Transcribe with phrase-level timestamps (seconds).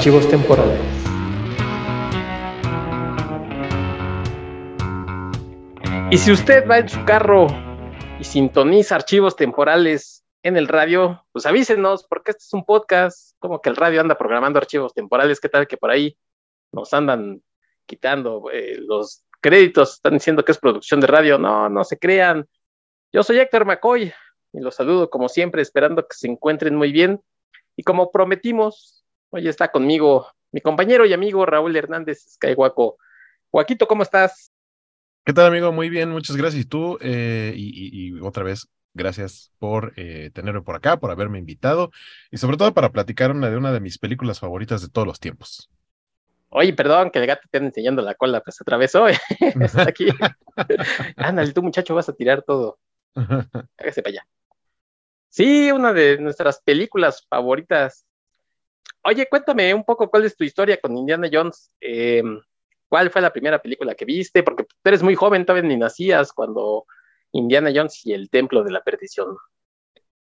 [0.00, 0.80] Archivos temporales.
[6.10, 7.48] Y si usted va en su carro
[8.18, 13.60] y sintoniza archivos temporales en el radio, pues avísenos, porque este es un podcast, como
[13.60, 16.16] que el radio anda programando archivos temporales, ¿qué tal que por ahí
[16.72, 17.42] nos andan
[17.84, 21.36] quitando eh, los créditos, están diciendo que es producción de radio?
[21.36, 22.48] No, no se crean.
[23.12, 24.10] Yo soy Héctor McCoy
[24.54, 27.20] y los saludo como siempre, esperando que se encuentren muy bien.
[27.76, 28.99] Y como prometimos,
[29.32, 32.98] Hoy está conmigo mi compañero y amigo Raúl Hernández Skywaco.
[33.50, 34.50] Joaquito, ¿cómo estás?
[35.24, 35.70] ¿Qué tal, amigo?
[35.70, 36.64] Muy bien, muchas gracias.
[36.64, 41.92] Y tú, eh, y, otra vez, gracias por eh, tenerme por acá, por haberme invitado
[42.32, 45.20] y sobre todo para platicar una de una de mis películas favoritas de todos los
[45.20, 45.70] tiempos.
[46.48, 49.06] Oye, perdón que el gato te ande enseñando la cola, pues atravesó.
[49.38, 50.08] Está aquí.
[51.16, 52.80] Ándale, tú, muchacho, vas a tirar todo.
[53.14, 54.26] Hágase para allá.
[55.28, 58.04] Sí, una de nuestras películas favoritas
[59.02, 61.70] Oye, cuéntame un poco cuál es tu historia con Indiana Jones.
[61.80, 62.40] Em,
[62.88, 64.42] ¿Cuál fue la primera película que viste?
[64.42, 66.86] Porque tú eres muy joven, todavía ni nacías cuando
[67.32, 69.36] Indiana Jones y el Templo de la Perdición.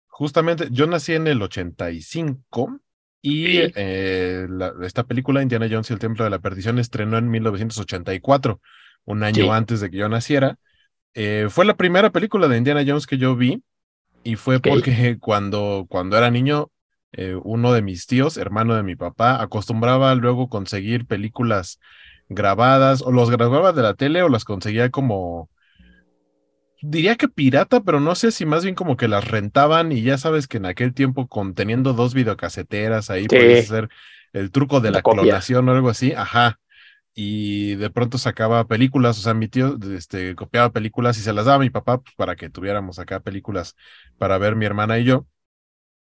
[0.07, 2.81] Justamente, yo nací en el 85
[3.21, 4.47] y eh,
[4.83, 8.61] esta película, Indiana Jones y el Templo de la Perdición, estrenó en 1984,
[9.05, 10.57] un año antes de que yo naciera.
[11.13, 13.63] Eh, fue la primera película de Indiana Jones que yo vi
[14.23, 16.71] y fue porque cuando, cuando era niño
[17.11, 21.79] eh, uno de mis tíos, hermano de mi papá, acostumbraba luego conseguir películas
[22.29, 25.49] grabadas, o los grababa de la tele o las conseguía como,
[26.81, 30.17] diría que pirata, pero no sé si más bien como que las rentaban y ya
[30.17, 33.89] sabes que en aquel tiempo conteniendo dos videocaseteras ahí puedes hacer
[34.33, 36.59] el truco de la, clonación o algo así, ajá.
[37.15, 41.45] Y de pronto sacaba películas, o sea, mi tío este, copiaba películas y se las
[41.45, 43.75] daba a mi papá pues, para que tuviéramos acá películas
[44.17, 45.25] para ver mi hermana y yo.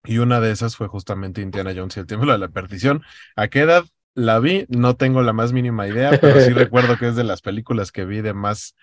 [0.06, 3.04] Y una de esas fue justamente Indiana Jones y el Templo de la Perdición.
[3.36, 4.66] ¿A qué edad la vi?
[4.70, 8.06] No tengo la más mínima idea, pero sí recuerdo que es de las películas que
[8.06, 8.76] vi de más,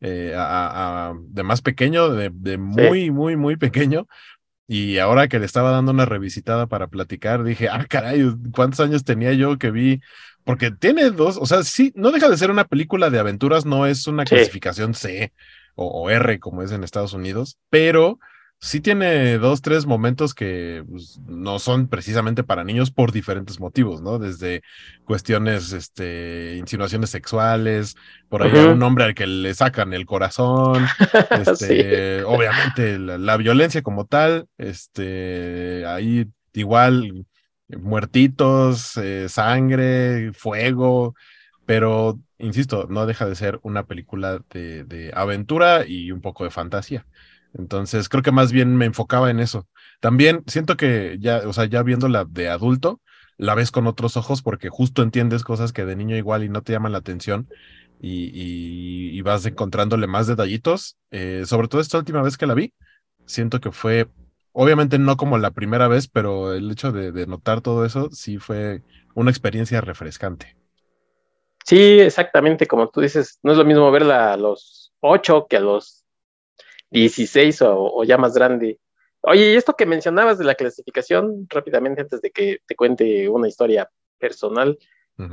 [0.00, 0.34] eh,
[1.28, 4.06] de más pequeño, de, muy, muy, muy pequeño.
[4.66, 8.24] Y ahora que le estaba dando una revisitada para platicar, dije, ah, caray,
[8.54, 10.00] ¿cuántos años tenía yo que vi?
[10.44, 13.86] Porque tiene dos, o sea, sí, no deja de ser una película de aventuras, no
[13.86, 15.32] es una clasificación C
[15.74, 18.18] o R como es en Estados Unidos, pero
[18.60, 24.02] sí tiene dos, tres momentos que pues, no son precisamente para niños por diferentes motivos,
[24.02, 24.18] ¿no?
[24.18, 24.62] Desde
[25.04, 27.96] cuestiones, este, insinuaciones sexuales,
[28.28, 30.86] por ahí un hombre al que le sacan el corazón,
[31.46, 37.26] este, obviamente la, violencia como tal, este, ahí igual
[37.68, 41.14] muertitos, eh, sangre, fuego,
[41.64, 47.06] pero insisto, no deja de ser una película de aventura y un poco de fantasía.
[47.54, 49.66] Entonces, creo que más bien me enfocaba en eso.
[50.00, 53.00] También siento que ya, o sea, ya viéndola de adulto,
[53.36, 56.62] la ves con otros ojos porque justo entiendes cosas que de niño igual y no
[56.62, 57.48] te llaman la atención
[58.00, 60.96] y, vas encontrándole más detallitos.
[61.10, 62.72] Eh, sobre todo esta última vez que la vi,
[63.26, 64.08] siento que fue,
[64.52, 68.38] obviamente no como la primera vez, pero el hecho de, de notar todo eso sí
[68.38, 68.82] fue
[69.14, 70.56] una experiencia refrescante.
[71.64, 75.60] Sí, exactamente, como tú dices, no es lo mismo verla a los ocho que a
[75.60, 75.99] los
[76.90, 78.78] 16 o, ya más grande.
[79.22, 83.48] Oye, y esto que mencionabas de la clasificación, rápidamente antes de que te cuente una
[83.48, 84.78] historia personal,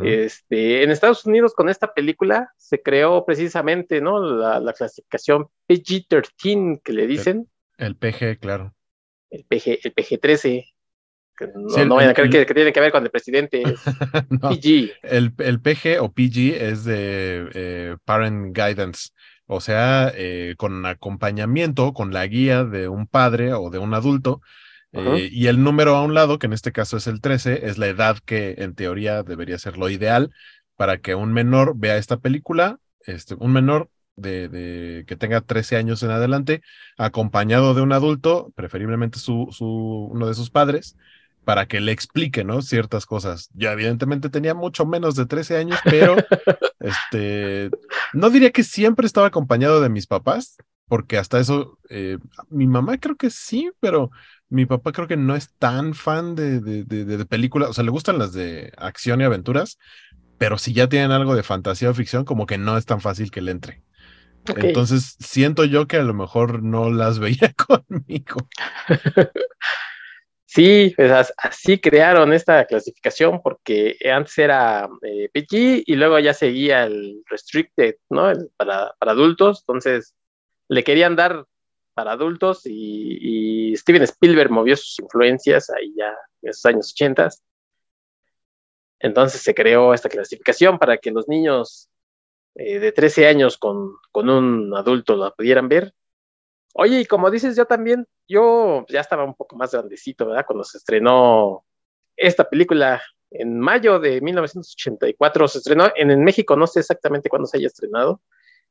[0.04, 4.20] este, en Estados Unidos con esta película se creó precisamente, ¿no?
[4.20, 7.50] La, clasificación PG-13 que le dicen.
[7.78, 8.76] El, PG, claro.
[9.30, 10.66] El PG, el PG-13.
[11.56, 13.64] no, no vayan a creer que, tiene que ver con el presidente.
[14.42, 14.92] PG.
[15.04, 19.12] El, el, PG o PG es de eh, Parent Guidance
[19.48, 24.42] o sea, eh, con acompañamiento, con la guía de un padre o de un adulto,
[24.94, 27.78] eh, y el número a un lado, que en este caso es el 13, es
[27.78, 30.32] la edad que en teoría debería ser lo ideal
[30.76, 35.78] para que un menor vea esta película, este, un menor de, de, que tenga 13
[35.78, 36.62] años en adelante,
[36.98, 40.98] acompañado de un adulto, preferiblemente su, su, uno de sus padres,
[41.48, 42.62] para que le explique, ¿no?
[42.62, 43.50] Ciertas cosas.
[43.54, 46.18] Yo evidentemente tenía mucho menos de 13 años, pero
[46.82, 47.72] este,
[48.12, 50.58] no diría que siempre estaba acompañado de mis papás,
[50.90, 52.18] porque hasta eso, eh,
[52.50, 54.12] mi mamá creo que sí, pero
[54.50, 57.92] mi papá creo que no es tan fan de, de, de, películas, o sea, le
[57.92, 59.80] gustan las de acción y aventuras,
[60.38, 63.32] pero si ya tienen algo de fantasía o ficción, como que no es tan fácil
[63.32, 63.84] que le entre.
[64.54, 68.50] Entonces, siento yo que a lo mejor no las veía conmigo.
[70.50, 76.86] Sí, pues así crearon esta clasificación porque antes era eh, PG y luego ya seguía
[76.86, 78.32] el Restricted, ¿no?
[78.56, 80.16] para, adultos, entonces
[80.70, 81.46] le querían dar
[81.94, 87.30] para adultos y, Steven Spielberg movió sus influencias ahí ya en esos años 80
[89.00, 91.90] Entonces se creó esta clasificación para que los niños
[92.56, 95.94] eh, de 13 años con, con un adulto la pudieran ver.
[96.74, 100.46] Oye, y como dices, yo también, yo ya estaba un poco más grandecito, ¿verdad?
[100.46, 101.66] Cuando se estrenó
[102.16, 107.48] esta película en mayo de 1984, se estrenó en, en México, no sé exactamente cuándo
[107.48, 108.22] se haya estrenado.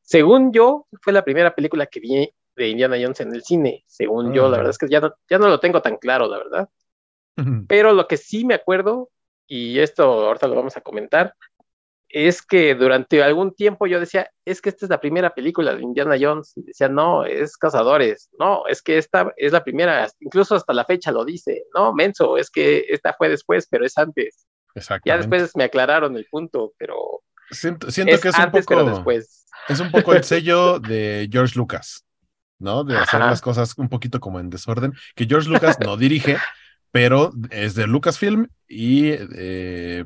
[0.02, 4.32] Según yo, fue la primera película que vi de Indiana Jones en el cine, según
[4.32, 6.68] yo, la verdad es que ya no, ya no lo tengo tan claro, la verdad.
[7.68, 9.10] Pero lo que sí me acuerdo,
[9.46, 11.34] y esto ahorita lo vamos a comentar,
[12.08, 15.82] es que durante algún tiempo yo decía, es que esta es la primera película de
[15.82, 16.52] Indiana Jones.
[16.56, 18.30] Y decía, no, es Cazadores.
[18.38, 21.64] No, es que esta es la primera, incluso hasta la fecha lo dice.
[21.74, 24.46] No, menso, es que esta fue después, pero es antes.
[25.04, 27.22] Ya después me aclararon el punto, pero.
[27.50, 28.84] Siento, siento que es un poco.
[28.84, 29.46] Después.
[29.68, 32.06] Es un poco el sello de George Lucas.
[32.58, 32.84] ¿no?
[32.84, 36.38] De hacer las cosas un poquito como en desorden, que George Lucas no dirige,
[36.90, 40.04] pero es de Lucasfilm y eh,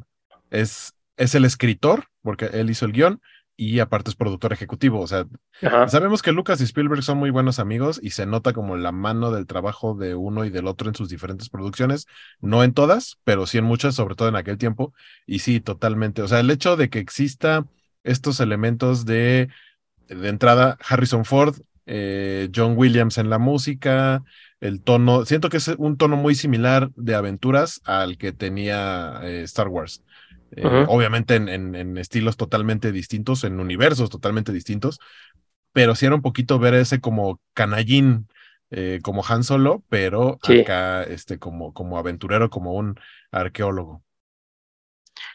[0.50, 3.20] es, es el escritor, porque él hizo el guion,
[3.56, 5.00] y aparte es productor ejecutivo.
[5.00, 5.26] O sea,
[5.87, 9.31] sabemos que Lucas y Spielberg son muy buenos amigos y se nota como la mano
[9.31, 12.06] del trabajo de uno y del otro en sus diferentes producciones.
[12.40, 14.94] No en todas, pero sí en muchas, sobre todo en aquel tiempo.
[15.26, 16.22] Y sí, totalmente.
[16.22, 17.67] O sea, el hecho de que exista
[18.02, 19.50] estos elementos de,
[20.08, 21.56] de entrada, Harrison Ford
[21.93, 24.22] eh, John Williams en la música,
[24.61, 29.43] el tono, siento que es un tono muy similar de aventuras al que tenía eh,
[29.43, 30.05] Star Wars.
[30.56, 34.99] Eh, obviamente en, estilos totalmente distintos, en universos totalmente distintos,
[35.73, 38.29] pero sí era un poquito ver ese como canallín,
[39.02, 42.99] como Han Solo, pero acá este, como, como aventurero, como un
[43.32, 44.02] arqueólogo.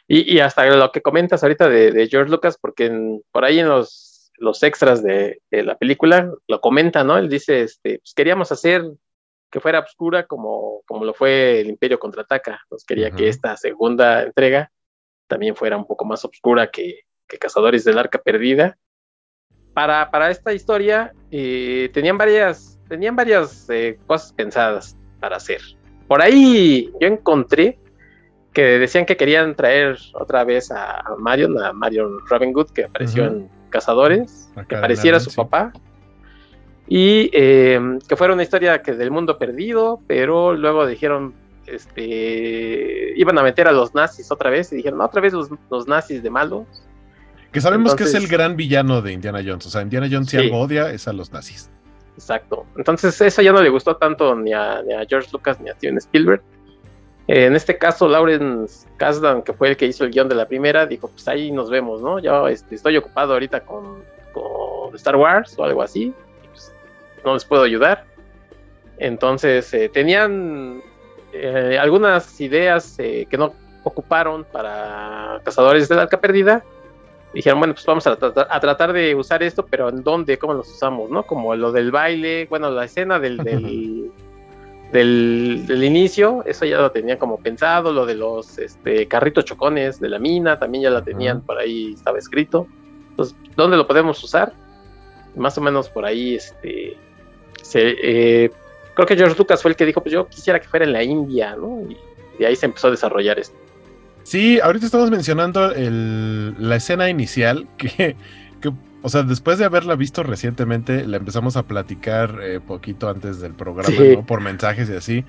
[0.08, 4.64] Y, hasta lo que comentas ahorita de, George Lucas, porque por ahí en los los
[4.64, 7.18] extras de, la película lo comenta, ¿no?
[7.18, 8.84] Él dice, este, pues queríamos hacer
[9.50, 12.62] que fuera oscura como, como lo fue el Imperio Contraataca.
[12.70, 14.72] Nos quería que esta segunda entrega
[15.28, 17.02] también fuera un poco más oscura que,
[17.40, 18.78] Cazadores del Arca Perdida.
[19.74, 25.60] Para, para esta historia eh, tenían varias, tenían varias eh, cosas pensadas para hacer.
[26.08, 27.78] Por ahí yo encontré
[28.54, 33.26] que decían que querían traer otra vez a Marion, a Marion Robin Good, que apareció
[33.26, 35.74] en Cazadores, que pareciera su papá.
[36.88, 41.34] Y eh, que fuera una historia que del mundo perdido, pero luego dijeron,
[41.68, 46.22] este, iban a meter a los nazis otra vez y dijeron, otra vez los, nazis
[46.22, 46.66] de malos.
[47.52, 49.66] Que sabemos que es el gran villano de Indiana Jones.
[49.66, 51.70] O sea, Indiana Jones si algo odia es a los nazis.
[52.16, 52.66] Exacto.
[52.78, 55.74] Entonces eso ya no le gustó tanto ni a, ni a George Lucas ni a
[55.74, 56.42] Steven Spielberg.
[57.28, 60.86] En este caso, Lawrence Kasdan, que fue el que hizo el guion de la primera,
[60.86, 62.20] dijo, pues ahí nos vemos, ¿no?
[62.20, 64.04] Yo este, estoy ocupado ahorita con,
[64.94, 66.14] Star Wars o algo así,
[66.52, 66.72] pues,
[67.26, 68.06] no les puedo ayudar.
[68.98, 70.82] Entonces, eh, tenían
[71.36, 76.64] eh, algunas ideas eh, que no ocuparon para Cazadores de la Arca Perdida.
[77.34, 80.38] Dijeron, bueno, pues vamos a, a, tratar de usar esto, pero ¿en dónde?
[80.38, 81.10] ¿Cómo los usamos?
[81.10, 81.24] ¿No?
[81.24, 83.38] Como lo del baile, bueno, la escena del
[84.92, 90.10] del, inicio, eso ya lo tenía como pensado, lo de los este, carritos chocones de
[90.10, 92.68] la mina, también ya la tenían, por ahí estaba escrito.
[93.10, 94.54] Entonces, ¿dónde lo podemos usar?
[95.36, 96.98] Más o menos por ahí, este,
[97.74, 98.52] eh,
[98.96, 101.04] creo que George Lucas fue el que dijo, pues yo quisiera que fuera en la
[101.04, 101.82] India, ¿no?
[101.90, 101.98] Y
[102.40, 103.56] de ahí se empezó a desarrollar esto.
[104.24, 108.16] Sí, ahorita estamos mencionando la escena inicial que,
[108.60, 108.72] que
[109.04, 113.54] o sea, después de haberla visto recientemente, la empezamos a platicar eh, poquito antes del
[113.54, 114.26] programa, ¿no?
[114.26, 115.26] Por mensajes y así.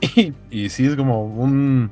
[0.50, 1.90] Y, sí, es como un,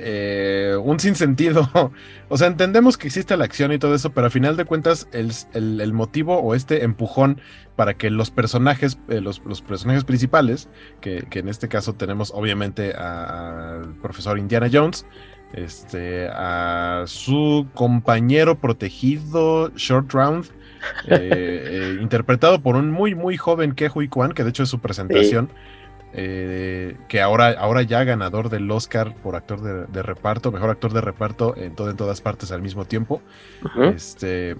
[0.00, 1.68] eh, un sinsentido.
[2.32, 5.08] O sea, entendemos que existe la acción y todo eso, pero a final de cuentas,
[5.10, 7.40] el, motivo o este empujón
[7.74, 10.68] para que los personajes, eh, los, personajes principales,
[11.00, 15.06] que, en este caso tenemos obviamente al profesor Indiana Jones,
[15.52, 20.46] este, a su compañero protegido Short Round,
[21.08, 21.18] eh,
[21.98, 25.50] eh, interpretado por un muy, muy joven Kehui Kwan, que de hecho es su presentación,
[26.12, 31.00] eh, que ahora, ahora ya ganador del Oscar por actor de, reparto, mejor actor de
[31.00, 33.22] reparto en, todo, en todas partes al mismo tiempo.
[33.94, 34.56] Este.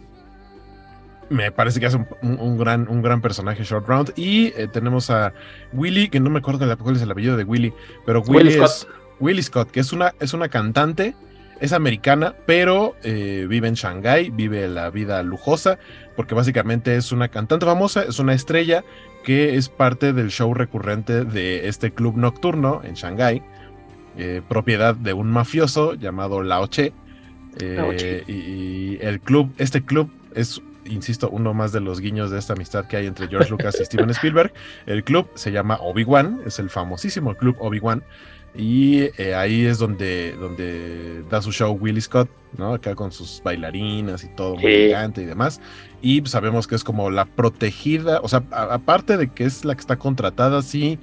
[1.28, 4.12] Me parece que hace un, gran, un gran personaje Short Round.
[4.16, 5.32] Y tenemos a
[5.72, 7.72] Willy, que no me acuerdo cuál es el apellido de Willy,
[8.04, 8.88] pero Willy, es
[9.20, 11.14] Willy Scott, que es una, es una cantante
[11.60, 15.78] es americana, pero eh, vive en Shanghái, vive la vida lujosa,
[16.16, 18.82] porque básicamente es una cantante famosa, es una estrella
[19.24, 23.42] que es parte del show recurrente de este club nocturno en Shanghái,
[24.16, 26.92] eh, propiedad de un mafioso llamado Lao Che.
[27.58, 32.52] Eh, y, el club, este club es, insisto, uno más de los guiños de esta
[32.52, 34.52] amistad que hay entre George Lucas y Steven Spielberg.
[34.86, 38.02] El club se llama Obi-Wan, es el famosísimo club Obi-Wan
[38.54, 42.74] Y eh, ahí es donde, donde da su show Willie Scott, ¿no?
[42.74, 45.60] Acá con sus bailarinas y todo muy elegante y demás.
[46.02, 49.80] Y sabemos que es como la protegida, o sea, aparte de que es la que
[49.80, 50.98] está contratada, sí.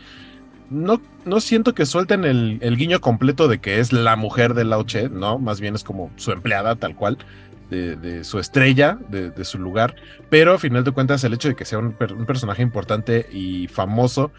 [0.70, 5.08] No, no siento que suelten el, guiño completo de que es la mujer de Lauche,
[5.08, 5.40] ¿no?
[5.40, 7.18] Más bien es como su empleada, tal cual.
[7.70, 9.98] De, su estrella, de, su lugar,
[10.30, 13.68] pero a final de cuentas el hecho de que sea un, un personaje importante y
[13.68, 14.32] famoso,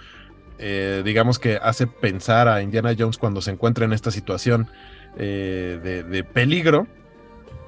[0.58, 4.68] eh, digamos que hace pensar a Indiana Jones cuando se encuentra en esta situación
[5.16, 6.86] eh, de, peligro.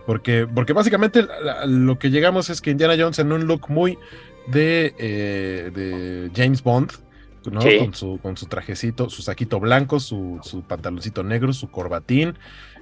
[0.07, 1.26] Porque, porque básicamente
[1.66, 3.99] lo que llegamos es que Indiana Jones en un look muy
[4.47, 6.92] de, eh, de James Bond,
[7.50, 7.61] ¿no?
[7.61, 12.35] Con, su, con su trajecito, su saquito blanco, su, su pantaloncito negro, su corbatín.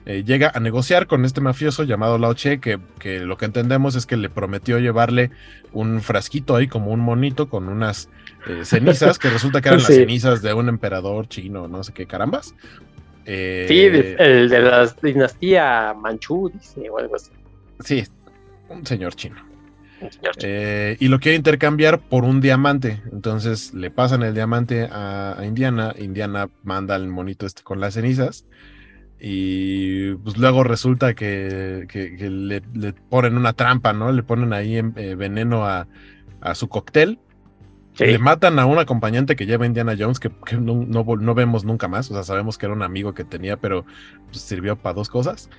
[0.04, 4.06] llega a negociar con este mafioso llamado Lao Che, que, que, lo que entendemos es
[4.06, 5.30] que le prometió llevarle
[5.72, 8.08] un frasquito ahí como un monito con unas
[8.46, 12.06] eh, cenizas, que resulta que eran las cenizas de un emperador chino, no sé qué
[12.06, 12.54] carambas.
[13.30, 13.80] Eh, sí,
[14.18, 17.30] el de la dinastía Manchú, dice, o algo así.
[17.84, 18.02] Sí,
[18.70, 19.36] un señor chino.
[20.42, 23.02] Eh, y lo quiere intercambiar por un diamante.
[23.12, 25.94] Entonces le pasan el diamante a, Indiana.
[25.98, 28.46] Indiana manda al monito este con las cenizas.
[29.20, 34.10] Y pues luego resulta que, le, ponen una trampa, ¿no?
[34.10, 35.86] Le ponen ahí veneno a,
[36.40, 37.18] a, su cóctel.
[37.98, 42.10] Le matan a un acompañante que lleva Indiana Jones, que, no, vemos nunca más.
[42.10, 43.84] O sea, sabemos que era un amigo que tenía, pero
[44.26, 45.50] pues, sirvió para dos cosas.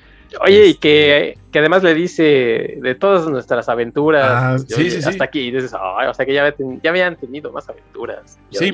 [0.41, 4.25] Oye, y que, este que, además le dice de todas nuestras aventuras.
[4.29, 5.39] Ah, sí, sí, hasta aquí.
[5.39, 6.53] Y dices, o sea, que ya,
[6.83, 8.37] ya habían tenido más aventuras.
[8.51, 8.73] Sí.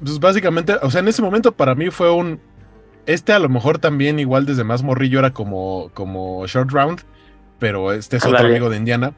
[0.00, 2.40] Pues básicamente, o sea, en ese momento para mí fue un.
[3.06, 7.02] Este a lo mejor también, igual desde más morrillo, era como, como Short Round,
[7.58, 9.14] pero este es otro amigo de Indiana.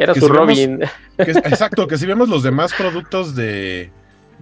[0.00, 0.80] Era su Robin.
[1.18, 3.90] exacto, que si vemos los demás productos de,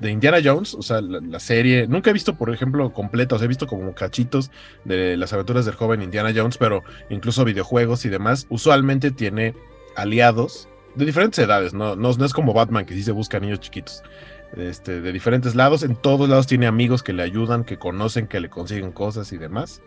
[0.01, 3.93] Indiana Jones, o sea, la, serie, nunca he visto, por ejemplo, completos, he visto como
[3.93, 4.53] cachitos
[4.85, 9.57] de las aventuras del joven Indiana Jones, pero incluso videojuegos y demás, usualmente tiene
[9.97, 14.05] aliados de diferentes edades, no, no, es como Batman que sí se busca niños chiquitos.
[14.57, 18.39] Este, de diferentes lados, en todos lados tiene amigos que le ayudan, que conocen, que
[18.39, 19.83] le consiguen cosas y demás.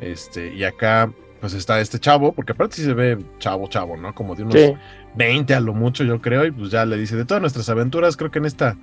[0.00, 1.12] Este, y acá,
[1.42, 4.14] pues está este chavo, porque aparte sí se ve chavo, chavo, ¿no?
[4.14, 4.78] Como de unos
[5.16, 8.16] 20 a lo mucho, yo creo, y pues ya le dice, de todas nuestras aventuras,
[8.16, 8.76] creo que en esta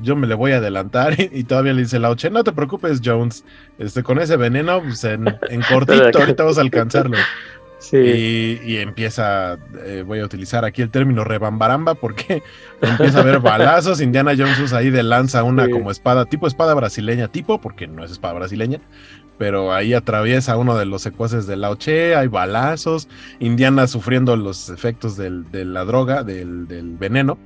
[0.00, 3.44] yo me le voy a adelantar y, todavía le dice Lauche, no te preocupes, Jones,
[3.78, 5.26] este, con ese veneno, pues en,
[5.68, 7.16] cortito, ahorita vamos a alcanzarlo.
[7.78, 7.96] Sí.
[8.64, 12.42] Y, empieza, eh, voy a utilizar aquí el término rebambaramba porque
[12.82, 17.28] empieza a ver balazos, Indiana Jones ahí de lanza una como espada, tipo espada brasileña,
[17.28, 18.80] tipo, porque no es espada brasileña,
[19.42, 23.08] pero ahí atraviesa uno de los secuaces de Lao Che, hay balazos,
[23.40, 27.38] Indiana sufriendo los efectos de la droga, del, veneno.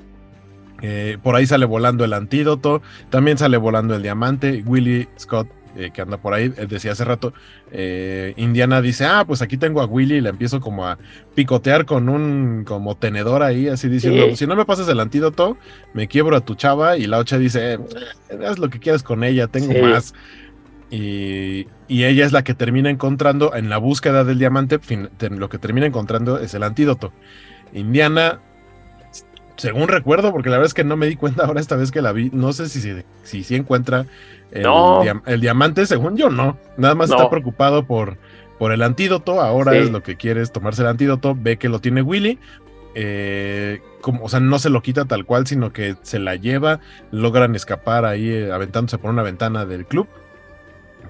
[0.82, 4.62] Eh, por ahí sale volando el antídoto, también sale volando el diamante.
[4.66, 7.32] Willy Scott, eh, que anda por ahí, eh, decía hace rato,
[8.36, 10.98] Indiana dice, ah, pues aquí tengo a Willy y le empiezo como a
[11.34, 15.56] picotear con un como tenedor ahí, así diciendo, si no me pasas el antídoto,
[15.94, 16.98] me quiebro a tu chava.
[16.98, 17.78] Y la ocha dice,
[18.46, 20.12] haz lo que quieras con ella, tengo más.
[20.90, 24.80] Y, ella es la que termina encontrando en la búsqueda del diamante,
[25.30, 27.12] lo que termina encontrando es el antídoto.
[27.72, 28.40] Indiana,
[29.56, 32.02] según recuerdo, porque la verdad es que no me di cuenta ahora esta vez que
[32.02, 32.80] la vi, no sé si
[33.22, 34.06] si, si encuentra
[34.50, 38.18] el, diamante, según yo no, nada más está preocupado por,
[38.58, 41.80] por el antídoto, ahora es lo que quiere es tomarse el antídoto, ve que lo
[41.80, 42.38] tiene Willy,
[42.94, 46.80] eh, como, o sea, no se lo quita tal cual, sino que se la lleva,
[47.10, 50.08] logran escapar ahí eh, aventándose por una ventana del club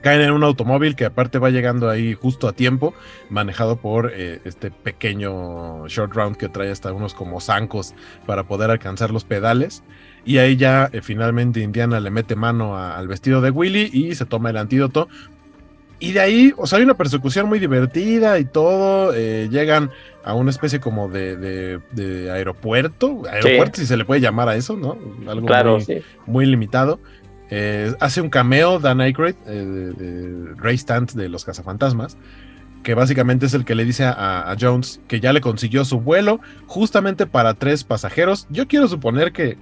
[0.01, 2.95] caen en un automóvil que aparte va llegando ahí justo a tiempo,
[3.31, 7.95] manejado por eh, este pequeño short round que trae hasta unos como zancos
[8.27, 9.83] para poder alcanzar los pedales.
[10.25, 14.27] Y ahí ya eh, finalmente Indiana le mete mano al vestido de Willy y se
[14.27, 15.09] toma el antídoto.
[15.99, 19.15] Y de ahí, o sea, hay una persecución muy divertida y todo.
[19.15, 19.91] Eh, llegan
[20.25, 21.81] a una especie como de,
[22.31, 23.23] aeropuerto.
[23.31, 24.99] Aeropuerto, si se le puede llamar a eso, ¿no?
[25.27, 27.01] Algo muy, muy limitado.
[27.51, 32.17] Eh, hace un cameo Dan Aykroyd, eh, Ray Stant de los Cazafantasmas,
[32.83, 36.41] que básicamente es el que le dice a, Jones que ya le consiguió su vuelo
[36.67, 38.47] justamente para tres pasajeros.
[38.51, 39.59] Yo quiero suponer que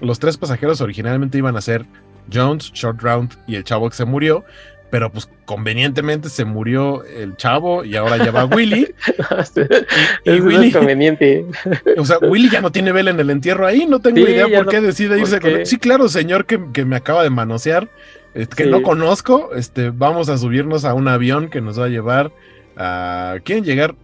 [0.00, 1.86] los tres pasajeros originalmente iban a ser
[2.32, 4.44] Jones, Short Round y el chavo que se murió,
[4.90, 8.94] pero pues convenientemente se murió el chavo y ahora ya va Willy.
[10.24, 11.44] y, Willy, es conveniente.
[11.96, 14.68] O sea, Willy ya no tiene vela en el entierro ahí, no tengo idea por
[14.68, 15.66] qué decide irse con él.
[15.66, 17.88] Sí, claro, señor que, me acaba de manosear,
[18.56, 22.32] que no conozco, este, vamos a subirnos a un avión que nos va a llevar
[22.76, 23.36] a...
[23.44, 23.94] ¿Quieren llegar?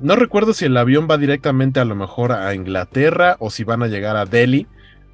[0.00, 3.82] No recuerdo si el avión va directamente a lo mejor a Inglaterra o si van
[3.82, 4.66] a llegar a Delhi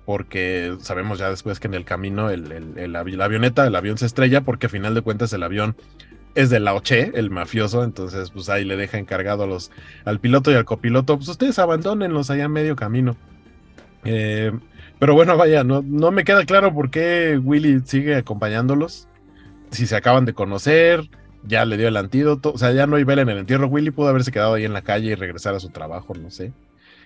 [0.09, 4.41] porque sabemos ya después que en el camino el, la avioneta, el avión se estrella,
[4.41, 5.77] porque a final de cuentas el avión
[6.35, 9.71] es de la Oche, el mafioso, entonces pues ahí le deja encargado a los,
[10.07, 13.19] al piloto y al copiloto, pues ustedes abandónenlos allá a medio camino.
[14.07, 14.51] Eh,
[14.99, 19.09] pero bueno, vaya, no, no me queda claro por qué Willy sigue acompañándolos.
[19.73, 21.07] Si se acaban de conocer,
[21.43, 23.67] ya le dio el antídoto, o sea, ya no hay vela en el entierro.
[23.67, 26.55] Willy pudo haberse quedado ahí en la calle y regresar a su trabajo, no sé.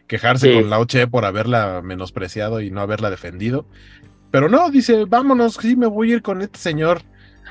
[0.07, 3.67] Quejarse con la Oche por haberla menospreciado y no haberla defendido.
[4.31, 7.03] Pero no, dice, vámonos, sí me voy a ir con este señor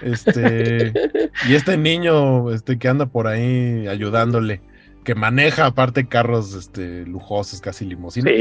[0.02, 0.94] este,
[1.48, 4.62] y este niño este, que anda por ahí ayudándole,
[5.04, 8.34] que maneja aparte carros este, lujosos, casi limusinas.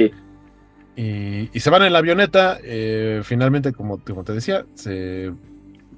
[0.97, 5.33] Y, se van en la avioneta, eh, finalmente, como, como, te decía, se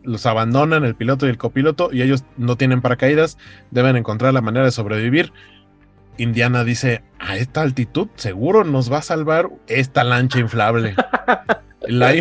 [0.05, 3.39] los abandonan el piloto y el copiloto y ellos no tienen paracaídas,
[3.71, 5.33] deben encontrar la manera de sobrevivir.
[6.19, 10.95] Indiana dice, a esta altitud seguro nos va a salvar esta lancha inflable.
[11.89, 12.13] La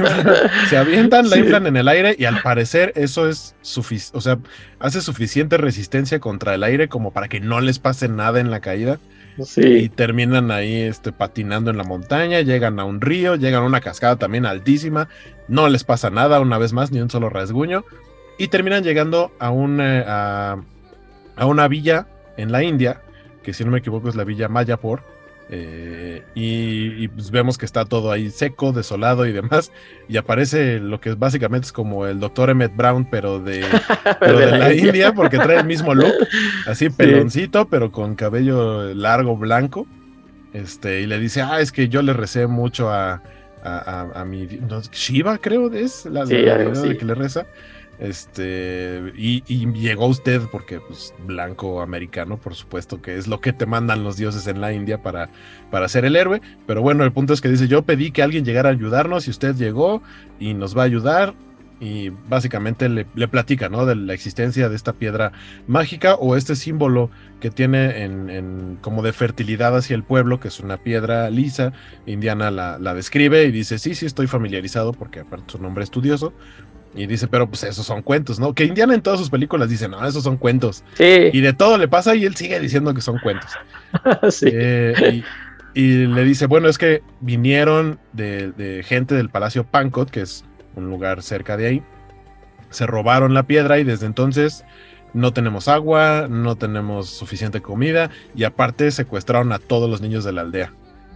[0.69, 4.39] se avientan, la inflan en el aire y al parecer eso es suficiente, o sea,
[4.79, 8.60] hace suficiente resistencia contra el aire como para que no les pase nada en la
[8.60, 8.98] caída.
[9.57, 13.81] Y terminan ahí este, patinando en la montaña, llegan a un río, llegan a una
[13.81, 15.07] cascada también altísima,
[15.48, 17.86] no les pasa nada una vez más, ni un solo rasguño,
[18.38, 20.57] y terminan llegando a, a,
[21.36, 22.07] a una villa
[22.38, 23.01] en la India,
[23.43, 25.01] que si no me equivoco es la villa Mayapur,
[25.53, 29.71] eh, y, pues vemos que está todo ahí seco, desolado y demás.
[30.07, 33.62] Y aparece lo que básicamente es como el doctor Emmett Brown, pero de,
[34.21, 35.13] la, India.
[35.13, 36.13] porque trae el mismo look,
[36.65, 39.86] así peloncito, pero con cabello largo, blanco.
[40.54, 43.21] Este, y le dice, ah, es que yo le recé mucho a,
[43.63, 44.47] a, mi
[44.91, 47.45] Shiva, creo, es la, de que le reza.
[48.01, 53.67] Este, y, llegó usted porque, pues, blanco americano, por supuesto, que es lo que te
[53.67, 55.29] mandan los dioses en la India para,
[55.69, 56.41] para ser el héroe.
[56.65, 59.29] Pero bueno, el punto es que dice: Yo pedí que alguien llegara a ayudarnos y
[59.29, 60.01] usted llegó
[60.39, 61.35] y nos va a ayudar.
[61.79, 63.87] Y básicamente le, platica, ¿no?
[63.87, 65.31] De la existencia de esta piedra
[65.67, 67.09] mágica o este símbolo
[67.39, 71.73] que tiene en, como de fertilidad hacia el pueblo, que es una piedra lisa.
[72.05, 76.33] Indiana la, la describe y dice: Sí, sí, estoy familiarizado porque aparte su nombre estudioso
[76.93, 78.54] y dice, pero pues esos son cuentos, ¿no?
[78.54, 80.84] Que Indiana en todas sus películas dice, no, esos son cuentos.
[80.95, 81.30] Sí.
[81.32, 83.49] Y de todo le pasa y él sigue diciendo que son cuentos.
[84.30, 84.47] sí.
[84.51, 85.23] Eh,
[85.73, 90.43] y, le dice, bueno, es que vinieron de, gente del Palacio Pancot, que es
[90.75, 91.84] un lugar cerca de ahí.
[92.69, 94.65] Se robaron la piedra y desde entonces
[95.13, 100.34] no tenemos agua, no tenemos suficiente comida y aparte secuestraron a todos los niños de
[100.34, 100.73] la aldea.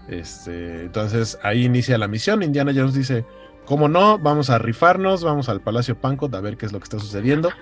[0.07, 2.43] Este, entonces ahí inicia la misión.
[2.43, 3.25] Indiana Jones dice,
[3.65, 6.83] como no, vamos a rifarnos, vamos al Palacio Pancot a ver qué es lo que
[6.83, 7.49] está sucediendo.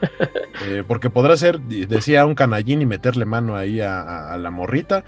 [0.67, 5.03] Eh, porque podrá ser, decía, un canallín y meterle mano ahí a, la morrita.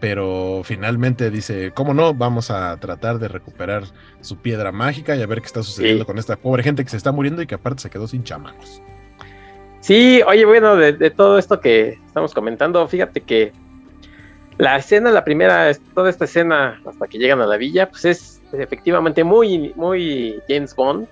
[0.00, 2.12] Pero finalmente dice, ¿cómo no?
[2.12, 3.84] Vamos a tratar de recuperar
[4.20, 6.98] su piedra mágica y a ver qué está sucediendo con esta pobre gente que se
[6.98, 8.82] está muriendo y que aparte se quedó sin chamacos.
[9.80, 13.52] Sí, oye, bueno, de, de todo esto que estamos comentando, fíjate que
[14.58, 18.31] la escena, la primera, toda esta escena hasta que llegan a la villa, pues es
[18.52, 21.06] efectivamente muy, muy James Bond,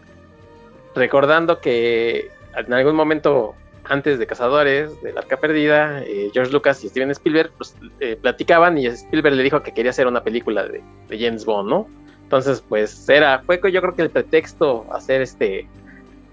[0.95, 6.83] recordando que en algún momento antes de Cazadores, de la Arca Perdida, eh, George Lucas
[6.85, 10.67] y Steven Spielberg pues, eh, platicaban y Spielberg le dijo que quería hacer una película
[10.67, 11.89] de, James Bond, ¿no?
[12.23, 15.67] Entonces, pues era, fue yo creo que el pretexto hacer este,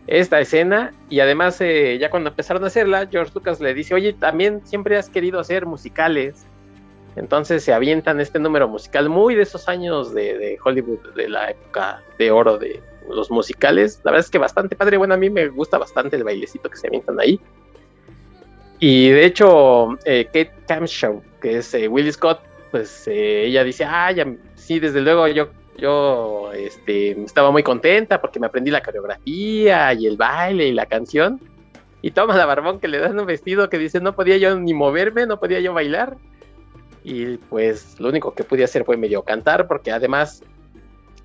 [0.05, 4.13] esta escena y además eh, ya cuando empezaron a hacerla, George Lucas le dice, oye,
[4.13, 6.45] también siempre has querido hacer musicales
[7.17, 12.03] entonces se avientan este número musical muy de esos años de, Hollywood, de la época
[12.19, 13.99] de oro de los musicales.
[14.03, 14.97] La verdad es que bastante padre.
[14.97, 17.39] Bueno, a mí me gusta bastante el bailecito que se avientan ahí.
[18.79, 23.83] Y de hecho, eh, Kate Camshaw, que es eh, Willie Scott, pues eh, ella dice,
[23.85, 24.13] ah,
[24.53, 30.05] sí, desde luego yo, yo este, estaba muy contenta porque me aprendí la coreografía y
[30.05, 31.41] el baile y la canción.
[32.03, 34.75] Y toma la barbón que le dan un vestido que dice, no podía yo ni
[34.75, 36.15] moverme, no podía yo bailar
[37.09, 40.43] y pues lo único que pude hacer fue medio cantar porque además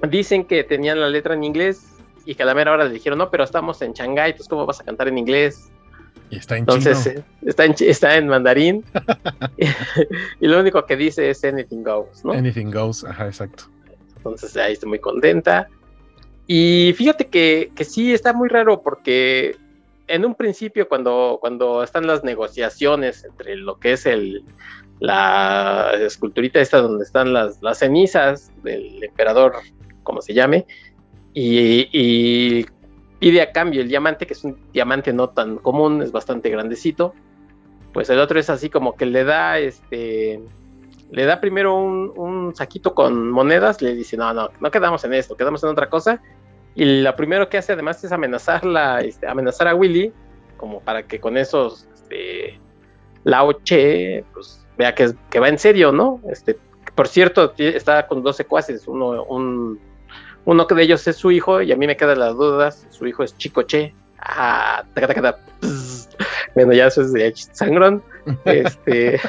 [0.09, 3.19] dicen que tenían la letra en inglés y que a la mera hora le dijeron,
[3.19, 5.73] no, pero estamos en Shanghai, entonces ¿cómo vas a cantar en inglés?
[6.31, 8.85] Y está en Entonces, eh, está, en, está en mandarín.
[10.41, 12.33] y lo único que dice es anything goes, ¿no?
[12.33, 13.65] Anything goes, ajá, exacto.
[14.19, 15.67] Entonces ahí estoy muy contenta.
[16.47, 19.57] Y fíjate que, que sí, está muy raro porque
[20.07, 24.45] en un principio cuando, cuando están las negociaciones entre lo que es el,
[25.03, 29.55] la esculturita esta donde están las, las cenizas del emperador,
[30.05, 30.65] como se llame,
[31.35, 32.65] y,
[33.19, 37.15] pide a cambio el diamante, que es un diamante no tan común, es bastante grandecito.
[37.93, 40.41] Pues el otro es así como que le da este
[41.11, 45.37] le da primero un, saquito con monedas, le dice, no, no, no quedamos en esto,
[45.37, 46.23] quedamos en otra cosa.
[46.75, 50.13] Y lo primero que hace además es amenazarla, este, amenazar a Willy,
[50.57, 52.59] como para que con esos, este,
[54.33, 56.21] pues vea que, que va en serio, ¿no?
[56.31, 56.59] Este,
[56.95, 59.81] por cierto, está con dos secuaces, uno, un,
[60.45, 63.23] uno de ellos es su hijo, y a mí me quedan las dudas, su hijo
[63.23, 63.95] es Chico Che.
[64.19, 64.85] Ah,
[66.55, 68.03] bueno, ya eso es de Sangrón.
[68.45, 69.21] Este,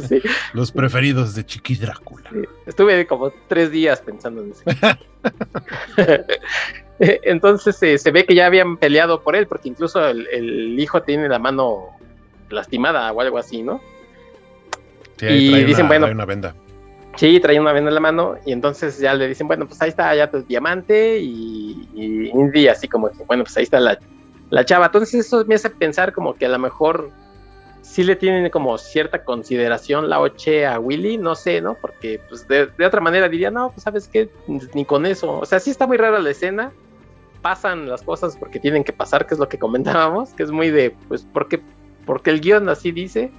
[0.52, 2.30] Los preferidos de Chiqui Drácula.
[2.66, 4.62] Estuve como tres días pensando en eso.
[6.98, 11.28] Entonces eh, se ve que ya habían peleado por él, porque incluso el, hijo tiene
[11.28, 11.90] la mano
[12.50, 13.80] lastimada o algo así, ¿no?
[15.30, 16.54] Y dicen, bueno, trae una venda.
[17.16, 19.90] Sí, trae una venda en la mano y entonces ya le dicen, bueno, pues ahí
[19.90, 23.98] está ya tu diamante y, y Indy así como que, bueno, pues ahí está la,
[24.50, 24.86] la chava.
[24.86, 27.10] Entonces eso me hace pensar como que a lo mejor
[27.82, 31.74] sí le tienen como cierta consideración la Oche a Willy, no sé, ¿no?
[31.74, 34.30] Porque pues de, otra manera diría, no, pues sabes qué,
[34.74, 35.40] ni con eso.
[35.40, 36.72] O sea, sí está muy rara la escena,
[37.42, 40.70] pasan las cosas porque tienen que pasar, que es lo que comentábamos, que es muy
[40.70, 41.60] de, pues, porque,
[42.06, 43.30] porque el guion así dice.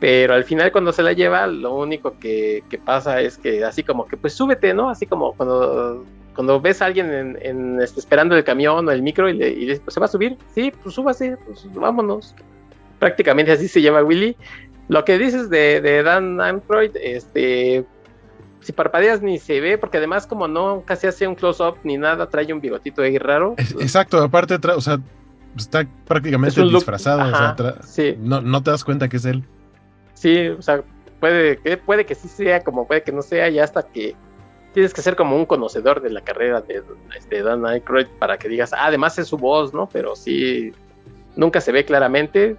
[0.00, 4.06] Pero al final cuando se la lleva, lo único que, pasa es que así como
[4.06, 4.90] que pues súbete, ¿no?
[4.90, 6.04] Así como cuando,
[6.34, 9.74] cuando ves a alguien en, este, esperando el camión o el micro y le, y
[9.78, 12.34] pues, se va a subir, sí, pues súbase, pues vámonos
[12.98, 14.36] prácticamente así se llama Willy.
[14.88, 17.84] Lo que dices de, Dan Aykroyd, este,
[18.60, 22.28] si parpadeas ni se ve, porque además como no casi hace un close-up ni nada,
[22.28, 23.54] trae un bigotito ahí raro.
[23.58, 25.00] Exacto, aparte, o sea,
[25.56, 29.44] está prácticamente disfrazado, o sea, no, no te das cuenta que es él.
[30.14, 30.82] Sí, o sea,
[31.20, 34.14] puede que, puede que sí sea, como puede que no sea, y hasta que
[34.72, 36.82] tienes que ser como un conocedor de la carrera de,
[37.16, 39.88] este, Dan Aykroyd para que digas, ah, además es su voz, ¿no?
[39.92, 40.72] Pero sí,
[41.36, 42.56] nunca se ve claramente,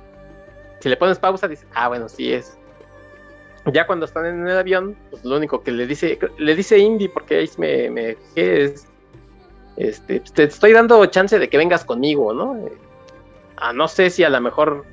[0.80, 2.58] si le pones pausa, dices, ah, bueno, sí es.
[3.74, 7.08] Ya cuando están en el avión, pues lo único que le dice, le dice Indy,
[7.08, 8.88] porque ahí me, me es,
[9.78, 12.58] este, pues, te estoy dando chance de que vengas conmigo, ¿no?
[13.58, 14.86] ah, no sé si a lo mejor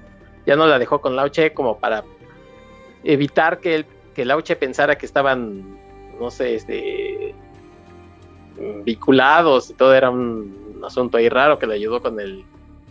[0.47, 2.05] ya no la dejó con Lauche como para
[3.05, 5.79] evitar que, el, que Lauche pensara que estaban,
[6.21, 7.35] no sé, este,
[8.85, 12.45] vinculados y todo era un asunto ahí raro que le ayudó con el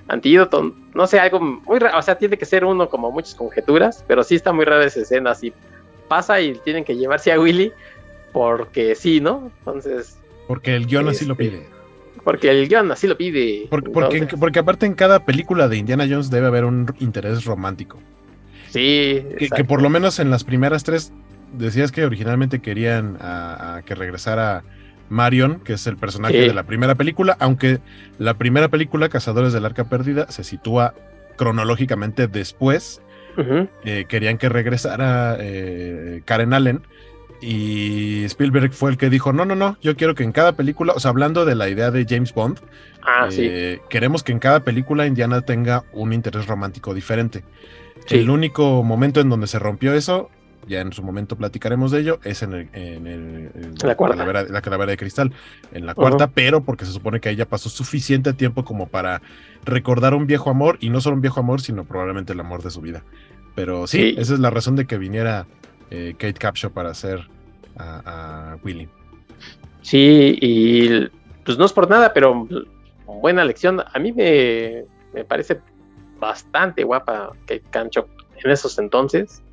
[0.08, 4.04] antídoto, no sé, algo muy raro, o sea, tiene que ser uno como muchas conjeturas,
[4.08, 5.54] pero sí está muy rara esa escena, así
[6.08, 7.72] pasa y tienen que llevarse a Willy
[8.34, 9.52] porque sí, ¿no?
[9.60, 10.18] Entonces...
[10.48, 11.70] Porque el guion así lo este, pide.
[12.24, 13.68] Porque el guion así lo pide.
[13.70, 17.98] Porque, porque, aparte en cada película de Indiana Jones debe haber un interés romántico.
[18.72, 19.24] Sí.
[19.56, 21.14] Que, por lo menos en las primeras tres
[21.54, 24.64] decías que originalmente querían a que regresara
[25.12, 27.80] Marion, que es el personaje de la primera película, aunque
[28.18, 30.96] la primera película, Cazadores del Arca Perdida, se sitúa
[31.36, 33.02] cronológicamente después.
[33.86, 36.82] Eh, querían que regresara eh, Karen Allen
[37.42, 40.94] y Spielberg fue el que dijo, no, no, no, yo quiero que en cada película,
[40.94, 42.60] o sea, hablando de la idea de James Bond,
[43.04, 47.44] ah, eh, queremos que en cada película Indiana tenga un interés romántico diferente.
[48.10, 50.30] El único momento en donde se rompió eso
[50.68, 53.50] ya en su momento platicaremos de ello, es en, el,
[53.84, 55.32] la, calavera, de cristal,
[55.74, 59.22] en la cuarta, pero porque se supone que ahí ya pasó suficiente tiempo como para
[59.66, 62.72] recordar un viejo amor, y no solo un viejo amor, sino probablemente el amor de
[62.72, 63.04] su vida.
[63.56, 65.46] Pero sí, esa es la razón de que viniera
[65.90, 67.28] eh, Kate Capshaw para hacer
[67.78, 68.88] a, Willy.
[69.82, 71.08] Sí, y
[71.44, 72.48] pues no es por nada, pero
[73.06, 73.82] buena lección.
[73.82, 75.60] A mí me, me parece
[76.22, 78.06] bastante guapa Kate Capshaw
[78.44, 79.44] en esos entonces.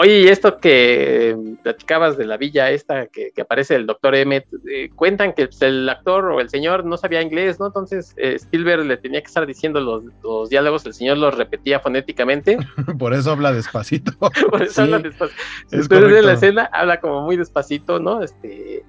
[0.00, 4.90] Oye, y esto que platicabas de la villa esta que, aparece el doctor Emmett, eh,
[4.94, 7.66] cuentan que pues, el actor o el señor no sabía inglés, ¿no?
[7.66, 12.58] Entonces eh, Spielberg le tenía que estar diciendo los, diálogos, el señor los repetía fonéticamente.
[12.98, 14.12] Por eso habla despacito.
[14.50, 15.42] Por eso habla despacito.
[15.68, 18.22] Después de la escena habla como muy despacito, ¿no?
[18.22, 18.84] Este,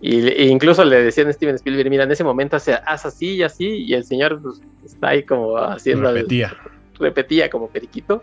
[0.00, 3.34] y, e incluso le decían a Steven Spielberg, mira, en ese momento hace, haz así
[3.34, 6.12] y así, y el señor pues, está ahí como haciendo...
[6.12, 6.56] Repetía.
[6.98, 8.22] repetía como periquito.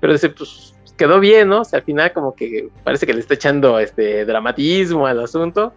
[0.00, 1.62] Pero dice, pues quedó bien, ¿no?
[1.62, 5.72] O sea, al final como que parece que le está echando este dramatismo al asunto.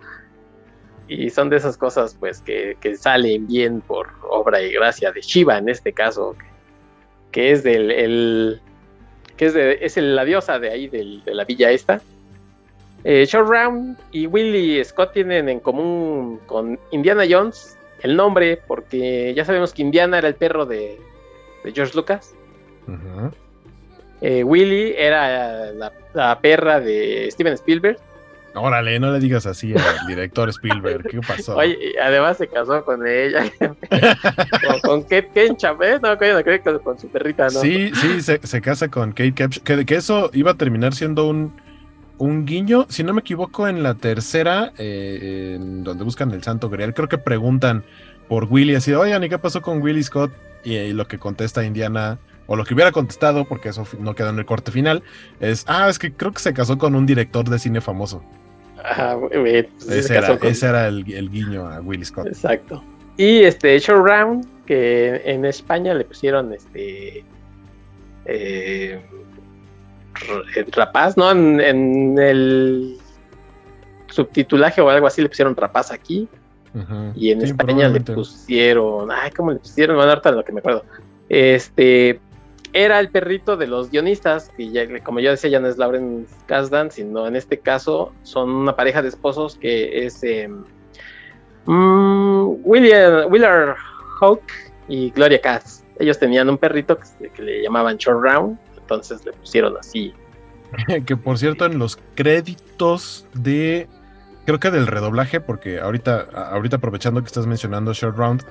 [1.08, 5.58] Y son de esas cosas, pues, que, salen bien por obra y gracia de Shiva,
[5.58, 6.36] en este caso,
[7.32, 8.62] que, es del, el,
[9.38, 12.02] que es, de, es la diosa de ahí, de la villa esta.
[13.04, 19.34] Eh, Short Round y Willie Scott tienen en común con Indiana Jones el nombre, porque
[19.36, 21.00] ya sabemos que Indiana era el perro de,
[21.74, 22.34] George Lucas.
[22.88, 23.32] Ajá.
[24.22, 25.72] Eh, Willy era
[26.14, 27.98] la, perra de Steven Spielberg.
[28.56, 31.08] Órale, no le digas así al director Spielberg.
[31.08, 31.56] ¿Qué pasó?
[31.56, 33.50] Oye, además se casó con ella.
[34.84, 36.00] con, Kate Kencham, ¿eh?
[36.02, 36.18] No,
[36.84, 37.62] con, su perrita, ¿no?
[37.62, 39.64] Sí, sí, se, casa con Kate Kencham.
[39.64, 41.54] Que, que, eso iba a terminar siendo un
[42.20, 46.70] un guiño, si no me equivoco, en la tercera, eh, en donde buscan el Santo
[46.70, 47.84] Grial, creo que preguntan
[48.28, 50.32] por Willy, así, oigan, ¿y qué pasó con Willy Scott?
[50.64, 54.38] Y, lo que contesta Indiana, o lo que hubiera contestado, porque eso no quedó en
[54.38, 55.02] el corte final,
[55.40, 58.22] es, ah, es que creo que se casó con un director de cine famoso.
[58.84, 62.28] Ajá, pues ese, era, ese, era, el, guiño a Willy Scott.
[62.28, 62.84] Exacto.
[63.18, 67.24] Y este Short Round, que en España le pusieron este
[68.26, 69.00] eh,
[70.72, 71.32] rapaz, ¿no?
[71.32, 72.98] En, el
[74.08, 76.28] subtitulaje o algo así le pusieron rapaz aquí.
[77.16, 79.12] Y en España le pusieron.
[79.12, 79.96] Ay, ¿cómo le pusieron?
[79.96, 80.84] Bueno, ahorita lo que me acuerdo.
[81.28, 82.20] Este.
[82.72, 86.28] Era el perrito de los guionistas, que ya, como yo decía, ya no es Lauren
[86.46, 90.22] Kasdan, sino en este caso son una pareja de esposos que es
[91.66, 93.76] mm, William, Willard
[94.22, 94.44] Hawk
[94.88, 95.84] y Gloria Katz.
[95.98, 100.14] Ellos tenían un perrito que, que le llamaban Short Round, entonces le pusieron así.
[101.06, 103.88] que por cierto, en los créditos de.
[104.46, 106.22] Creo que del redoblaje, porque ahorita,
[106.52, 108.44] ahorita aprovechando que estás mencionando Short Round.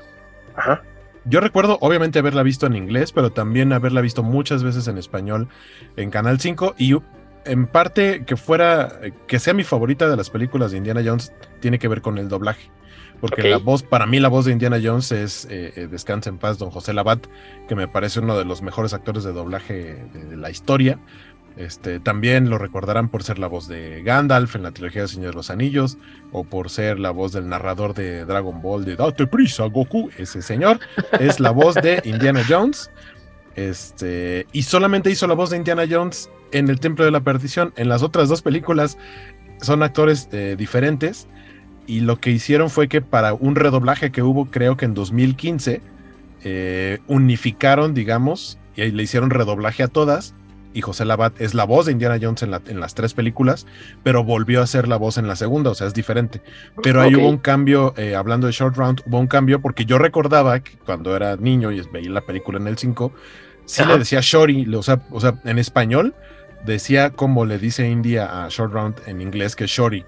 [0.54, 0.82] Ajá.
[1.24, 5.48] Yo recuerdo, obviamente, haberla visto en inglés, pero también haberla visto muchas veces en español
[5.96, 6.76] en Canal 5.
[6.78, 6.94] Y
[7.44, 11.80] en parte que fuera, que sea mi favorita de las películas de Indiana Jones, tiene
[11.80, 12.70] que ver con el doblaje.
[13.20, 16.38] Porque la voz, para mí la voz de Indiana Jones es eh, eh, Descansa en
[16.38, 17.26] paz, don José Labat,
[17.68, 20.98] que me parece uno de los mejores actores de doblaje de, la historia.
[21.56, 25.30] Este, también lo recordarán por ser la voz de Gandalf en la trilogía de Señor
[25.30, 25.98] de los Anillos,
[26.30, 30.10] o por ser la voz del narrador de Dragon Ball de Date prisa, Goku.
[30.16, 30.78] Ese señor
[31.18, 32.90] es la voz de Indiana Jones.
[33.56, 37.72] Este, y solamente hizo la voz de Indiana Jones en El Templo de la Perdición.
[37.74, 38.96] En las otras dos películas
[39.60, 41.26] son actores eh, diferentes
[41.88, 45.80] y lo que hicieron fue que para un redoblaje que hubo, creo que en 2015,
[46.44, 50.34] eh, unificaron, digamos, y le hicieron redoblaje a todas.
[50.74, 53.66] Y José Labat es la voz de Indiana Jones en, las tres películas,
[54.04, 56.42] pero volvió a ser la voz en la segunda, o sea, es diferente.
[56.82, 59.96] Pero ahí hubo un cambio, eh, hablando de Short Round, hubo un cambio porque yo
[59.96, 63.12] recordaba que cuando era niño y veía la película en el 5,
[63.64, 66.14] sí le decía Shorty, o sea, o sea, en español
[66.66, 70.04] decía como le dice India a Short Round en inglés que Shorty.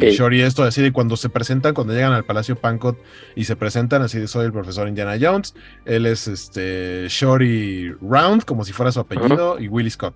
[0.00, 2.96] Y Shori esto así de cuando se presentan, cuando llegan al Palacio Pancot
[3.34, 8.44] y se presentan así de soy el profesor Indiana Jones, él es este Shori Round,
[8.44, 10.14] como si fuera su apellido, y Willie Scott.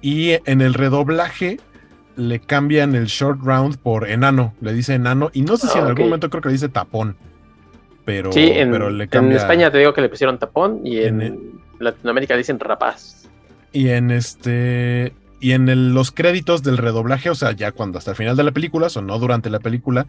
[0.00, 1.58] Y en el redoblaje
[2.16, 5.84] le cambian el short round por enano, le dice enano, y no sé si en
[5.84, 7.16] ah, algún momento creo que le dice tapón.
[8.04, 9.32] Pero, sí, en, pero le cambia...
[9.32, 13.28] en España te digo que le pusieron tapón y en, Latinoamérica dicen rapaz.
[13.72, 18.16] Y en este y en los créditos del redoblaje, o sea, ya cuando hasta el
[18.16, 20.06] final de la película, o no durante la película,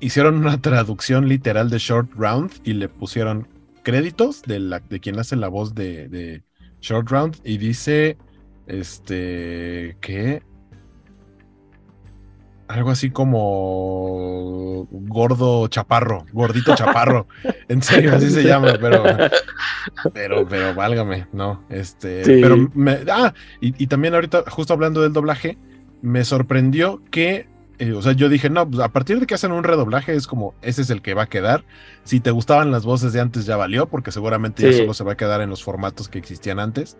[0.00, 3.48] hicieron una traducción literal de Short Round y le pusieron
[3.82, 6.42] créditos de, la, de quien hace la voz de, de
[6.80, 8.16] Short Round y dice,
[8.66, 10.42] este, que
[12.68, 17.26] algo así como gordo chaparro, gordito chaparro.
[17.68, 19.02] en serio, así se llama, pero,
[20.12, 21.64] pero, pero válgame, no.
[21.68, 25.58] Este, pero me, ah, y, y, también ahorita, justo hablando del doblaje,
[26.02, 29.50] me sorprendió que eh, o sea, yo dije, no, pues a partir de que hacen
[29.52, 31.64] un redoblaje es como, ese es el que va a quedar.
[32.04, 35.12] Si te gustaban las voces de antes ya valió, porque seguramente ya solo se va
[35.12, 36.96] a quedar en los formatos que existían antes.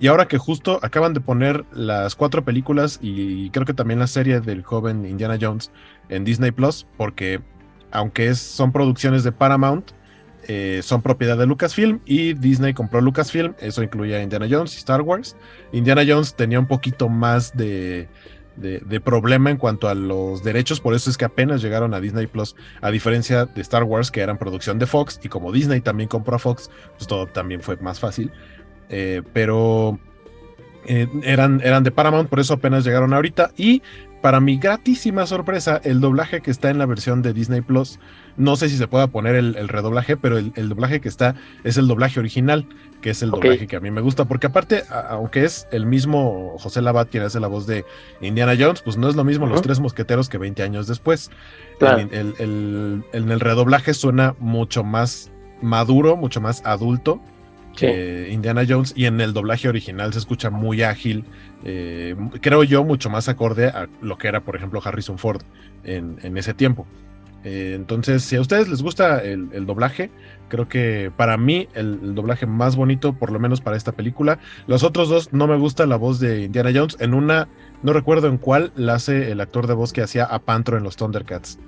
[0.00, 4.06] Y ahora que justo acaban de poner las cuatro películas y creo que también la
[4.06, 5.70] serie del joven Indiana Jones
[6.08, 7.40] en Disney Plus, porque
[7.90, 9.92] aunque es, son producciones de Paramount,
[10.46, 15.02] eh, son propiedad de Lucasfilm y Disney compró Lucasfilm, eso incluía Indiana Jones y Star
[15.02, 15.36] Wars.
[15.72, 18.08] Indiana Jones tenía un poquito más de
[18.60, 22.26] de, problema en cuanto a los derechos, por eso es que apenas llegaron a Disney
[22.26, 26.08] Plus, a diferencia de Star Wars, que eran producción de Fox, y como Disney también
[26.08, 28.30] compró a Fox, pues todo también fue más fácil.
[28.88, 29.98] Eh, pero
[30.86, 33.52] eh, eran, eran de Paramount, por eso apenas llegaron ahorita.
[33.56, 33.82] Y
[34.20, 38.00] para mi gratísima sorpresa, el doblaje que está en la versión de Disney Plus,
[38.38, 41.88] no sé si se pueda poner el, redoblaje, pero el, doblaje que está es el
[41.88, 42.66] doblaje original,
[43.02, 46.56] que es el doblaje que a mí me gusta, porque aparte, aunque es el mismo
[46.58, 47.84] José Labat quien hace la voz de
[48.20, 51.30] Indiana Jones, pues no es lo mismo los tres mosqueteros que 20 años después.
[51.80, 57.20] en el redoblaje suena mucho más maduro, mucho más adulto
[57.86, 61.24] Indiana Jones y en el doblaje original se escucha muy ágil,
[61.64, 65.42] eh, creo yo mucho más acorde a lo que era por ejemplo Harrison Ford
[65.84, 66.86] en, ese tiempo.
[67.44, 70.10] Eh, entonces, si a ustedes les gusta el, doblaje,
[70.48, 74.38] creo que para mí el, doblaje más bonito, por lo menos para esta película.
[74.66, 76.96] Los otros dos no me gusta la voz de Indiana Jones.
[77.00, 77.48] En una,
[77.82, 80.82] no recuerdo en cuál, la hace el actor de voz que hacía a Pantro en
[80.82, 81.58] los Thundercats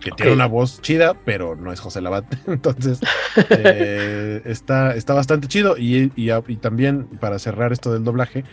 [0.00, 2.26] que tiene una voz chida, pero no es José Labat.
[2.46, 3.00] Entonces,
[3.50, 5.76] eh, está, está bastante chido.
[5.78, 8.44] Y, y, también, para cerrar esto del doblaje,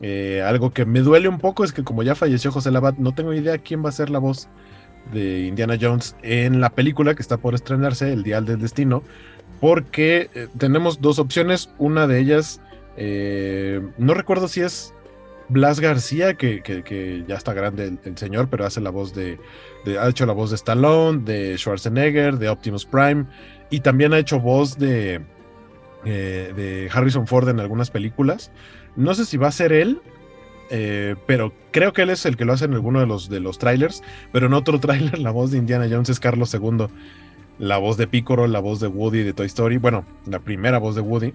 [0.00, 3.14] Eh, algo que me duele un poco es que como ya falleció José Labat, no
[3.14, 4.48] tengo idea quién va a ser la voz
[5.12, 9.02] de Indiana Jones en la película que está por estrenarse, El Dial del Destino,
[9.60, 12.60] porque eh, tenemos dos opciones, una de ellas,
[12.96, 14.94] eh, no recuerdo si es
[15.48, 19.38] Blas García, que, ya está grande el, señor, pero hace la voz de,
[19.98, 23.24] ha hecho la voz de Stallone, de Schwarzenegger, de Optimus Prime,
[23.70, 25.20] y también ha hecho voz de,
[26.04, 28.50] de Harrison Ford en algunas películas.
[28.96, 30.00] No sé si va a ser él,
[30.70, 33.40] eh, pero creo que él es el que lo hace en alguno de los, de
[33.40, 34.02] los trailers.
[34.32, 36.86] Pero en otro tráiler la voz de Indiana Jones es Carlos II.
[37.58, 39.78] La voz de Piccolo, la voz de Woody de Toy Story.
[39.78, 41.32] Bueno, la primera voz de Woody.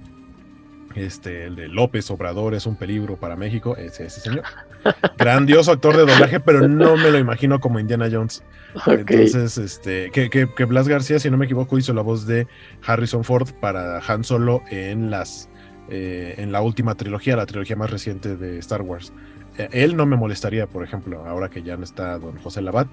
[0.96, 3.76] Este, el de López Obrador es un peligro para México.
[3.76, 4.43] Ese, ese señor.
[5.17, 8.43] Grandioso actor de doblaje, pero no me lo imagino como Indiana Jones.
[8.86, 12.48] Entonces, este, que, que, que Blas García, si no me equivoco, hizo la voz de
[12.86, 15.50] Harrison Ford para Han Solo en las
[15.95, 19.13] eh, en la última trilogía, la trilogía más reciente de Star Wars.
[19.60, 22.88] Eh, él no me molestaría, por ejemplo, ahora que ya no está don José Labat.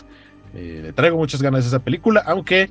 [0.54, 2.68] Eh, le traigo muchas ganas de esa película, aunque,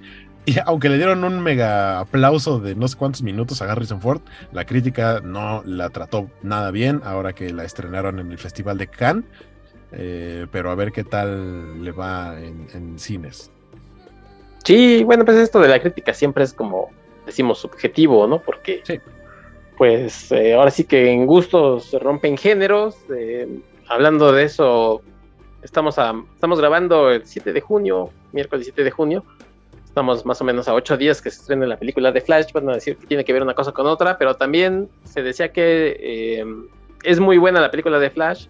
[0.68, 4.66] aunque le dieron un mega aplauso de no sé cuántos minutos a Harrison Ford, la
[4.66, 9.26] crítica no la trató nada bien ahora que la estrenaron en el Festival de Cannes.
[10.52, 13.50] pero a ver qué tal le va en, en cines.
[14.64, 16.92] Sí, bueno, pues esto de la crítica siempre es como
[17.26, 18.40] decimos subjetivo, ¿no?
[18.44, 19.00] Porque sí
[19.80, 22.98] pues eh, ahora sí que en gustos se rompen géneros.
[23.18, 23.48] Eh,
[23.88, 25.02] hablando de eso,
[25.62, 25.96] estamos,
[26.34, 29.24] estamos grabando el 7 de junio, miércoles 7 de junio.
[29.86, 32.52] Estamos más o menos a 8 días que se estrene la película de Flash.
[32.52, 35.54] Van a decir que tiene que ver una cosa con otra, pero también se decía
[35.54, 36.46] que eh,
[37.04, 38.48] es muy buena la película de Flash.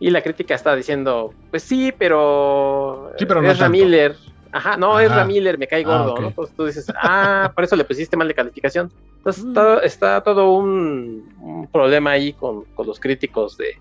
[0.00, 4.16] Y la crítica está diciendo, pues sí, pero, sí, pero no Miller.
[4.56, 6.30] Ajá, no, es Miller, me cae ah, gordo, ¿no?
[6.30, 8.90] Pues tú dices, ah, por eso le pusiste mal de calificación.
[9.18, 9.84] Entonces mm.
[9.84, 13.78] está, todo un, problema ahí con, los críticos de,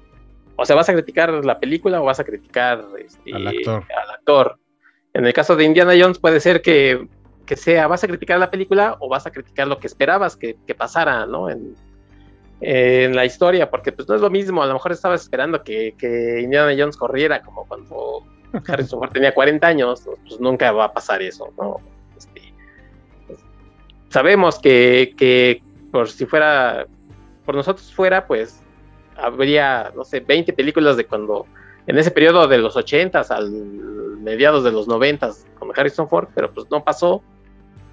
[0.57, 3.85] o sea, vas a criticar la película o vas a criticar este, al, actor.
[4.03, 4.59] al, actor.
[5.13, 7.07] En el caso de Indiana Jones puede ser que,
[7.55, 11.25] sea, vas a criticar la película o vas a criticar lo que esperabas que, pasara,
[11.25, 11.49] ¿no?
[11.49, 11.73] En,
[12.59, 15.95] en, la historia, porque pues no es lo mismo, a lo mejor estabas esperando que,
[15.97, 18.25] que Indiana Jones corriera como cuando
[18.67, 21.77] Harrison Ford tenía 40 años, pues nunca va a pasar eso, ¿no?
[22.17, 22.53] Este,
[24.09, 26.87] sabemos que, por si fuera,
[27.45, 28.61] por nosotros fuera, pues
[29.17, 31.45] habría, no sé, 20 películas de cuando,
[31.87, 33.51] en ese periodo de los 80 al
[34.25, 37.21] mediados de los 90 con Harrison Ford, pero pues no pasó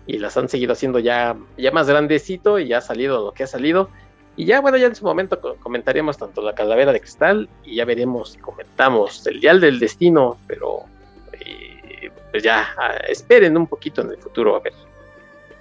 [0.07, 3.45] y las han seguido haciendo ya, ya más grandecito y ya ha salido lo que
[3.45, 3.91] ha salido.
[4.37, 7.85] Y ya, bueno, ya en su momento comentaremos tanto la calavera de cristal y ya
[7.85, 10.85] veremos comentamos el dial del destino, pero
[11.33, 14.73] eh, pues ya ah, esperen un poquito en el futuro a ver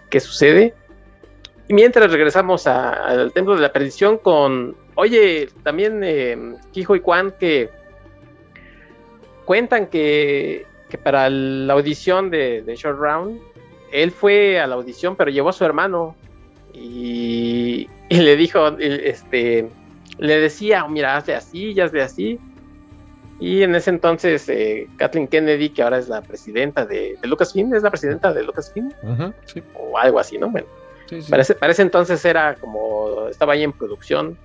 [0.09, 0.73] qué sucede.
[1.67, 7.69] Y mientras regresamos al templo de la perdición con, oye, también eh, y Kwan que
[9.45, 13.41] cuentan que, que para la audición de Short Round,
[13.91, 16.15] él fue a la audición, pero llevó a su hermano
[16.73, 19.69] y, le dijo, este,
[20.17, 22.39] le decía, mira, hazle así, hazle así.
[23.39, 27.81] Y en ese entonces, eh, Kathleen Kennedy, que ahora es la presidenta de, Lucasfilm, es
[27.81, 28.91] la presidenta de Lucasfilm,
[29.73, 30.49] o algo así, ¿no?
[30.49, 30.67] Bueno,
[31.29, 34.37] Parece, ese entonces era como, estaba ahí en producción.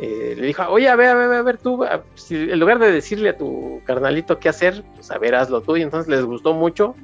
[0.00, 2.90] Eh, le dijo, oye, a ver, a ver, a ver, tú, si, en lugar de
[2.90, 5.76] decirle a tu carnalito qué hacer, pues a ver, hazlo tú.
[5.76, 6.94] Y entonces les gustó mucho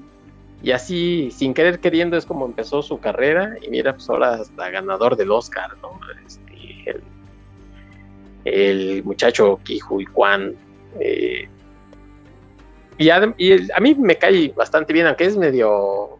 [0.62, 3.56] y así, sin querer queriendo, es como empezó su carrera.
[3.62, 5.98] Y mira, pues ahora hasta ganador del Oscar, ¿no?
[6.26, 7.00] Este,
[8.44, 10.54] el, muchacho Kihui Kwan.
[10.98, 11.48] Eh,
[12.98, 13.20] y, a,
[13.80, 16.18] mí me cae bastante bien, aunque es medio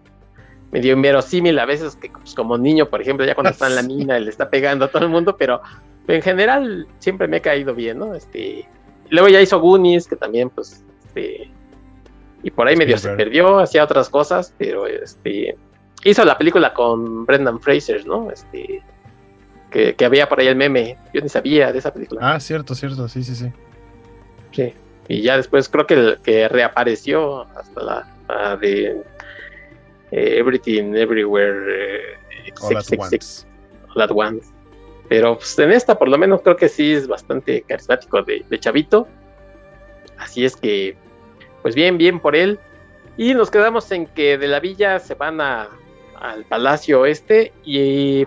[0.73, 3.83] medio inverosímil a veces que pues, como niño, por ejemplo, ya cuando está en la
[3.83, 5.61] mina le está pegando a todo el mundo, pero,
[6.07, 8.15] en general siempre me ha caído bien, ¿no?
[8.15, 8.67] Este,
[9.11, 11.51] luego ya hizo Goonies, que también pues este,
[12.43, 15.57] y por ahí medio se perdió, hacía otras cosas, pero este
[16.05, 18.31] hizo la película con Brendan Fraser, ¿no?
[18.31, 18.83] Este
[19.71, 22.21] que, había por ahí el meme, yo ni sabía de esa película.
[22.23, 23.53] Ah, cierto, cierto, sí, sí, sí.
[24.51, 24.75] Sí,
[25.07, 29.03] y ya después creo que, que reapareció hasta la, de
[30.11, 33.47] eh, Everything Everywhere eh, All, at once.
[33.95, 34.49] All at Once.
[35.09, 38.61] Pero pues, en esta por lo menos creo que sí es bastante carismático de, de
[38.61, 39.07] chavito.
[40.19, 40.97] Así es que
[41.63, 42.59] pues bien, bien por él.
[43.17, 45.69] Y nos quedamos en que de la villa se van a,
[46.21, 48.27] al palacio este y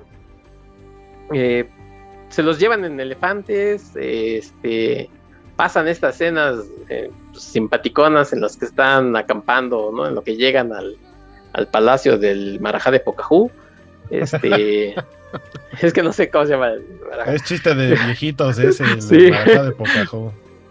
[1.34, 1.68] eh,
[2.30, 5.10] se los llevan en elefantes, este,
[5.56, 10.08] pasan estas escenas eh, simpaticonas en las que están acampando, ¿no?
[10.08, 10.98] en lo que llegan al,
[11.54, 13.52] al palacio del Marajá de Pocahú.
[14.10, 14.96] Este.
[15.82, 16.74] es que no sé cómo se llama.
[17.28, 19.18] Es chiste de viejitos ese, el sí.
[19.18, 19.76] de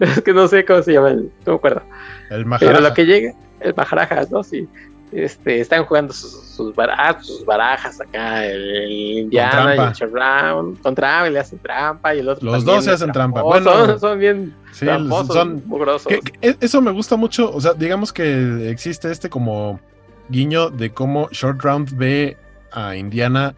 [0.16, 1.82] Es que no sé cómo se llama, no me acuerdo.
[2.30, 2.72] El Maharaja.
[2.72, 4.42] Pero lo que llega, el Maharaja, ¿no?
[4.42, 4.68] Sí.
[5.12, 10.94] Este, están jugando sus, sus, barajas, sus barajas acá, el, Indiana y el Chevron, con
[10.94, 12.50] trampa, y le hacen trampa y el otro.
[12.50, 13.42] Los dos se hacen trampa.
[13.42, 16.10] Bueno, son, bien sí, son mugrosos.
[16.40, 19.80] E, eso me gusta mucho, o sea, digamos que existe este como
[20.30, 22.38] guiño de cómo Short Round ve
[22.72, 23.54] a Indiana.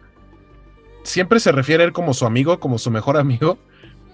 [1.03, 3.57] Siempre se refiere a él como su amigo, como su mejor amigo,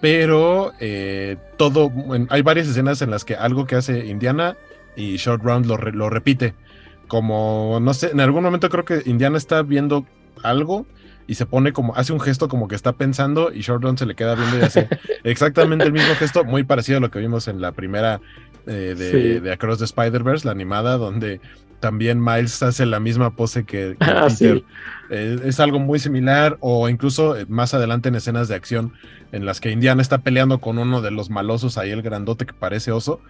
[0.02, 1.92] pero eh, todo,
[2.28, 4.56] hay varias escenas en las que algo que hace Indiana
[4.96, 6.54] y Short Round lo, lo repite.
[7.06, 10.04] Como, no sé, en algún momento creo que Indiana está viendo
[10.42, 10.86] algo
[11.28, 14.16] y se pone como, hace un gesto como que está pensando y Short se le
[14.16, 14.88] queda viendo y hace
[15.22, 18.20] exactamente el mismo gesto, muy parecido a lo que vimos en la primera
[18.66, 21.40] eh, de, Across the Spider-Verse, la animada, donde
[21.82, 24.62] también Miles hace la misma pose que, ah, Peter.
[25.10, 28.92] Eh, es algo muy similar, o incluso eh, más adelante en escenas de acción
[29.32, 32.54] en las que Indiana está peleando con uno de los malosos ahí, el grandote que
[32.54, 33.20] parece oso,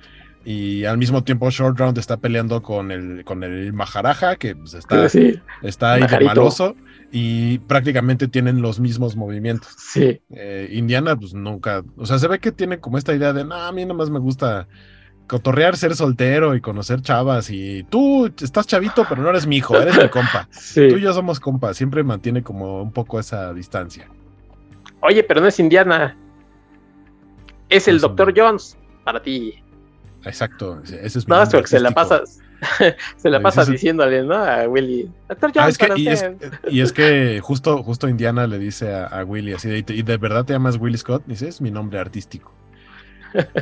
[0.45, 4.75] y al mismo tiempo Short Round está peleando con el con el Maharaja que pues,
[4.75, 5.07] está,
[5.63, 6.77] está ahí de maloso
[7.11, 9.75] y prácticamente tienen los mismos movimientos.
[9.79, 10.21] Sí.
[10.31, 13.55] Eh, Indiana pues nunca, o sea, se ve que tiene como esta idea de, no,
[13.55, 14.69] a mí nomás me gusta
[15.33, 19.81] cotorrear, ser soltero y conocer chavas y tú estás chavito pero no eres mi hijo,
[19.81, 20.47] eres mi compa.
[20.75, 24.07] Tú y yo somos compas, siempre mantiene como un poco esa distancia.
[25.01, 26.15] Oye, pero no es Indiana.
[27.71, 29.55] Es el Doctor Jones para ti.
[30.27, 32.21] Exacto, ese es No, porque se la pasa,
[33.17, 34.35] se la pasa diciéndole, ¿no?
[34.35, 35.11] A Willy.
[35.31, 35.89] Ah, es que,
[36.69, 40.45] y, es, que justo, justo Indiana le dice a, Willy así de, ¿y de verdad
[40.45, 41.23] te llamas Willy Scott?
[41.27, 42.53] Dice, es mi nombre artístico.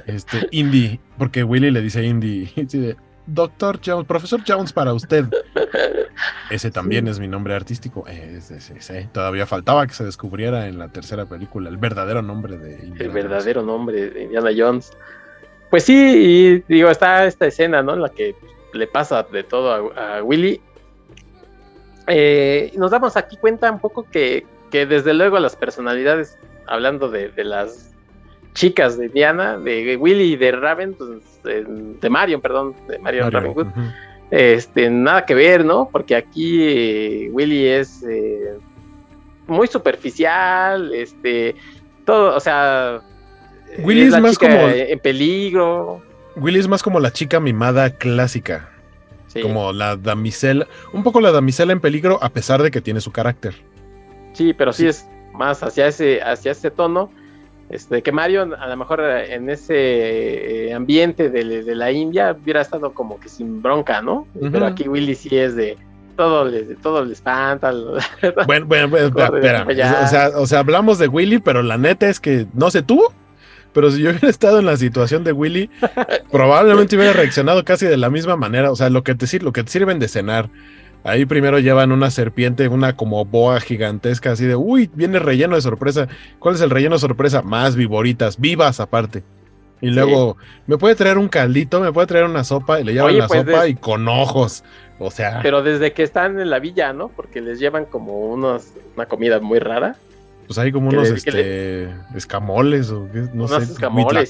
[0.07, 2.51] Este, Indy, porque Willy le dice a Indy,
[3.27, 5.27] Doctor Jones, profesor Jones para usted.
[6.51, 8.05] Ese también es mi nombre artístico.
[9.13, 13.11] Todavía faltaba que se descubriera en la tercera película el verdadero nombre de Indiana El
[13.11, 14.91] verdadero nombre de Indiana Jones.
[15.71, 17.95] Pues sí, y digo, está esta escena, ¿no?
[17.95, 18.35] En la que
[18.75, 20.61] le pasa de todo a, Willy.
[22.09, 27.33] Eh, nos damos aquí cuenta un poco que, que desde luego las personalidades, hablando de,
[27.45, 27.90] las
[28.55, 33.69] chicas de Diana, de Willy y de Raven, pues, de, Marion, perdón, de Marion Ravenwood,
[34.31, 35.89] este, nada que ver, ¿no?
[35.91, 38.59] Porque aquí eh, Willy es eh,
[39.47, 41.55] muy superficial, este,
[42.05, 43.03] todo, o sea,
[43.79, 44.69] Willy es, más como.
[44.69, 46.03] En peligro.
[46.37, 48.71] Willy es más como la chica mimada clásica.
[49.41, 50.67] Como la damisela.
[50.93, 53.55] Un poco la damisela en peligro, a pesar de que tiene su carácter.
[54.33, 57.13] Sí, pero sí, es más hacia ese, hacia ese tono.
[57.71, 62.93] Este, que Mario, a lo mejor en ese eh, ambiente de, la India, hubiera estado
[62.93, 64.27] como que sin bronca, ¿no?
[64.53, 65.79] Pero aquí Willy sí es de
[66.17, 67.73] todo le, todo le espanta.
[68.47, 69.67] Bueno, bueno, espera,
[70.05, 73.05] O sea, o sea, hablamos de Willy, pero la neta es que no sé tú,
[73.73, 75.71] pero si yo hubiera estado en la situación de Willy,
[76.31, 78.71] probablemente hubiera reaccionado casi de la misma manera.
[78.71, 80.51] O sea, lo que te, lo que te sirven de cenar.
[81.03, 85.63] Ahí primero llevan una serpiente, una como boa gigantesca, así de, uy, viene relleno de
[85.63, 86.09] sorpresa.
[86.39, 87.43] ¿Cuál es el relleno de sorpresa?
[87.43, 89.23] Más viboritas, vivas aparte.
[89.81, 90.37] Y luego,
[90.67, 91.81] ¿me puede traer un caldito?
[91.81, 92.81] ¿Me puede traer una sopa?
[92.81, 94.63] Y le llevan la pues, sopa y con ojos.
[94.99, 95.41] O sea.
[95.43, 97.09] Pero desde que están en la villa, ¿no?
[97.09, 99.97] Porque les llevan como unos, una comida muy rara
[100.51, 104.29] pues hay como unos este, escamoles o no sé, escamoles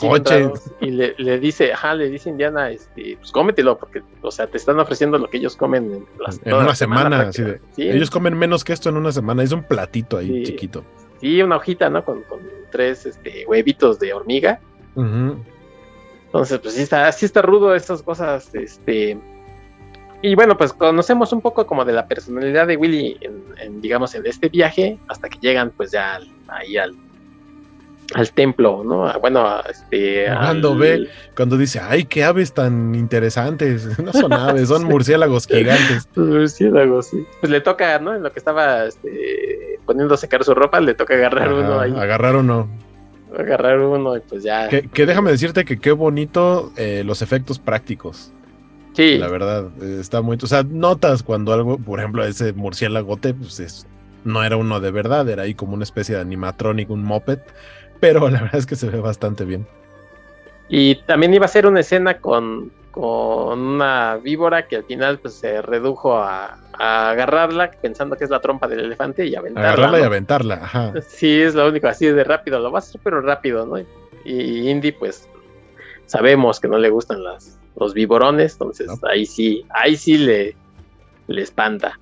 [0.82, 4.78] y le, dice, ajá, le dice Indiana, este, pues cómetelo, porque, o sea, te están
[4.78, 6.06] ofreciendo lo que ellos comen
[6.44, 7.22] en, una semana.
[7.22, 10.84] así de, ellos comen menos que esto en una semana, es un platito ahí chiquito.
[11.22, 12.04] Sí, una hojita, ¿no?
[12.04, 12.22] Con,
[12.70, 14.60] tres este, huevitos de hormiga.
[14.96, 19.18] Entonces, pues sí está, sí está rudo estas cosas, este
[20.22, 23.18] y bueno, pues conocemos un poco como de la personalidad de Willy
[23.58, 26.94] en, digamos, en este viaje, hasta que llegan pues ya ahí al,
[28.14, 29.10] al templo, ¿no?
[29.20, 30.26] Bueno, este...
[30.26, 36.06] Cuando ve, cuando dice, ay, qué aves tan interesantes, no son aves, son murciélagos gigantes.
[36.16, 37.24] murciélagos, sí.
[37.40, 38.14] Pues le toca, ¿no?
[38.14, 41.94] En lo que estaba este, poniendo a secar su ropa, le toca agarrar uno ahí.
[41.96, 42.68] Agarrar uno.
[43.38, 44.68] Agarrar uno y pues ya.
[44.68, 48.32] Que, déjame decirte que qué bonito eh, los efectos prácticos.
[49.00, 49.16] Sí.
[49.16, 50.36] La verdad, está muy.
[50.42, 53.86] O sea, notas cuando algo, por ejemplo, ese murciélagote, pues es,
[54.24, 57.38] no era uno de verdad, era ahí como una especie de animatronic, un moped,
[57.98, 59.66] pero la verdad es que se ve bastante bien.
[60.68, 65.32] Y también iba a ser una escena con, con una víbora que al final pues
[65.32, 69.68] se redujo a, agarrarla pensando que es la trompa del elefante y aventarla.
[69.68, 70.92] Agarrarla y aventarla, ajá.
[71.08, 73.78] Sí, es lo único, así de rápido, lo va a hacer pero rápido, ¿no?
[74.24, 75.26] Y Indy pues
[76.10, 80.56] sabemos que no le gustan las, los viborones, entonces ahí sí, ahí sí le,
[81.28, 82.00] le espanta.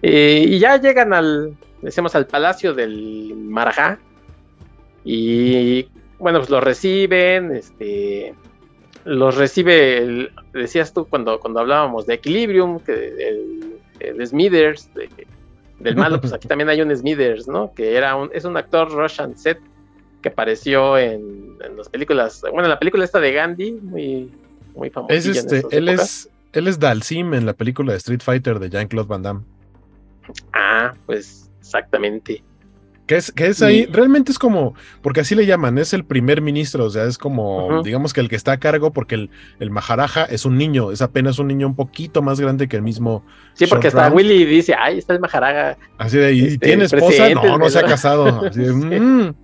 [0.00, 3.98] Eh, y ya llegan al, decimos, al palacio del Marajá.
[5.04, 5.88] Y
[6.20, 8.32] bueno, pues los reciben, este,
[9.04, 13.38] los recibe, decías tú cuando, cuando hablábamos de Equilibrium, que
[13.98, 14.88] el, Smithers,
[15.80, 17.72] del malo, pues aquí también hay un Smithers, ¿no?
[17.74, 19.58] Que era un, es un actor Russian Set
[20.26, 24.32] que apareció en, las películas, bueno, en la película esta de Gandhi, muy,
[24.74, 25.14] muy famosa.
[25.14, 29.08] Es este, él es, él es Dalsim en la película de Street Fighter de Jean-Claude
[29.08, 29.40] Van Damme.
[30.52, 32.42] Ah, pues exactamente.
[33.06, 36.42] Que es, que es ahí, realmente es como, porque así le llaman, es el primer
[36.42, 39.70] ministro, o sea, es como, digamos que el que está a cargo, porque el, el
[39.70, 43.24] Maharaja es un niño, es apenas un niño un poquito más grande que el mismo.
[43.54, 45.78] Sí, porque hasta Willy dice, ay, está el Maharaja.
[45.98, 47.28] Así de, ¿y este, tiene esposa?
[47.28, 48.44] No, no se ha casado.
[48.44, 49.34] Así de, mm,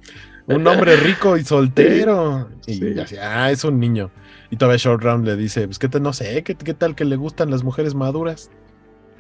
[0.47, 2.49] un hombre rico y soltero.
[2.67, 4.11] Y así, ah, es un niño.
[4.51, 7.05] Y todavía Short Round le dice, pues, ¿qué te, no sé, ¿qué, ¿qué, tal que
[7.05, 8.51] le gustan las mujeres maduras?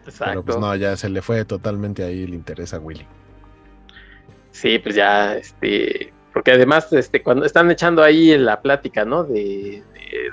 [0.05, 0.25] Exacto.
[0.31, 3.07] Pero pues no, ya se le fue totalmente ahí el interés a Willy.
[4.53, 9.25] Sí, pues ya, este, porque además, este, cuando están echando ahí en la plática, ¿no?
[9.25, 9.83] De,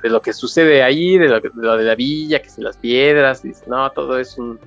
[0.02, 2.78] de, lo que sucede ahí, de lo, de lo, de la villa, que si las
[2.78, 4.60] piedras, dice, no, todo es un,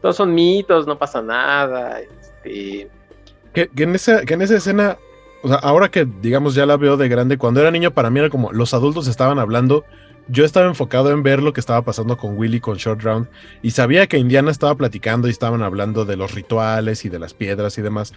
[0.00, 2.88] todos son mitos, no pasa nada, este.
[3.52, 4.96] Que, que, en esa, que en esa escena,
[5.42, 8.20] o sea, ahora que digamos ya la veo de grande, cuando era niño para mí
[8.20, 9.84] era como los adultos estaban hablando,
[10.28, 13.28] yo estaba enfocado en ver lo que estaba pasando con Willy con Short Round
[13.62, 17.34] y sabía que Indiana estaba platicando y estaban hablando de los rituales y de las
[17.34, 18.12] piedras y demás,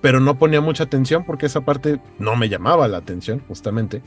[0.00, 4.02] pero no ponía mucha atención porque esa parte no me llamaba la atención, justamente.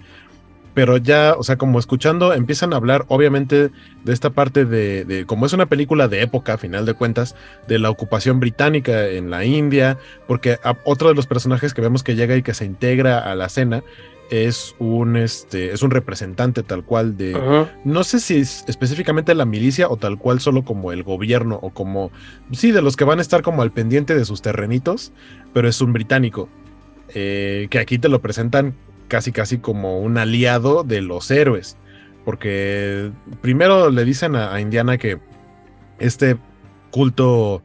[0.73, 3.71] Pero ya, o sea, como escuchando, empiezan a hablar, obviamente,
[4.03, 7.35] de esta parte de, como es una película de época, a final de cuentas,
[7.67, 9.97] de la ocupación británica en la India,
[10.27, 13.47] porque otro de los personajes que vemos que llega y que se integra a la
[13.47, 13.83] escena
[14.31, 19.43] es un, este, es un representante tal cual de, no sé si es específicamente la
[19.43, 22.11] milicia o tal cual solo como el gobierno o como,
[22.53, 25.11] sí, de los que van a estar como al pendiente de sus terrenitos,
[25.53, 26.47] pero es un británico,
[27.13, 28.73] eh, que aquí te lo presentan
[29.11, 31.75] casi casi como un aliado de los héroes,
[32.23, 35.19] porque primero le dicen a, Indiana que
[35.99, 36.37] este
[36.91, 37.61] culto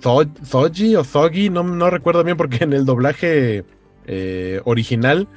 [0.00, 3.62] Thogi o Thogi, no, no recuerdo bien porque en el doblaje
[4.06, 5.28] eh, original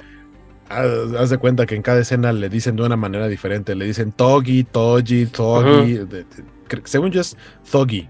[0.70, 3.74] haz de cuenta que en cada escena le dicen de una manera diferente.
[3.74, 5.28] Le dicen Togi, Togi.
[6.84, 7.36] según yo es
[7.70, 8.08] Thogi.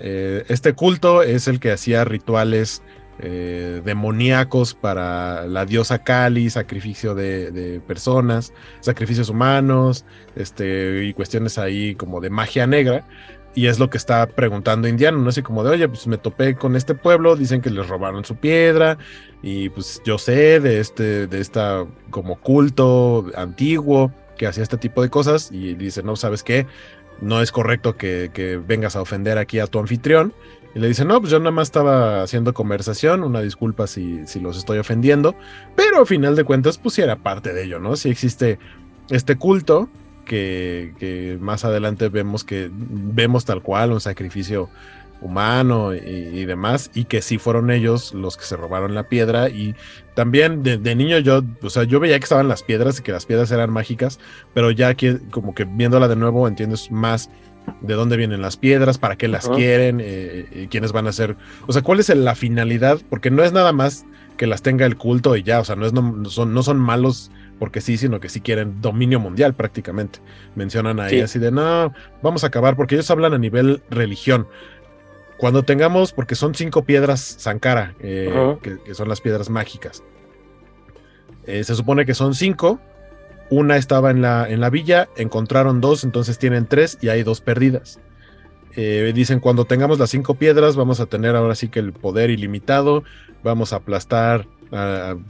[0.00, 2.82] Eh, este culto es el que hacía rituales
[3.18, 10.04] eh, demoníacos para la diosa Kali, sacrificio de, personas, sacrificios humanos,
[10.34, 13.04] este, y cuestiones ahí como de magia negra.
[13.54, 15.28] Y es lo que está preguntando Indiano, ¿no?
[15.28, 18.36] Así como de, oye, pues me topé con este pueblo, dicen que les robaron su
[18.36, 18.96] piedra,
[19.42, 25.02] y pues yo sé de este, de esta como culto antiguo que hacía este tipo
[25.02, 26.66] de cosas, y dice, no, ¿sabes qué?
[27.20, 30.32] No es correcto que, que vengas a ofender aquí a tu anfitrión.
[30.74, 34.40] Y le dice, no, pues yo nada más estaba haciendo conversación, una disculpa si, si
[34.40, 35.34] los estoy ofendiendo,
[35.76, 37.96] pero al final de cuentas, pues sí era parte de ello, ¿no?
[37.96, 38.58] Si existe
[39.10, 39.88] este culto
[40.24, 44.70] que, más adelante vemos que vemos tal cual un sacrificio
[45.20, 49.48] humano y, demás, y que sí fueron ellos los que se robaron la piedra.
[49.50, 49.76] Y
[50.14, 53.24] también de, niño yo, o sea, yo veía que estaban las piedras y que las
[53.24, 54.18] piedras eran mágicas,
[54.52, 57.30] pero ya que como que viéndola de nuevo entiendes más
[57.80, 61.36] de dónde vienen las piedras, para qué las quieren, eh, eh, quiénes van a ser,
[61.66, 64.04] o sea, cuál es la finalidad, porque no es nada más
[64.36, 66.78] que las tenga el culto y ya, o sea, no, es, no, son, no son
[66.78, 70.18] malos porque sí, sino que sí quieren dominio mundial prácticamente.
[70.56, 74.48] Mencionan ahí así de, no, vamos a acabar, porque ellos hablan a nivel religión.
[75.38, 80.02] Cuando tengamos, porque son cinco piedras Sankara, eh, que, son las piedras mágicas.
[81.46, 82.80] Eh, se supone que son cinco.
[83.52, 87.42] Una estaba en la, en la villa, encontraron dos, entonces tienen tres y hay dos
[87.42, 88.00] perdidas.
[88.76, 92.30] Eh, dicen, cuando tengamos las cinco piedras, vamos a tener ahora sí que el poder
[92.30, 93.04] ilimitado,
[93.44, 94.46] vamos a aplastar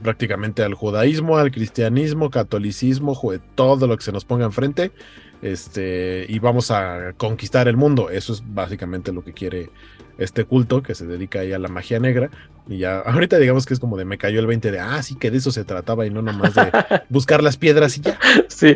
[0.01, 3.19] prácticamente al judaísmo, al cristianismo, catolicismo,
[3.55, 4.93] todo lo que se nos ponga enfrente,
[5.41, 8.09] este, y vamos a conquistar el mundo.
[8.09, 9.69] Eso es básicamente lo que quiere
[10.17, 12.29] este culto que se dedica ahí a la magia negra.
[12.67, 15.15] Y ya, ahorita digamos que es como de me cayó el 20 de, ah, sí,
[15.15, 16.71] que de eso se trataba y no nomás de
[17.09, 18.19] buscar las piedras y ya.
[18.47, 18.75] Sí,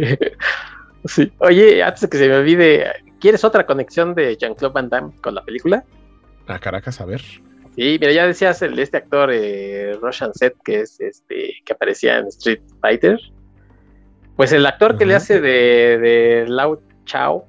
[1.05, 1.31] sí.
[1.39, 2.85] Oye, antes de que se me olvide,
[3.19, 5.83] ¿quieres otra conexión de Jean-Claude Van Damme con la película?
[6.47, 7.21] A Caracas, a ver.
[7.21, 12.17] Sí, mira, ya decías el este actor eh, Roshan Set, que es este, que aparecía
[12.17, 13.19] en Street Fighter.
[14.35, 17.45] Pues el actor que le hace de, de Lao Chao,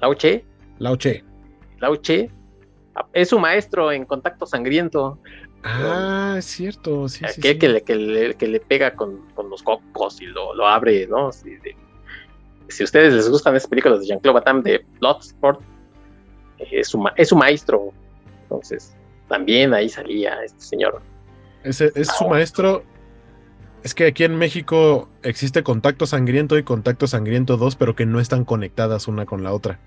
[0.00, 0.44] Lao Che.
[0.78, 1.24] Lao Che.
[1.80, 2.30] Lao Che.
[3.12, 5.18] Es su maestro en contacto sangriento.
[5.64, 10.66] Ah, es cierto, sí, sí, que, le, que, le, pega con, los cocos y lo,
[10.66, 11.30] abre, ¿no?
[11.32, 15.60] si a ustedes les gustan esas películas de Jean-Claude Van Damme de Bloodsport,
[16.58, 17.92] es su, es su maestro
[18.44, 18.94] Entonces,
[19.28, 21.00] también ahí salía este señor.
[21.62, 22.82] Ese es su maestro.
[23.82, 28.20] Es que aquí en México existe Contacto Sangriento y Contacto Sangriento 2, pero que no
[28.20, 29.80] están conectadas una con la otra.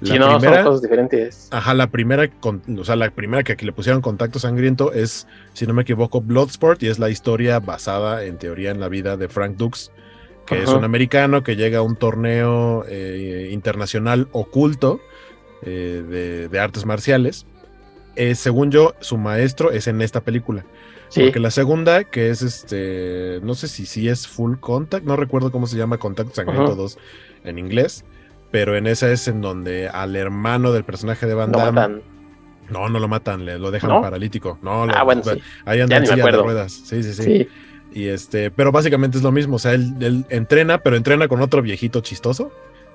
[0.00, 1.48] La no, son cosas diferentes.
[1.52, 5.66] Ajá, la primera, o sea, la primera que aquí le pusieron Contacto Sangriento es, si
[5.66, 9.28] no me equivoco, Bloodsport y es la historia basada en teoría en la vida de
[9.28, 9.92] Frank Dux,
[10.46, 15.00] que es un americano que llega a un torneo eh, internacional oculto
[15.62, 17.46] eh, de, artes marciales.
[18.16, 20.64] Eh, según yo, su maestro es en esta película.
[21.14, 25.52] Porque la segunda, que es este, no sé si, si es Full Contact, no recuerdo
[25.52, 26.98] cómo se llama Contacto Sangriento 2
[27.44, 28.04] en inglés,
[28.50, 32.00] pero en esa es en donde al hermano del personaje de Van Damme.
[32.70, 34.58] No, no lo matan, le, lo dejan paralítico.
[34.62, 35.22] No, ah, bueno,
[35.66, 36.72] ahí andan en de ruedas.
[36.72, 37.48] Sí, sí, sí,
[37.92, 39.56] Y este, pero básicamente es lo mismo.
[39.56, 42.50] O sea, él entrena, pero entrena con otro viejito chistoso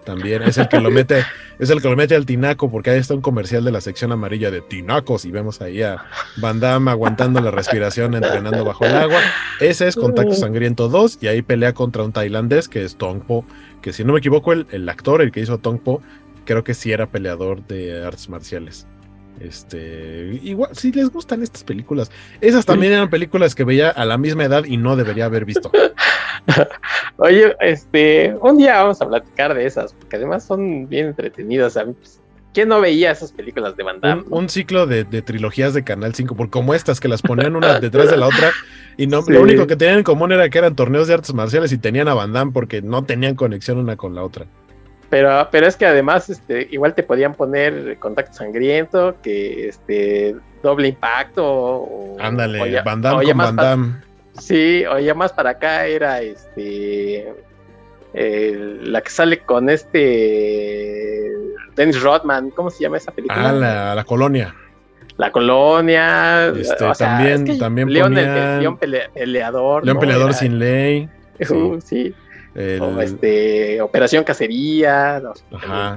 [0.08, 1.26] también es el que lo mete,
[1.60, 4.14] es el que lo mete al tinaco, porque ahí está un comercial de la sección
[4.14, 6.06] amarilla de tinacos y vemos ahí a
[6.38, 9.20] Van Damme aguantando la respiración, entrenando bajo el agua.
[9.60, 13.44] Ese es Contacto Sangriento 2 y ahí pelea contra un tailandés que es Tongpo,
[13.82, 16.02] que si no me equivoco, el, el actor, el que hizo Tongpo,
[16.46, 18.88] creo que sí era peleador de artes marciales.
[19.42, 24.18] Este, igual, si les gustan estas películas, esas también eran películas que veía a la
[24.18, 25.70] misma edad y no debería haber visto.
[27.18, 31.78] Oye, este, un día vamos a platicar de esas, porque además son bien entretenidas.
[32.54, 34.24] ¿Quién no veía esas películas de Van Damme?
[34.30, 38.10] Un, ciclo de, trilogías de Canal 5, por como estas, que las ponían una detrás
[38.10, 38.52] de la otra,
[38.98, 41.72] y no, lo único que tenían en común era que eran torneos de artes marciales
[41.72, 44.46] y tenían a Van Damme porque no tenían conexión una con la otra.
[45.10, 50.90] Pero, pero es que además, este, igual te podían poner contacto sangriento, que este doble
[50.90, 51.88] impacto.
[52.20, 54.07] Ándale, Van Damme con Van Damme.
[54.40, 57.34] Sí, o ya más para acá era este
[58.14, 61.32] la que sale con este
[61.76, 63.50] Dennis Rodman, ¿cómo se llama esa película?
[63.92, 64.56] Ah, la, colonia.
[65.18, 66.48] La colonia.
[66.48, 69.86] Este, también, también León, León peleador.
[69.86, 71.08] León peleador sin ley.
[71.84, 72.14] sí.
[72.82, 75.22] O este, Operación Cacería,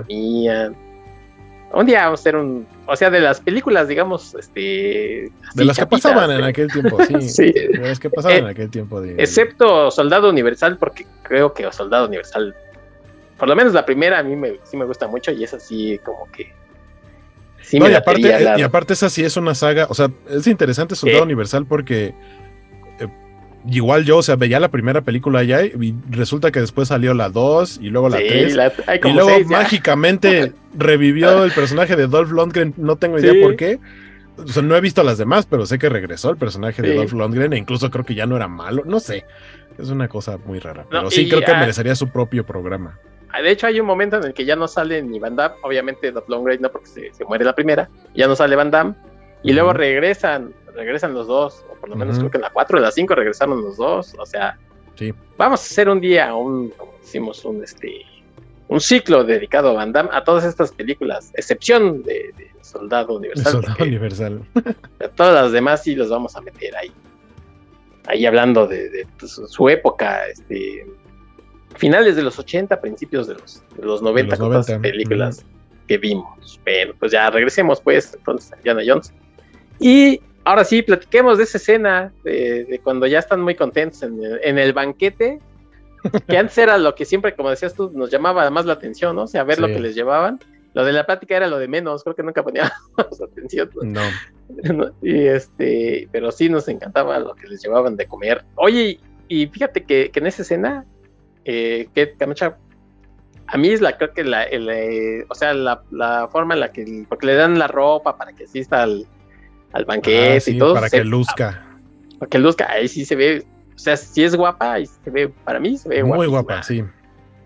[0.06, 5.30] Un día vamos a hacer un, o sea, de las películas, digamos, este...
[5.54, 7.52] De las que pasaban en aquel tiempo, sí.
[7.52, 9.00] De las que pasaban en eh, aquel tiempo.
[9.00, 12.52] Excepto Soldado Universal, porque creo que Soldado Universal,
[13.38, 16.00] por lo menos la primera a mí me, sí me gusta mucho y es así
[16.04, 16.52] como que...
[17.62, 21.22] Sí y, aparte, y aparte esa sí es una saga, o sea, es interesante Soldado
[21.22, 22.12] Universal porque
[23.68, 27.28] igual yo, o sea, veía la primera película ya y resulta que después salió la
[27.28, 28.56] 2 y luego la 3.
[29.04, 33.78] y luego mágicamente revivió el personaje de Dolph Lundgren, no tengo idea por qué.
[34.38, 37.12] O sea, no he visto las demás, pero sé que regresó el personaje de Dolph
[37.12, 39.24] Lundgren e incluso creo que ya no era malo, no sé.
[39.78, 42.98] Es una cosa muy rara, pero sí creo que merecería su propio programa.
[43.32, 45.54] Ah, de hecho, hay un momento en el que ya no sale ni Van Damme,
[45.62, 48.94] obviamente Dolph Lundgren no, porque se, muere la primera, ya no sale Van Damme,
[49.42, 52.78] y luego regresan regresan los dos, o por lo menos creo que en la 4
[52.78, 54.58] de la 5 regresaron los dos, o sea,
[54.94, 55.12] sí.
[55.36, 58.04] vamos a hacer un día, un, como decimos, un, este,
[58.68, 63.52] un ciclo dedicado a Van Damme, a todas estas películas, excepción de, Soldado Universal.
[63.52, 64.42] Soldado Universal.
[65.16, 66.92] todas las demás sí los vamos a meter ahí.
[68.06, 70.86] Ahí hablando de, su época, este,
[71.76, 75.44] finales de los 80, principios de los, de los 90, con las películas
[75.88, 76.60] que vimos.
[76.62, 79.12] Pero pues ya regresemos pues entonces a Diana Jones.
[79.80, 84.72] Y ahora sí, platiquemos de esa escena de, cuando ya están muy contentos en el,
[84.72, 85.38] banquete,
[86.28, 89.22] que antes era lo que siempre, como decías tú, nos llamaba más la atención, ¿no?
[89.22, 90.40] O sea, ver lo que les llevaban.
[90.72, 92.72] Lo de la plática era lo de menos, creo que nunca poníamos
[93.32, 93.70] atención.
[93.82, 94.00] No.
[95.02, 98.44] Y este, pero sí nos encantaba lo que les llevaban de comer.
[98.54, 100.84] Oye, y fíjate que, en esa escena,
[101.44, 102.56] eh, que Camacha,
[103.48, 106.70] a mí es la, creo que la, eh, o sea, la, la, forma en la
[106.70, 109.06] que, porque le dan la ropa para que asista al,
[109.72, 110.74] al banquete ah, y todo.
[110.74, 111.64] Para que luzca.
[112.18, 113.44] Para que luzca, ahí sí se ve,
[113.74, 116.84] o sea, si es guapa, ahí se ve, para mí se ve Muy guapa, sí.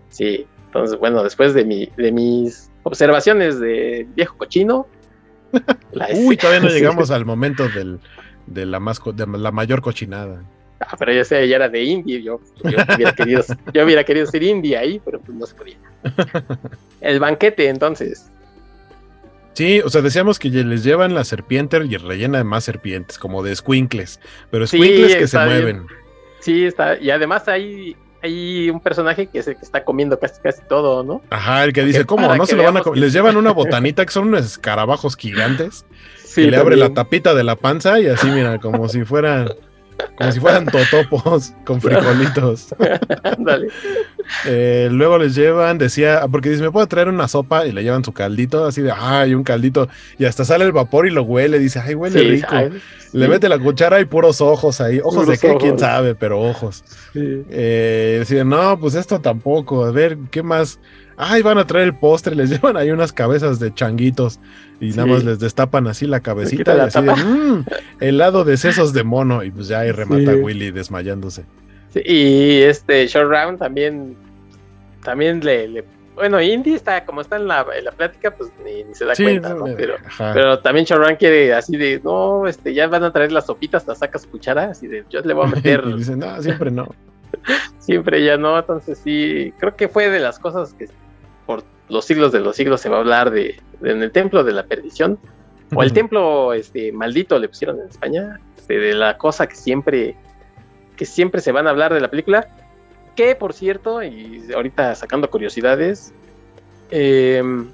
[0.09, 4.87] Sí, entonces, bueno, después de, mi, de mis observaciones de viejo cochino.
[6.13, 7.99] Uy, todavía no llegamos al momento del,
[8.47, 10.43] de, la más, de la mayor cochinada.
[10.81, 14.25] Ah, pero ya sé, ya era de indie, yo, yo, hubiera querido, yo hubiera querido
[14.25, 15.77] ser indie ahí, pero pues no se podía.
[17.01, 18.29] El banquete, entonces,
[19.55, 23.41] Sí, o sea, decíamos que les llevan la serpiente y rellena de más serpientes, como
[23.41, 24.19] de squinkles,
[24.51, 25.87] pero squinkles que se mueven.
[26.41, 31.03] Sí, está, y además hay, hay un personaje que, que está comiendo casi casi todo,
[31.03, 31.21] ¿no?
[31.29, 32.35] Ajá, el que dice, ¿cómo?
[32.35, 32.99] No se lo van a comer.
[32.99, 35.85] Les llevan una botanita que son unos escarabajos gigantes.
[36.23, 39.45] Sí, y le abre la tapita de la panza y así, mira, como si fuera
[40.17, 42.73] Como si fueran totopos con frijolitos.
[44.45, 47.67] Eh, luego les llevan, decía, porque dice, ¿me puedo traer una sopa?
[47.67, 49.87] Y le llevan su caldito, así de, ay, un caldito.
[50.17, 51.59] Y hasta sale el vapor y lo huele.
[51.59, 52.55] Dice, ay, huele rico.
[53.13, 54.99] Le mete la cuchara y puros ojos ahí.
[55.03, 55.55] ¿Ojos de qué?
[55.59, 56.15] ¿Quién sabe?
[56.15, 56.83] Pero ojos.
[57.13, 59.85] Eh, decía, no, pues esto tampoco.
[59.85, 60.79] A ver, ¿qué más?
[61.17, 64.39] Ay, van a traer el postre, les llevan ahí unas cabezas de changuitos
[64.79, 67.65] y nada más les destapan así la cabecita y así de, mmm,
[67.99, 71.45] helado de sesos de mono y pues ya ahí remata Willy desmayándose.
[71.93, 74.15] y este Short Round también,
[75.03, 75.85] también le,
[76.15, 79.53] bueno, Indy está, como está en la, en la plática, pues ni, se da cuenta,
[79.53, 79.65] ¿no?
[79.77, 83.45] Pero, pero también Short Round quiere así de, no, este, ya van a traer las
[83.45, 85.83] sopitas, las sacas cuchara, así de, yo le voy a meter.
[85.85, 86.87] y dicen, no, siempre no.
[87.79, 90.87] siempre ya no, entonces sí, creo que fue de las cosas que
[91.89, 94.63] los siglos de los siglos se va a hablar de, en el templo de la
[94.63, 95.19] perdición,
[95.73, 100.15] o el templo este, maldito le pusieron en España, este, de la cosa que siempre,
[100.95, 102.47] que siempre se van a hablar de la película,
[103.15, 106.13] que por cierto, y ahorita sacando curiosidades,
[106.91, 107.71] em,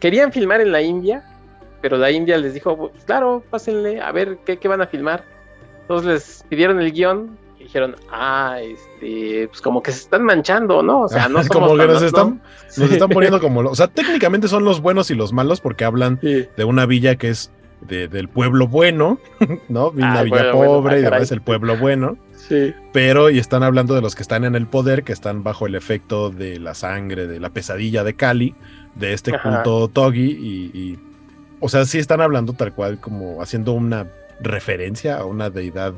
[0.00, 1.24] querían filmar en la India,
[1.82, 5.24] pero la India les dijo, pues, claro, pásenle, a ver qué, qué van a filmar.
[5.82, 11.02] Entonces les pidieron el guion dijeron, ah, este, pues como que se están manchando, ¿no?
[11.02, 12.40] O sea, no somos como que nos están,
[12.76, 16.18] nos están poniendo como, o sea, técnicamente son los buenos y los malos porque hablan
[16.20, 17.50] de una villa que es
[17.80, 19.18] de, del pueblo bueno,
[19.68, 19.90] ¿no?
[19.90, 22.16] Una ah, villa pobre y ah, demás el pueblo bueno.
[22.36, 22.72] Sí.
[22.92, 25.74] Pero, y están hablando de los que están en el poder, que están bajo el
[25.74, 28.54] efecto de la sangre, de la pesadilla de Cali,
[28.94, 30.98] de este culto Togi, y, y,
[31.58, 34.06] o sea, sí están hablando tal cual como haciendo una
[34.40, 35.94] referencia a una deidad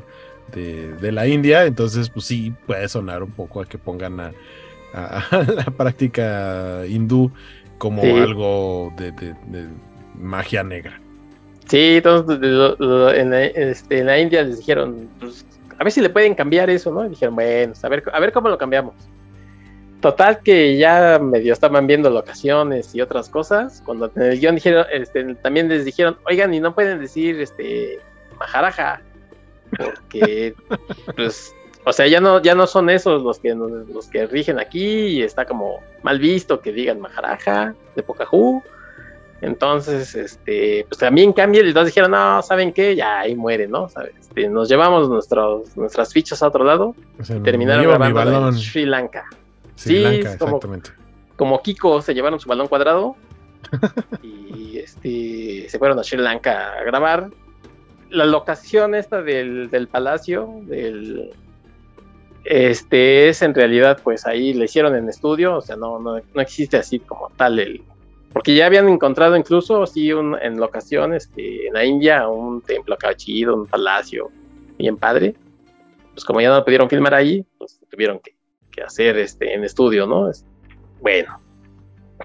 [0.51, 4.31] de, la India, entonces pues sí puede sonar un poco a que pongan a,
[5.31, 7.31] la práctica hindú
[7.77, 9.33] como algo de,
[10.15, 10.99] magia negra.
[11.67, 12.37] Sí, entonces
[13.15, 15.45] en, este, en, la India les dijeron, pues,
[15.77, 17.05] a ver si le pueden cambiar eso, ¿no?
[17.05, 18.95] Y dijeron, bueno, a ver, a ver cómo lo cambiamos.
[20.01, 23.81] Total que ya medio estaban viendo locaciones y otras cosas.
[23.85, 27.99] Cuando en el guion dijeron, este, también les dijeron, oigan, y no pueden decir este
[28.39, 29.01] Maharaja
[29.77, 30.55] porque
[31.15, 31.55] pues
[31.85, 35.21] o sea ya no ya no son esos los que los que rigen aquí y
[35.23, 38.61] está como mal visto que digan Maharaja de Pocahú.
[39.41, 43.87] Entonces este pues también cambia y dos dijeron no saben qué ya ahí muere no
[44.19, 49.25] este, nos llevamos nuestros nuestras fichas a otro lado y terminaron grabando en Sri Lanka.
[49.75, 50.59] Sí como,
[51.37, 53.15] como Kiko se llevaron su balón cuadrado
[54.21, 57.29] y este se fueron a Sri Lanka a grabar
[58.09, 61.31] la locación esta del, palacio, del,
[62.43, 66.77] este es en realidad, pues ahí le hicieron en estudio, o sea, no, no, existe
[66.77, 67.81] así como tal el...
[68.33, 72.93] Porque ya habían encontrado incluso, sí, un, en locaciones que en la India, un templo
[72.93, 74.29] acá chido, un palacio
[74.77, 75.33] bien padre.
[76.13, 78.35] Pues como ya no pudieron filmar ahí, pues tuvieron que,
[78.85, 80.31] hacer este en estudio, ¿no?
[81.01, 81.37] Bueno,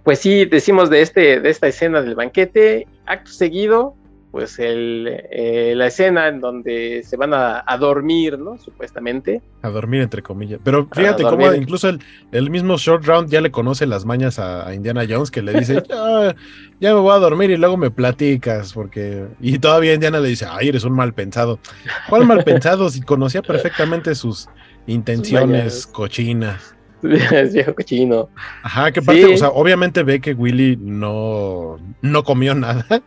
[0.05, 3.97] pues sí, decimos de, este, de esta escena del banquete, acto seguido,
[4.35, 8.59] pues el, eh, la escena en donde se van a, dormir, ¿no?
[8.59, 9.41] Supuestamente.
[9.63, 10.59] A dormir, entre comillas.
[10.65, 11.89] Pero fíjate cómo incluso
[12.33, 15.85] el, mismo Short Round ya le conoce las mañas a, Indiana Jones, que le dice,
[15.89, 19.29] ya, me voy a dormir y luego me platicas, porque...
[19.41, 21.61] Y todavía Indiana le dice, ay, eres un mal pensado.
[22.09, 22.91] ¿Cuál mal pensado?
[22.91, 24.49] Si conocía perfectamente sus
[24.89, 26.75] intenciones cochinas.
[27.05, 28.31] Es viejo cochino.
[28.65, 33.03] Ajá, que parte, o sea, obviamente ve que Willy no, no comió nada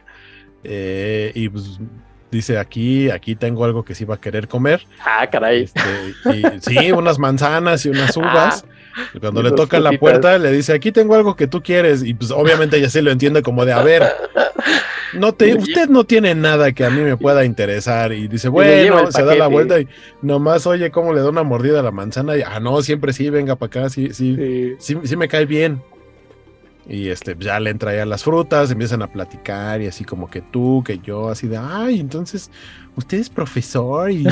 [0.70, 1.80] eh, y pues
[2.30, 4.86] dice aquí, aquí tengo algo que sí va a querer comer.
[5.04, 5.64] Ah, caray.
[5.64, 8.66] Este, sí, unas manzanas y unas uvas.
[8.68, 12.04] Ah, cuando le toca la puerta, le dice, aquí tengo algo que tú quieres.
[12.04, 14.04] Y pues obviamente ya se lo entiende como de, a ver,
[15.14, 18.12] no te, usted no tiene nada que a mí me pueda interesar.
[18.12, 19.88] Y dice, bueno, se da la vuelta y
[20.22, 22.36] nomás oye cómo le da una mordida a la manzana.
[22.36, 25.82] Y, ah, no, siempre sí, venga para acá, sí, sí, sí, sí me cae bien.
[26.90, 30.42] Y este, ya le entra ya las frutas, empiezan a platicar y así como que
[30.42, 32.50] tú, que yo, así de, ay, entonces
[32.96, 34.26] usted es profesor y,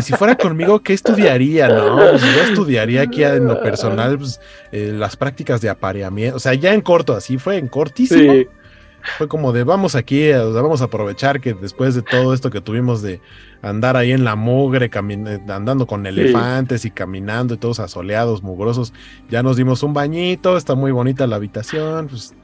[0.00, 1.68] si fuera conmigo, ¿qué estudiaría?
[1.68, 4.40] No, pues yo estudiaría aquí en lo personal pues,
[4.72, 8.32] eh, las prácticas de apareamiento, o sea, ya en corto, así fue en cortísimo.
[9.18, 13.02] Fue como de, vamos aquí, vamos a aprovechar que después de todo esto que tuvimos
[13.02, 13.20] de
[13.62, 14.90] andar ahí en la mugre,
[15.48, 18.92] andando con elefantes y caminando y todos asoleados, mugrosos.
[19.28, 22.34] Ya nos dimos un bañito, está muy bonita la habitación, pues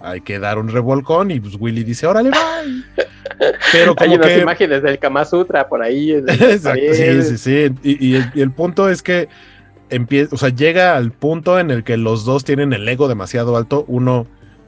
[0.00, 3.06] hay que dar un revolcón y pues Willy dice, órale, bye.
[3.72, 6.12] Pero como hay unas imágenes del Kama Sutra por ahí.
[6.28, 7.74] Exacto, sí, sí, sí.
[7.82, 9.28] Y, el, punto es que
[9.90, 13.56] empieza, o sea, llega al punto en el que los dos tienen el ego demasiado
[13.56, 13.84] alto.
[13.88, 14.26] Uno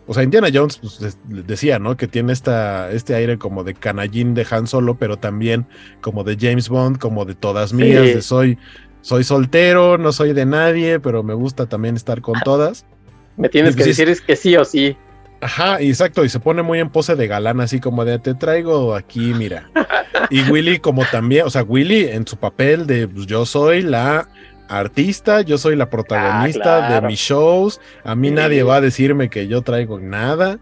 [0.08, 1.96] o sea, Indiana Jones pues, decía, ¿no?
[1.98, 5.66] Que tiene esta, este aire como de canallín de Han Solo, pero también
[6.00, 8.58] como de James Bond, como de todas mías, de soy,
[9.02, 12.86] soy soltero, no soy de nadie, pero me gusta también estar con todas.
[13.36, 14.96] Me tienes que pues decir es que sí o sí.
[15.42, 18.94] Ajá, exacto, y se pone muy en pose de galán, así como de te traigo
[18.94, 19.70] aquí, mira.
[20.30, 24.28] Y Willy como también, o sea, Willy en su papel de pues, yo soy la
[24.68, 29.48] artista, yo soy la protagonista de mis shows, a mí nadie va a decirme que
[29.48, 30.58] yo traigo nada,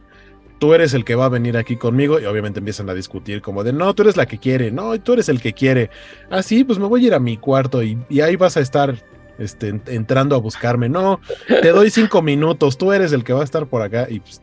[0.59, 3.65] tú eres el que va a venir aquí conmigo y obviamente empiezan a discutir como
[3.65, 5.91] de, no, tú eres la que quiere, no, tú eres el que quiere,
[6.31, 8.97] ah, sí, pues me voy a ir a mi cuarto y, ahí vas a estar
[9.39, 13.45] este, entrando a buscarme, no, te doy cinco minutos, tú eres el que va a
[13.45, 14.41] estar por acá y pues,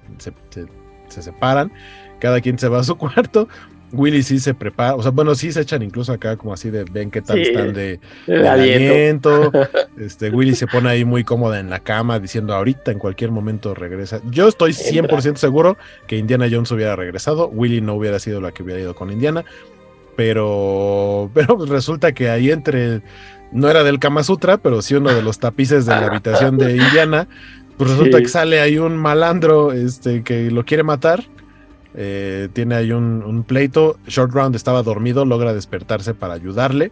[1.07, 1.71] se separan,
[2.19, 3.47] cada quien se va a su cuarto,
[3.93, 6.83] Willy sí se prepara, o sea, bueno, sí se echan incluso acá como así de
[6.83, 9.51] ven qué tal están de, aliento.
[9.95, 13.75] Este, Willy se pone ahí muy cómoda en la cama diciendo ahorita en cualquier momento
[13.75, 14.19] regresa.
[14.31, 15.77] Yo estoy 100% seguro
[16.07, 19.45] que Indiana Jones hubiera regresado, Willy no hubiera sido la que hubiera ido con Indiana,
[20.15, 23.01] pero, pero pues resulta que ahí entre,
[23.51, 26.71] no era del Kama Sutra, pero sí uno de los tapices de la habitación de
[26.77, 27.27] Indiana,
[27.77, 31.23] pues resulta que sale ahí un malandro este, que lo quiere matar
[31.95, 33.97] eh, tiene ahí un, pleito.
[34.07, 36.91] Short Round estaba dormido, logra despertarse para ayudarle.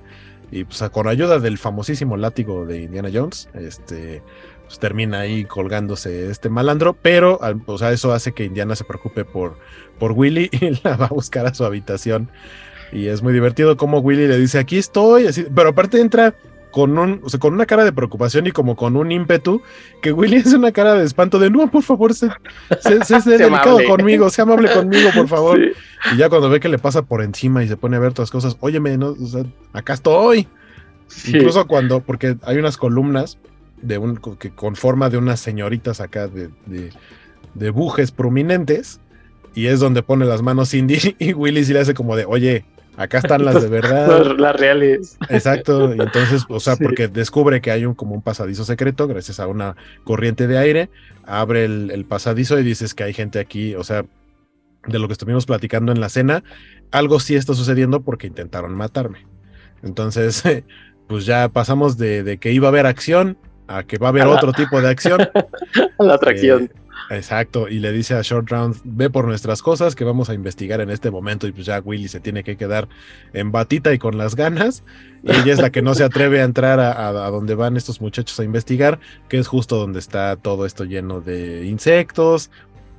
[0.52, 4.22] Y pues con ayuda del famosísimo látigo de Indiana Jones, este,
[4.66, 6.94] pues termina ahí colgándose este malandro.
[7.02, 9.58] Pero, o sea, eso hace que Indiana se preocupe por,
[9.98, 12.30] por Willy y la va a buscar a su habitación.
[12.92, 16.36] Y es muy divertido como Willy le dice, aquí estoy, así, pero aparte entra
[16.72, 19.62] con, un, o sea, con una cara de preocupación y como con un ímpetu,
[20.02, 22.30] que Willy hace una cara de espanto de, no, por favor, sé,
[23.26, 25.60] delicado conmigo, sea amable conmigo, por favor.
[26.14, 28.30] Y ya cuando ve que le pasa por encima y se pone a ver todas
[28.30, 29.10] las cosas, óyeme, ¿no?
[29.10, 29.44] o sea,
[29.74, 30.48] acá estoy.
[31.28, 33.38] Incluso cuando, porque hay unas columnas
[33.82, 36.92] de un, que con forma de unas señoritas acá de, de,
[37.54, 39.00] de bujes prominentes,
[39.54, 42.66] y es donde pone las manos Cindy y Willy sí le hace como de, oye,
[42.98, 44.36] Acá están las de verdad.
[44.38, 45.18] las reales.
[45.30, 45.94] Exacto.
[45.96, 49.48] Y entonces, o sea, porque descubre que hay un como un pasadizo secreto gracias a
[49.48, 50.90] una corriente de aire,
[51.26, 54.06] abre el, pasadizo y dices que hay gente aquí, o sea,
[54.88, 56.44] de lo que estuvimos platicando en la cena,
[56.92, 59.26] algo sí está sucediendo porque intentaron matarme.
[59.84, 60.44] Entonces,
[61.08, 63.38] pues ya pasamos de, que iba a haber acción
[63.68, 65.30] a que va a haber otro tipo de acción.
[66.00, 66.64] la atracción.
[66.64, 66.81] Eh,
[67.12, 70.80] Exacto, y le dice a Short Round, ve por nuestras cosas que vamos a investigar
[70.80, 72.88] en este momento y pues ya Willy se tiene que quedar
[73.34, 74.86] en batita y con las ganas.
[75.22, 78.40] Y ella es la que no se atreve a entrar a, donde van estos muchachos
[78.40, 82.50] a investigar, que es justo donde está todo esto lleno de insectos.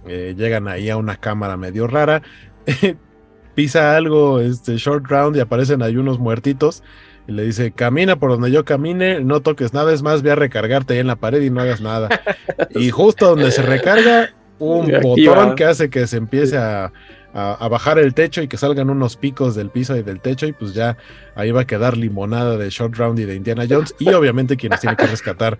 [0.06, 2.20] Eh, llegan ahí a una cámara medio rara.
[3.54, 6.82] Pisa algo este Short Round y aparecen ahí unos muertitos
[7.26, 10.34] y le dice, camina por donde yo camine, no toques nada, es más, voy a
[10.34, 12.08] recargarte ahí en la pared y no hagas nada.
[12.74, 14.30] y justo donde se recarga,
[14.62, 16.92] un botón que hace que se empiece a,
[17.34, 20.74] bajar el techo y que salgan unos picos del piso y del techo y pues
[20.74, 20.98] ya
[21.34, 24.80] ahí va a quedar limonada de Short Round y de Indiana Jones y obviamente quienes
[24.80, 25.58] tienen que rescatar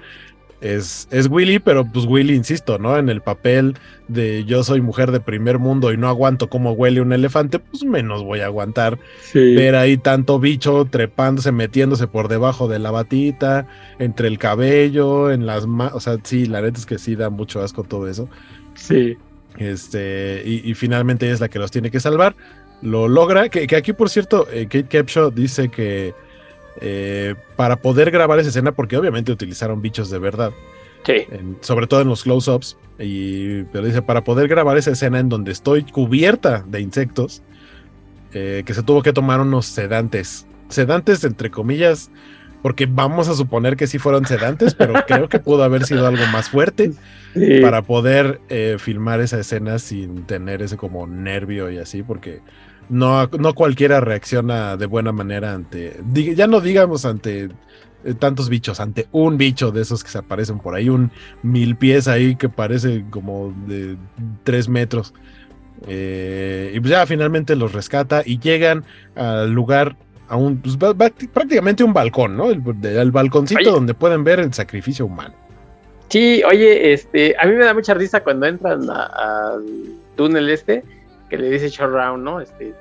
[0.63, 2.97] es, Willy, pero pues Willy, insisto, ¿no?
[2.97, 3.75] En el papel
[4.07, 7.85] de yo soy mujer de primer mundo y no aguanto cómo huele un elefante, pues
[7.85, 8.99] menos voy a aguantar
[9.35, 13.67] ver ahí tanto bicho trepándose, metiéndose por debajo de la batita,
[13.99, 17.29] entre el cabello, en las manos, o sea, sí, la neta es que sí da
[17.29, 18.29] mucho asco todo eso.
[18.75, 19.17] Sí.
[19.59, 22.37] Este, y, finalmente ella es la que los tiene que salvar.
[22.81, 26.15] Lo logra, que, aquí por cierto, eh, Kate Capshaw dice que
[26.81, 30.53] eh, para poder grabar esa escena, porque obviamente utilizaron bichos de verdad.
[31.05, 31.27] Sí.
[31.63, 32.77] sobre todo en los close-ups.
[32.99, 37.43] Y, pero dice, para poder grabar esa escena en donde estoy cubierta de insectos,
[38.33, 40.47] eh, que se tuvo que tomar unos sedantes.
[40.69, 42.11] Sedantes, entre comillas,
[42.63, 46.25] porque vamos a suponer que sí fueron sedantes, pero creo que pudo haber sido algo
[46.29, 46.93] más fuerte
[47.61, 52.41] para poder eh, filmar esa escena sin tener ese como nervio y así, porque
[52.89, 57.49] no, no cualquiera reacciona de buena manera ante, ya no digamos ante
[58.05, 61.11] eh, tantos bichos, ante un bicho de esos que se aparecen por ahí, un
[61.43, 63.97] mil pies ahí que parece como de
[64.45, 65.15] tres metros.
[65.87, 69.97] Eh, y pues ya finalmente los rescata y llegan al lugar,
[70.29, 72.51] a un, pues, prácticamente un balcón, ¿no?
[72.51, 75.35] El, balconcito donde pueden ver el sacrificio humano.
[76.09, 79.65] Sí, oye, este, a mí me da mucha risa cuando entran al
[80.17, 80.85] túnel este
[81.33, 82.41] que le dice Short Round, ¿no?
[82.43, 82.75] Este,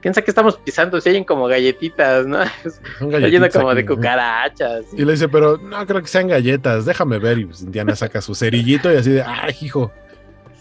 [0.00, 2.38] piensa que estamos pisando, se oyen como galletitas, ¿no?
[2.98, 4.86] Son galletitas como de cucarachas.
[4.92, 7.38] Y le dice, pero no creo que sean galletas, déjame ver.
[7.38, 9.92] Y pues Indiana saca su cerillito y así de, ay, hijo.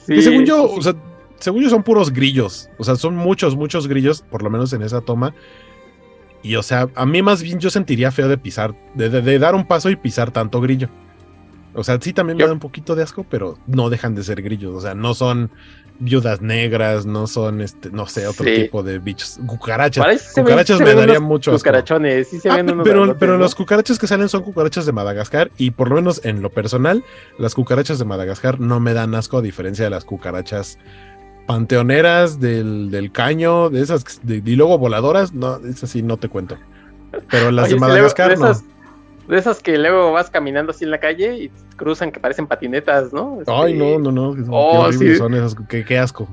[0.07, 0.93] y según yo, o sea,
[1.39, 2.69] según yo son puros grillos.
[2.77, 5.33] O sea, son muchos, muchos grillos, por lo menos en esa toma.
[6.43, 9.65] Y o sea, a mí más bien yo sentiría feo de pisar, de dar un
[9.65, 10.87] paso y pisar tanto grillo.
[11.73, 14.41] O sea, sí también me da un poquito de asco, pero no dejan de ser
[14.41, 14.75] grillos.
[14.75, 15.49] O sea, no son
[16.01, 19.39] viudas negras, no son, este, no sé, otro tipo de bichos.
[19.45, 20.33] Cucarachas.
[20.33, 21.59] Cucarachas me darían mucho asco.
[21.59, 24.91] Cucarachones, sí se ah, ven unos Pero, pero los cucarachas que salen son cucarachas de
[24.91, 27.03] Madagascar y por lo menos en lo personal,
[27.37, 30.79] las cucarachas de Madagascar no me dan asco a diferencia de las cucarachas
[31.45, 36.57] panteoneras del, caño, de esas, y luego voladoras, no, esas sí no te cuento.
[37.29, 38.53] Pero las de Madagascar no
[39.31, 43.13] de esas que luego vas caminando así en la calle y cruzan que parecen patinetas,
[43.13, 43.39] ¿no?
[43.47, 44.35] Ay, no, no, no.
[44.49, 46.27] Oh, qué son esas, qué, asco.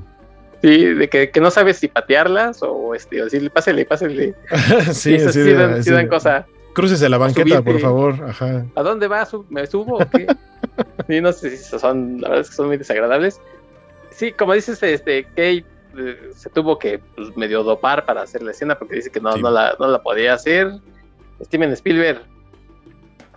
[0.61, 4.35] Sí, de que, no sabes si patearlas o este, o decirle, pásele, pásele.
[4.91, 6.45] sí, sí, sí, dan, sí, dan cosa.
[6.73, 8.15] Cruces la banqueta, por favor.
[8.21, 8.65] Ajá.
[8.75, 9.31] ¿A dónde vas?
[9.47, 10.27] ¿Me subo o qué?
[11.07, 13.39] sí, no sé si son, la verdad es que son muy desagradables.
[14.11, 15.63] Sí, como dices, este, Kate
[15.97, 19.37] eh, se tuvo que pues, medio dopar para hacer la escena porque dice que no,
[19.37, 20.73] no, la, no la podía hacer.
[21.41, 22.25] Steven Spielberg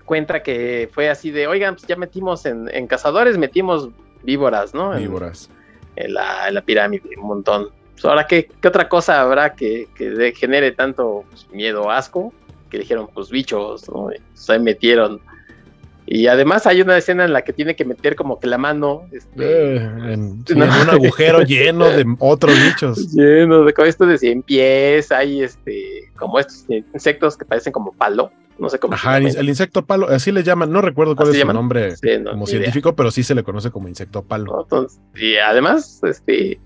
[0.04, 3.88] cuenta que fue así de, oigan, pues ya metimos en, cazadores, metimos
[4.22, 4.96] víboras, ¿no?
[4.96, 5.50] Víboras.
[5.96, 7.68] En, la, pirámide, un montón.
[7.92, 9.88] Pues ahora, ¿qué, otra cosa habrá que,
[10.36, 12.32] genere tanto pues, miedo, asco?
[12.70, 14.08] Que dijeron, pues bichos, ¿no?
[14.34, 15.20] Se metieron.
[16.14, 19.06] Y además hay una escena en la que tiene que meter como que la mano
[19.12, 23.12] este, eh, en, un agujero lleno de otros bichos.
[23.14, 28.30] Lleno de esto de 100 pies, hay este como estos insectos que parecen como palo
[28.58, 28.92] no sé cómo.
[28.92, 31.94] Ajá, el, insecto palo, así le llaman, no recuerdo cuál es su nombre
[32.30, 34.66] como científico, pero sí se le conoce como insecto palo.
[35.14, 36.60] y además, este,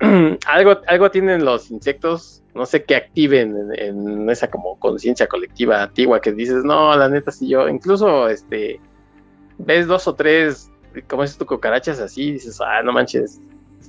[0.46, 6.20] algo, algo tienen los insectos, no sé qué activen en, esa como conciencia colectiva antigua
[6.20, 8.80] que dices, no, la neta, si yo, incluso, este,
[9.58, 10.70] ves dos o tres,
[11.08, 13.40] como es tu cucarachas así, dices, ah, no manches,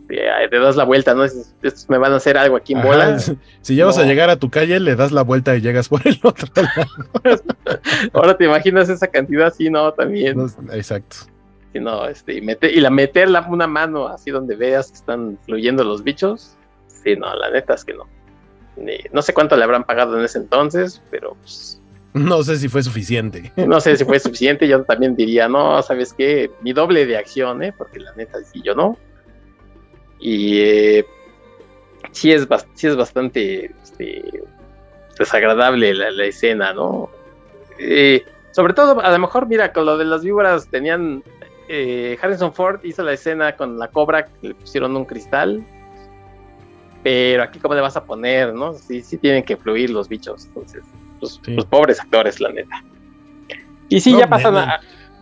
[0.08, 1.24] te das la vuelta, ¿no?
[1.24, 3.18] Estos me van a hacer algo aquí en bola.
[3.62, 6.06] Si ya vas a llegar a tu calle, le das la vuelta y llegas por
[6.06, 7.42] el otro lado.
[8.14, 9.92] Ahora te imaginas esa cantidad así, ¿no?
[9.94, 10.40] También.
[10.72, 11.18] exacto.
[11.74, 15.84] Y no, este, y, y la meter una mano así donde veas que están fluyendo
[15.84, 16.58] los bichos.
[16.88, 18.06] Sí, no, la neta es que no.
[19.12, 21.82] No sé cuánto le habrán pagado en ese entonces, pero pues,
[22.14, 23.52] no sé si fue suficiente.
[23.56, 24.68] No sé si fue suficiente.
[24.68, 26.52] Yo también diría, no, ¿sabes qué?
[26.62, 27.74] Mi doble de acción, ¿eh?
[27.78, 28.98] Porque la neta, sí, yo no.
[30.20, 31.06] Y eh,
[32.12, 32.48] sí, es,
[32.82, 34.44] es bastante este,
[35.18, 37.10] desagradable la, escena, ¿no?
[37.80, 41.24] Eh, sobre todo, a lo mejor, mira, con lo de las víboras tenían.
[41.74, 45.66] Eh, Harrison Ford hizo la escena con la cobra que le pusieron un cristal.
[47.04, 48.74] Pero aquí, ¿cómo le vas a poner, no?
[48.74, 50.46] Sí, sí tienen que fluir los bichos.
[50.46, 50.84] Entonces,
[51.20, 52.84] los, pues, pues, pobres actores, la neta.
[53.90, 54.80] Y sí, ya pasan a,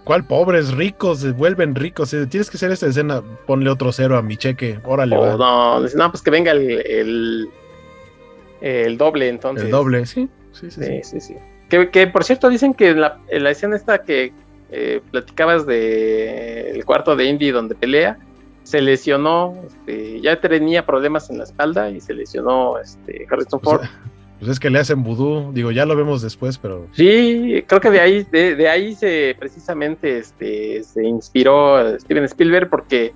[0.09, 0.71] ¿Cuál pobres?
[0.71, 2.09] Ricos, se vuelven ricos.
[2.30, 4.80] Tienes que hacer esta escena, ponle otro cero a mi cheque.
[4.84, 7.47] Órale, oh, No, no, pues que venga el,
[8.61, 9.65] el, doble, entonces.
[9.65, 10.27] El doble, sí.
[10.51, 11.36] Sí, sí, sí.
[11.69, 14.34] Que, por cierto dicen que en la, escena esta que
[14.71, 18.17] eh, platicabas de el cuarto de Indy donde pelea,
[18.70, 23.82] se lesionó, este, ya tenía problemas en la espalda y se lesionó este, Harrison Ford.
[24.38, 26.86] Pues es que le hacen vudú, digo, ya lo vemos después, pero...
[26.91, 33.11] Sí, creo que de ahí, de, ahí se precisamente este, se inspiró Steven Spielberg porque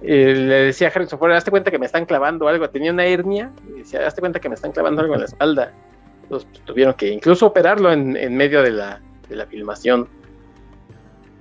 [0.00, 3.04] eh, le decía a Harrison Ford, hazte cuenta que me están clavando algo, tenía una
[3.04, 5.74] hernia, y decía, hazte cuenta que me están clavando algo en la espalda.
[6.22, 10.08] Entonces pues, tuvieron que incluso operarlo en, medio de la, de la, filmación.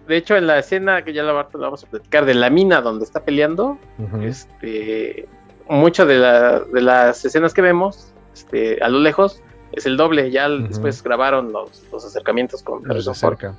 [0.07, 3.05] De hecho, en la escena que ya lo, vamos a platicar, de la mina donde
[3.05, 3.77] está peleando,
[4.21, 5.27] este,
[5.67, 9.41] muchas de, de las escenas que vemos este, a lo lejos
[9.71, 10.29] es el doble.
[10.31, 13.55] Ya después grabaron los, acercamientos con los de cerca.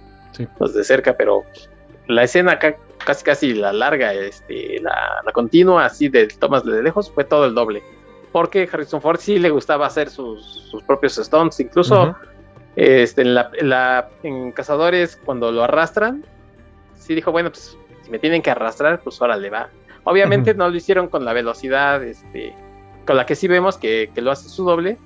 [0.60, 1.42] Los de cerca, pero
[2.06, 7.10] la escena acá, casi casi la larga, este, la, continua, así de tomas de lejos,
[7.10, 7.82] fue todo el doble.
[8.30, 12.14] Porque Harrison Ford sí le gustaba hacer sus, propios stunts, incluso
[12.76, 16.24] este, en, la, en, Cazadores, cuando lo arrastran,
[16.98, 19.68] sí dijo, bueno, pues si me tienen que arrastrar, pues ahora le va.
[20.04, 22.54] Obviamente no lo hicieron con la velocidad este,
[23.08, 24.98] con la que sí vemos que, lo hace su doble,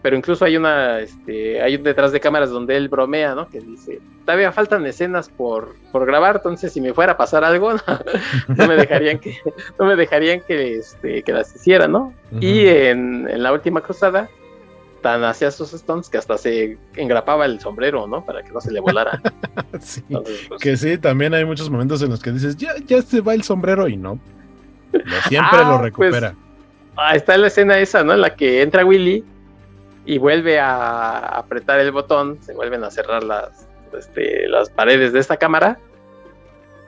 [0.00, 3.48] pero incluso hay una, este, hay un detrás de cámaras donde él bromea, ¿no?
[3.48, 7.72] Que dice, todavía faltan escenas por, por grabar, entonces si me fuera a pasar algo,
[8.48, 9.36] no, me dejarían que,
[9.78, 12.14] no me dejarían que, este, que las hiciera, ¿no?
[12.40, 14.28] Y en, la última cruzada,
[15.04, 18.24] tan hacía sus stunts que hasta se engrapaba el sombrero, ¿no?
[18.24, 19.20] Para que no se le volara.
[19.78, 23.20] sí, pues, que sí, también hay muchos momentos en los que dices, ya, ya se
[23.20, 24.18] va el sombrero y no.
[25.28, 26.34] siempre lo ah, pues, recupera.
[26.96, 28.14] Ah, está la escena esa, ¿no?
[28.14, 29.22] En la que entra Willy
[30.06, 35.20] y vuelve a apretar el botón, se vuelven a cerrar las, este, las paredes de
[35.20, 35.78] esta cámara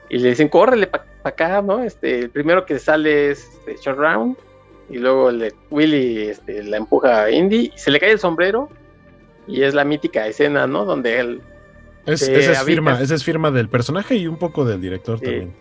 [0.08, 1.82] y le dicen, córrele para acá, ¿no?
[1.82, 4.38] Este, el primero que sale es este, Short Round
[4.88, 8.68] y luego el Willy este, la empuja a Indy y se le cae el sombrero
[9.46, 10.84] y es la mítica escena, ¿no?
[10.84, 11.42] Donde él
[12.06, 15.54] Es, esa, es firma, esa es firma del personaje y un poco del director también.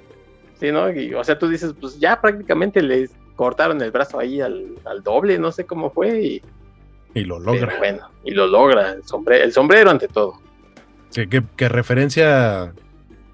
[0.59, 0.85] Sí, ¿no?
[1.19, 5.51] o sea, tú dices, pues ya prácticamente les cortaron el brazo ahí al, doble, no
[5.51, 6.21] sé cómo fue.
[6.21, 6.41] Y,
[7.13, 7.77] y lo logra.
[7.77, 10.39] bueno, y lo logra, el sombrero, el sombrero ante todo.
[11.09, 12.73] Sí, que, referencia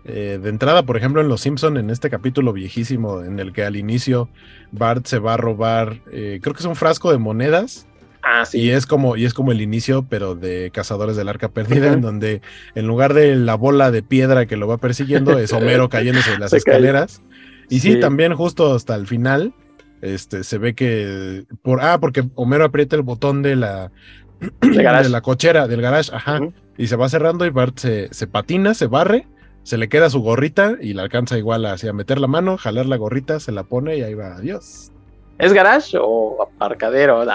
[0.06, 3.64] eh, de entrada, por ejemplo, en Los Simpson, en este capítulo viejísimo, en el que
[3.64, 4.30] al inicio
[4.72, 7.88] Bart se va a robar, eh, creo que es un frasco de monedas
[8.24, 8.60] Ah, sí.
[8.60, 12.02] Y es como, y es como el inicio, pero de Cazadores del Arca Perdida, en
[12.02, 12.42] donde
[12.76, 16.40] en lugar de la bola de piedra que lo va persiguiendo, es Homero cayéndose de
[16.40, 17.22] las escaleras.
[17.70, 18.00] Y sí.
[18.00, 19.54] también justo hasta el final,
[20.02, 23.92] este, se ve que por, ah, porque Homero aprieta el botón de la,
[24.62, 26.42] de, la cochera, del garage, ajá,
[26.78, 29.26] y se va cerrando y Bart se, se, patina, se barre,
[29.64, 32.86] se le queda su gorrita y le alcanza igual así a meter la mano, jalar
[32.86, 34.92] la gorrita, se la pone y ahí va, adiós.
[35.38, 37.24] ¿Es garage o aparcadero?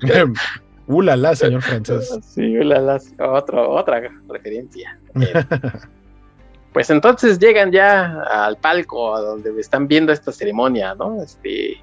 [0.86, 2.18] ulala, señor francés.
[2.22, 4.98] Sí, ulala, otra referencia.
[6.72, 11.22] pues entonces llegan ya al palco a donde están viendo esta ceremonia, ¿no?
[11.22, 11.82] Este,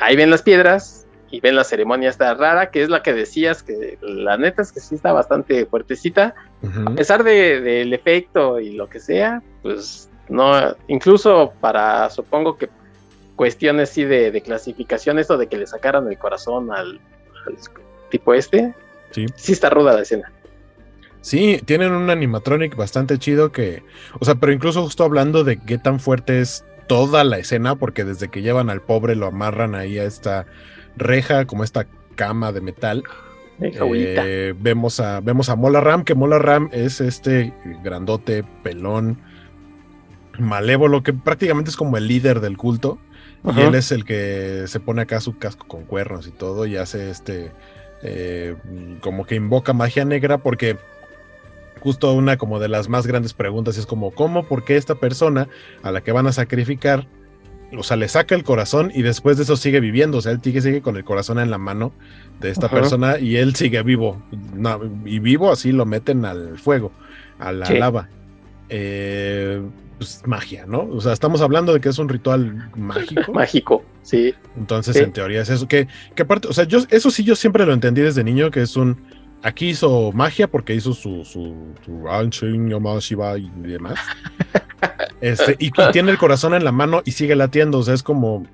[0.00, 3.62] ahí ven las piedras y ven la ceremonia esta rara, que es la que decías,
[3.62, 6.34] que la neta es que sí está bastante fuertecita.
[6.86, 12.68] A pesar del efecto y lo que sea, pues no, incluso para, supongo que
[13.36, 17.00] cuestiones sí de, clasificación, eso de que le sacaran el corazón al,
[18.10, 18.74] tipo este.
[19.10, 19.26] Sí.
[19.36, 20.32] sí está ruda la escena.
[21.20, 23.82] Sí, tienen un animatronic bastante chido que,
[24.18, 28.04] o sea, pero incluso justo hablando de qué tan fuerte es toda la escena, porque
[28.04, 30.46] desde que llevan al pobre lo amarran ahí a esta
[30.98, 33.04] reja, como esta cama de metal.
[33.60, 39.18] Eh, vemos a vemos a Mola Ram, que Mola Ram es este grandote, pelón,
[40.38, 42.98] malévolo, que prácticamente es como el líder del culto.
[43.56, 46.76] Y él es el que se pone acá su casco con cuernos y todo y
[46.76, 47.52] hace este,
[48.02, 48.56] eh,
[49.00, 50.76] como que invoca magia negra porque
[51.80, 54.44] justo una como de las más grandes preguntas es como, ¿cómo?
[54.44, 55.48] ¿Por qué esta persona
[55.82, 57.06] a la que van a sacrificar,
[57.76, 60.18] o sea, le saca el corazón y después de eso sigue viviendo?
[60.18, 61.92] O sea, él sigue, sigue con el corazón en la mano
[62.40, 64.22] de esta persona y él sigue vivo.
[65.04, 66.92] y vivo así lo meten al fuego,
[67.38, 68.08] a la lava.
[68.70, 69.62] Eh,
[69.98, 70.88] pues, magia, ¿no?
[70.92, 73.32] O sea, estamos hablando de que es un ritual mágico.
[73.34, 74.32] mágico, sí.
[74.56, 75.66] Entonces, en teoría es eso.
[75.66, 78.62] Que, que aparte, o sea, yo, eso sí, yo siempre lo entendí desde niño, que
[78.62, 78.96] es un.
[79.42, 82.04] Aquí hizo magia porque hizo su, su, su
[83.36, 83.98] y demás.
[85.20, 87.78] Este, y, y tiene el corazón en la mano y sigue latiendo.
[87.78, 88.46] O sea, es como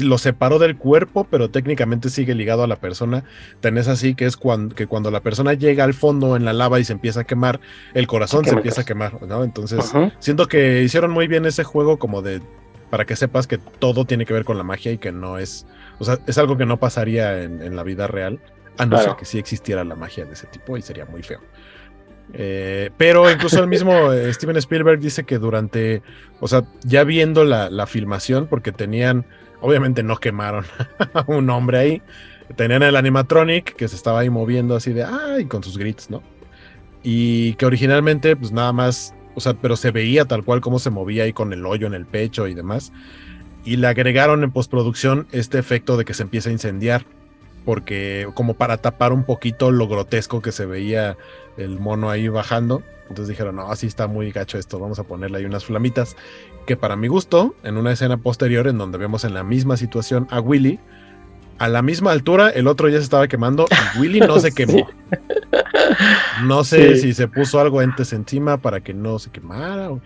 [0.00, 3.24] lo separó del cuerpo, pero técnicamente sigue ligado a la persona.
[3.60, 6.78] Tenés así que es cuando, que cuando la persona llega al fondo en la lava
[6.80, 7.60] y se empieza a quemar,
[7.94, 9.44] el corazón se empieza a quemar, ¿no?
[9.44, 12.40] Entonces, siento que hicieron muy bien ese juego como de
[12.90, 15.66] para que sepas que todo tiene que ver con la magia y que no es,
[15.98, 18.38] o sea, es algo que no pasaría en, la vida real,
[18.78, 21.40] a no ser que sí existiera la magia de ese tipo y sería muy feo.
[22.34, 26.02] Eh, pero incluso el mismo eh, Steven Spielberg dice que durante,
[26.40, 29.26] o sea, ya viendo la, la filmación, porque tenían
[29.62, 30.64] Obviamente no quemaron
[31.14, 32.02] a un hombre ahí.
[32.56, 36.22] Tenían el animatronic que se estaba ahí moviendo así de ay con sus gritos, ¿no?
[37.02, 40.90] Y que originalmente, pues nada más, o sea, pero se veía tal cual como se
[40.90, 42.92] movía ahí con el hoyo en el pecho y demás.
[43.64, 47.06] Y le agregaron en postproducción este efecto de que se empieza a incendiar,
[47.64, 51.16] porque como para tapar un poquito lo grotesco que se veía
[51.56, 52.82] el mono ahí bajando.
[53.08, 56.16] Entonces dijeron, no, así está muy gacho esto, vamos a ponerle ahí unas flamitas.
[56.66, 60.26] Que para mi gusto, en una escena posterior en donde vemos en la misma situación
[60.30, 60.78] a Willy,
[61.58, 64.88] a la misma altura, el otro ya se estaba quemando y Willy no se quemó.
[66.44, 70.00] No sé si se puso algo antes encima para que no se quemara o,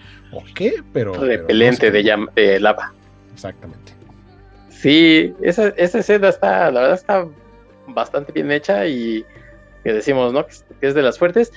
[0.55, 1.15] qué, pero.
[1.15, 2.93] Repelente de, lava.
[3.33, 3.93] Exactamente.
[4.69, 7.27] Sí, esa, esa escena está, la verdad está
[7.89, 9.25] bastante bien hecha y
[9.85, 10.47] que decimos, ¿no?
[10.47, 11.53] Que es de las fuertes.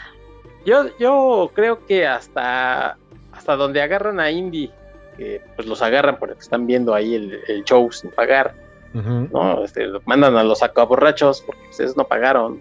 [0.66, 2.98] Yo, yo creo que hasta,
[3.32, 4.72] hasta donde agarran a Indy,
[5.18, 8.56] que pues los agarran porque están viendo ahí el, show sin pagar,
[8.94, 9.64] ¿no?
[9.64, 12.60] Este, mandan a los acaborrachos porque ustedes no pagaron.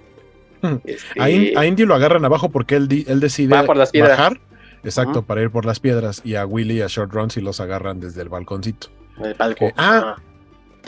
[0.85, 1.21] Este,
[1.57, 4.41] a, Indy lo agarran abajo porque él, él decide bajar,
[4.83, 7.61] exacto, para ir por las piedras, y a Willy y a Short Run si los
[7.61, 8.89] agarran desde el balconcito.
[9.23, 9.73] El balcón.
[9.77, 10.17] ah,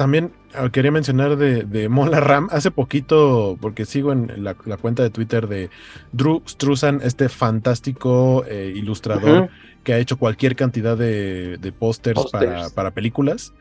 [0.01, 2.49] también ah, quería mencionar de, Mola Ram.
[2.53, 5.69] Hace poquito, porque sigo en la, cuenta de Twitter de
[6.13, 9.51] Drew Struzan, este fantástico eh, ilustrador
[9.85, 12.19] que ha hecho cualquier cantidad de, de pósters
[12.75, 13.53] para, películas.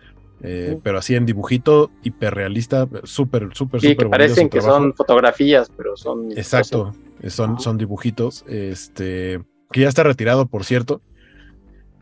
[0.41, 5.97] Eh, pero así en dibujito hiperrealista, súper, súper, sí, que parecen que son fotografías, pero
[5.97, 6.31] son.
[6.31, 6.93] Exacto,
[7.27, 8.45] son, son dibujitos.
[8.47, 9.41] Este,
[9.73, 11.01] que ya está retirado, por cierto.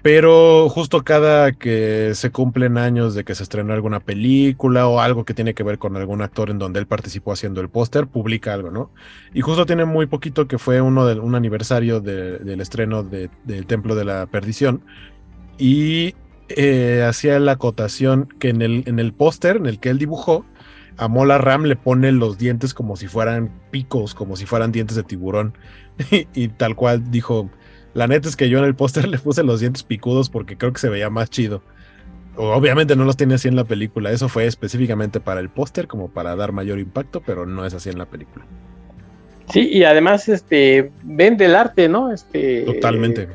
[0.09, 5.25] Pero justo cada que se cumplen años de que se estrenó alguna película o algo
[5.25, 8.53] que tiene que ver con algún actor en donde él participó haciendo el póster, publica
[8.53, 8.89] algo, ¿no?
[9.33, 13.95] Y justo tiene muy poquito que fue uno de, un aniversario del estreno del Templo
[13.95, 14.81] de la Perdición
[15.57, 16.15] y
[16.47, 20.45] eh, hacía la acotación que en el, en el póster en el que él dibujó,
[20.95, 24.95] a Mola Ram le pone los dientes como si fueran picos, como si fueran dientes
[24.95, 25.57] de tiburón.
[26.33, 27.49] y tal cual dijo,
[27.97, 30.71] la neta es que yo en el póster le puse los dientes picudos porque creo
[30.71, 31.63] que se veía más chido.
[32.35, 34.11] Obviamente no los tiene así en la película.
[34.11, 37.89] Eso fue específicamente para el póster, como para dar mayor impacto, pero no es así
[37.89, 38.45] en la película.
[39.51, 42.11] Sí, y además, este, vende el arte, ¿no?
[42.11, 42.61] Este.
[42.61, 43.29] Totalmente.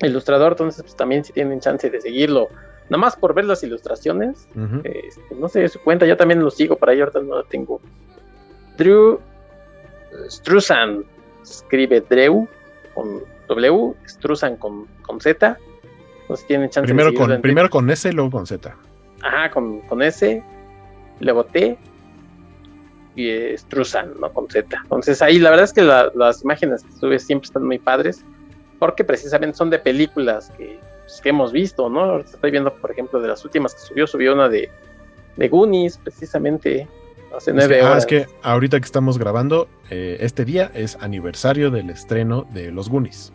[0.00, 2.48] ilustrador, entonces, pues también si tienen chance de seguirlo,
[2.88, 4.46] nada más por ver las ilustraciones,
[4.84, 7.80] este, no sé su cuenta, yo también lo sigo, para ahí ahorita no la tengo.
[8.78, 9.18] Drew
[10.28, 11.04] Strusan,
[11.42, 12.46] escribe Drew
[12.94, 15.58] con W, Struzan con, con Z.
[16.22, 18.74] Entonces tienen chance primero con, Primero con S y luego con Z.
[19.22, 20.42] Ajá, con, con S,
[21.18, 21.76] luego T
[23.16, 24.32] y eh, Struzan, ¿no?
[24.32, 24.78] Con Z.
[24.84, 28.24] Entonces ahí la verdad es que las imágenes que sube siempre están muy padres
[28.78, 32.20] porque precisamente son de películas que, pues, que hemos visto, ¿no?
[32.20, 34.70] Estoy viendo, por ejemplo, de las últimas que subió, subió una de,
[35.36, 36.88] de Goonies, precisamente,
[37.36, 37.98] hace nueve ah, horas.
[38.04, 42.88] es que ahorita que estamos grabando, eh, este día es aniversario del estreno de Los
[42.88, 43.32] Goonies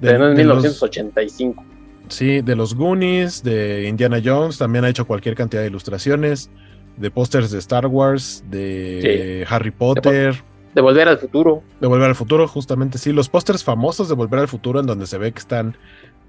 [0.00, 1.64] de, 1985.
[2.08, 6.50] sí, de los Goonies, de Indiana Jones, también ha hecho cualquier cantidad de ilustraciones,
[6.96, 10.42] de pósters de Star Wars, de Harry Potter.
[10.74, 11.62] De, Volver al Futuro.
[11.80, 13.12] De Volver al Futuro, justamente, sí.
[13.12, 15.76] Los pósters famosos de Volver al Futuro, en donde se ve que están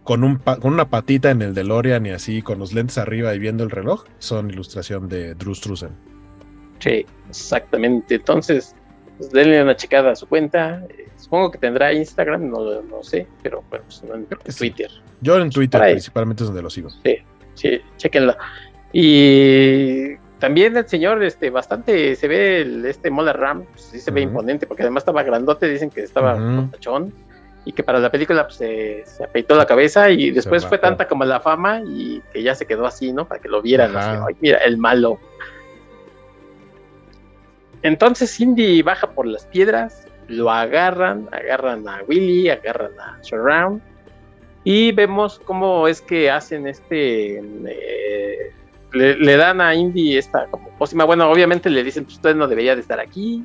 [0.04, 3.40] con, un con una patita en el DeLorean y así, con los lentes arriba y
[3.40, 5.92] viendo el reloj, son ilustración de Drew Struzan.
[6.80, 8.16] Sí, exactamente.
[8.16, 8.76] Entonces,
[9.18, 10.84] pues denle una checada a su cuenta.
[10.90, 14.26] Eh, supongo que tendrá Instagram, no, no sé, pero bueno, pues en
[14.56, 14.92] Twitter.
[15.22, 16.90] Yo en Twitter principalmente es donde lo sigo.
[17.04, 17.18] Sí,
[17.56, 18.38] sí, chequenla.
[18.92, 24.12] Y también el señor, este, bastante se ve el, este Mola Ram, pues, sí se
[24.12, 26.70] ve imponente, porque además estaba grandote, dicen que estaba uh
[27.66, 31.08] y que para la película pues, se, se apeitó la cabeza y después fue tanta
[31.08, 33.26] como la fama y que ya se quedó así, ¿no?
[33.28, 35.20] Para que lo vieran, así, mira, el malo.
[37.84, 43.82] Entonces Cindy baja por las piedras, lo agarran, agarran a Willy, agarran a Surround
[44.64, 48.54] y vemos cómo es que hacen este, eh,
[48.94, 52.76] le, dan a Indy esta como pócima, bueno, obviamente le dicen, pues usted no debería
[52.76, 53.44] de estar aquí,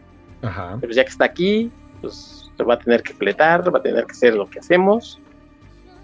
[0.80, 1.70] pero ya que está aquí,
[2.00, 5.20] pues va a tener que fletar, va a tener que hacer lo que hacemos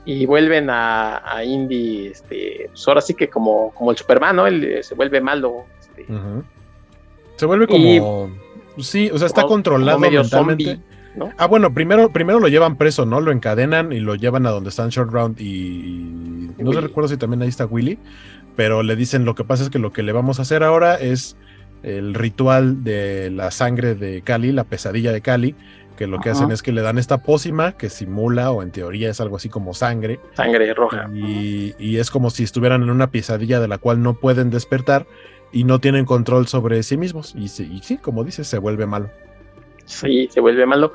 [0.04, 4.46] y vuelven a, a Indy, este, pues ahora sí que como, como el Superman, ¿no?
[4.46, 6.06] Él eh, se vuelve malo, este,
[7.44, 8.30] se vuelve como.
[8.78, 10.80] sí, o sea, está controlado mentalmente.
[11.36, 13.20] Ah, bueno, primero, primero lo llevan preso, ¿no?
[13.20, 16.50] Lo encadenan y lo llevan a donde están Short Round y.
[16.58, 17.98] No se recuerdo si también ahí está Willy.
[18.56, 20.94] Pero le dicen lo que pasa es que lo que le vamos a hacer ahora
[20.94, 21.36] es
[21.82, 25.54] el ritual de la sangre de Cali, la pesadilla de Cali,
[25.96, 29.10] que lo que hacen es que le dan esta pócima que simula o en teoría
[29.10, 30.18] es algo así como sangre.
[30.34, 31.10] Sangre roja.
[31.12, 35.06] Y, y, es como si estuvieran en una pesadilla de la cual no pueden despertar
[35.52, 37.34] y no tienen control sobre sí mismos.
[37.36, 39.10] Y, sí, como dices, se vuelve malo.
[39.84, 40.92] Sí, se vuelve malo.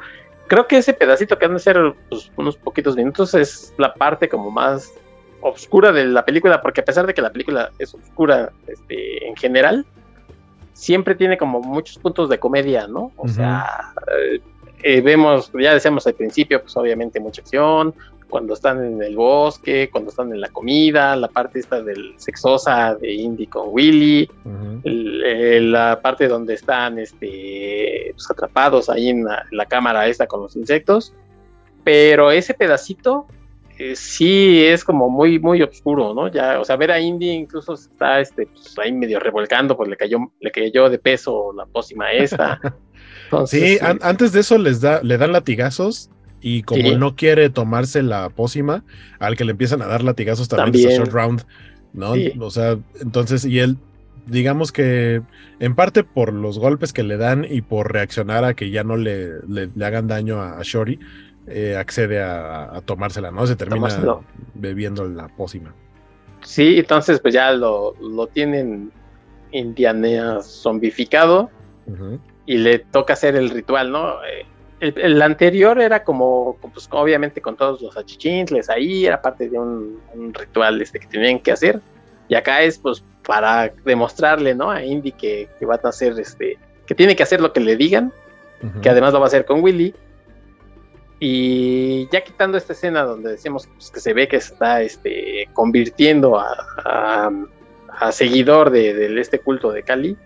[0.48, 1.78] Creo que ese pedacito que han de ser
[2.10, 4.92] pues, unos poquitos minutos es la parte como más
[5.42, 9.36] oscura de la película, porque a pesar de que la película es oscura este, en
[9.36, 9.86] general,
[10.74, 13.12] siempre tiene como muchos puntos de comedia, ¿no?
[13.18, 13.94] O sea,
[14.82, 17.94] eh, vemos, ya decíamos al principio, pues obviamente mucha acción,
[18.30, 22.96] cuando están en el bosque, cuando están en la comida, la parte esta del sexosa
[22.96, 24.30] de Indy con Willy,
[24.84, 30.56] eh, la parte donde están este, pues, atrapados ahí en la, cámara esta con los
[30.56, 31.14] insectos,
[31.84, 33.28] pero ese pedacito
[33.78, 36.28] eh, sí es como muy, muy oscuro, ¿no?
[36.28, 39.98] Ya, o sea, ver a Indy incluso está este, pues, ahí medio revolcando, pues le
[39.98, 42.60] cayó, le cayó de peso la pócima esta.
[43.46, 46.10] sí, antes de eso les da, le dan latigazos
[46.42, 48.84] y como no quiere tomarse la pócima,
[49.20, 51.44] al que le empiezan a dar latigazos también, short round,
[51.94, 52.14] ¿no?
[52.40, 53.78] O sea, entonces, y él,
[54.26, 55.22] digamos que
[55.60, 58.96] en parte por los golpes que le dan y por reaccionar a que ya no
[58.96, 61.00] le, le, hagan daño a, Shori,
[61.48, 63.46] eh, accede a, tomársela, ¿no?
[63.48, 63.90] Se termina
[64.54, 65.74] bebiendo la pócima.
[66.42, 68.92] Sí, entonces pues ya lo, lo tienen
[69.52, 71.50] indianea zombificado
[72.46, 74.24] y le toca hacer el ritual, ¿no?
[74.24, 74.46] Eh,
[74.80, 80.00] el, anterior era como, pues, obviamente con todos los achichintles ahí, era parte de un,
[80.34, 81.80] ritual este que tenían que hacer.
[82.28, 84.70] Y acá es pues para demostrarle, ¿no?
[84.70, 87.76] A Indy que, que, va a hacer este, que tiene que hacer lo que le
[87.76, 88.14] digan,
[88.82, 89.94] que además lo va a hacer con Willy.
[91.20, 95.50] Y ya quitando esta escena donde decimos pues, que se ve que se está este,
[95.54, 97.32] convirtiendo a,
[98.12, 100.18] seguidor de, este culto de Cali,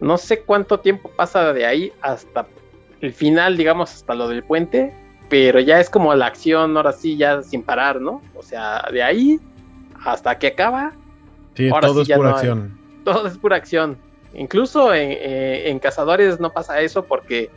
[0.00, 2.46] no sé cuánto tiempo pasa de ahí hasta
[3.02, 4.94] el final, digamos, hasta lo del puente,
[5.28, 8.22] pero ya es como la acción, ahora sí, ya sin parar, ¿no?
[8.34, 9.40] O sea, de ahí
[10.04, 10.92] hasta que acaba.
[11.54, 12.78] Sí, todo es pura acción.
[13.04, 13.98] todo es pura acción.
[14.34, 17.50] Incluso eh, en, Cazadores no pasa eso porque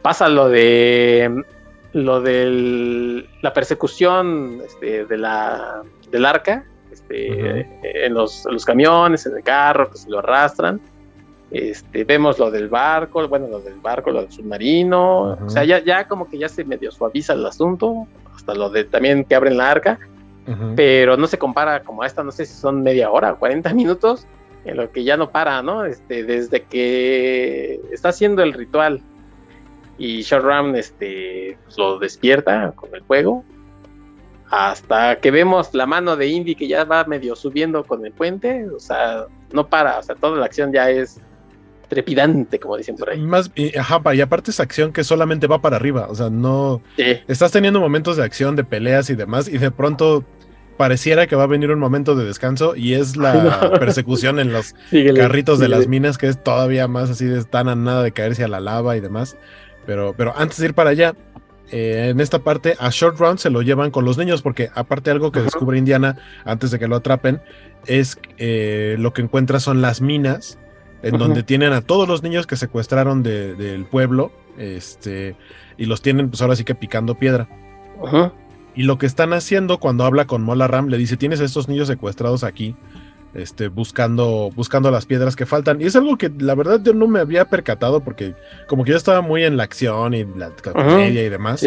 [0.00, 1.44] pasa lo de
[1.92, 7.66] lo de la persecución este, de la del arca este,
[8.06, 10.80] en, los, camiones, en el carro, que se lo arrastran.
[11.52, 15.84] Este, vemos lo del barco, bueno, lo del barco, lo del submarino, o sea, ya,
[15.84, 19.58] ya como que ya se medio suaviza el asunto, hasta lo de también que abren
[19.58, 19.98] la arca,
[20.76, 24.26] pero no se compara como a esta, no sé si son media hora, 40 minutos,
[24.64, 25.84] en lo que ya no para, ¿no?
[25.84, 29.02] Este, desde que está haciendo el ritual
[29.98, 33.44] y Short este, pues, lo despierta con el fuego,
[34.50, 38.66] hasta que vemos la mano de Indy que ya va medio subiendo con el puente,
[38.70, 41.20] o sea, no para, o sea, toda la acción ya es
[41.92, 43.20] trepidante, como dicen por ahí.
[43.20, 46.80] Más, y, ajá, y aparte es acción que solamente va para arriba, o sea, no...
[47.28, 50.24] Estás teniendo momentos de acción, de peleas y demás, y de pronto
[50.78, 54.74] pareciera que va a venir un momento de descanso y es la persecución en los
[54.90, 58.42] carritos de las minas, que es todavía más así, de están a nada de caerse
[58.42, 59.36] a la lava y demás.
[59.84, 61.14] Pero, pero antes de ir para allá,
[61.70, 65.10] eh, en esta parte a Short Round se lo llevan con los niños, porque aparte
[65.10, 67.42] algo que descubre Indiana antes de que lo atrapen,
[67.86, 70.58] es eh, lo que encuentra son las minas
[71.02, 75.36] en donde tienen a todos los niños que secuestraron del pueblo, este,
[75.76, 77.48] y los tienen pues ahora sí que picando piedra.
[78.74, 81.68] Y lo que están haciendo cuando habla con Mola Ram, le dice, tienes a estos
[81.68, 82.74] niños secuestrados aquí,
[83.34, 85.80] este, buscando, buscando las piedras que faltan.
[85.80, 88.34] Y es algo que la verdad yo no me había percatado porque
[88.68, 91.66] como que yo estaba muy en la acción y la comedia y demás.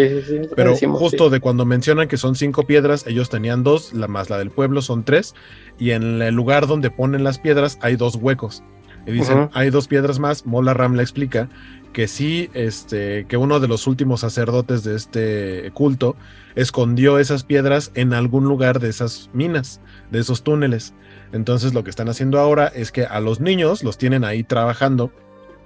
[0.55, 4.37] pero justo de cuando mencionan que son cinco piedras, ellos tenían dos, la más la
[4.37, 5.35] del pueblo son tres,
[5.77, 8.63] y en el lugar donde ponen las piedras hay dos huecos.
[9.05, 10.45] Y dicen, hay dos piedras más.
[10.45, 11.49] Mola Ram le explica
[11.93, 16.17] que sí, este, que uno de los últimos sacerdotes de este culto
[16.55, 19.79] escondió esas piedras en algún lugar de esas minas,
[20.11, 20.93] de esos túneles.
[21.31, 25.11] Entonces lo que están haciendo ahora es que a los niños los tienen ahí trabajando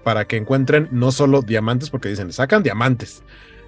[0.04, 3.24] para que encuentren no solo diamantes, porque dicen, sacan diamantes.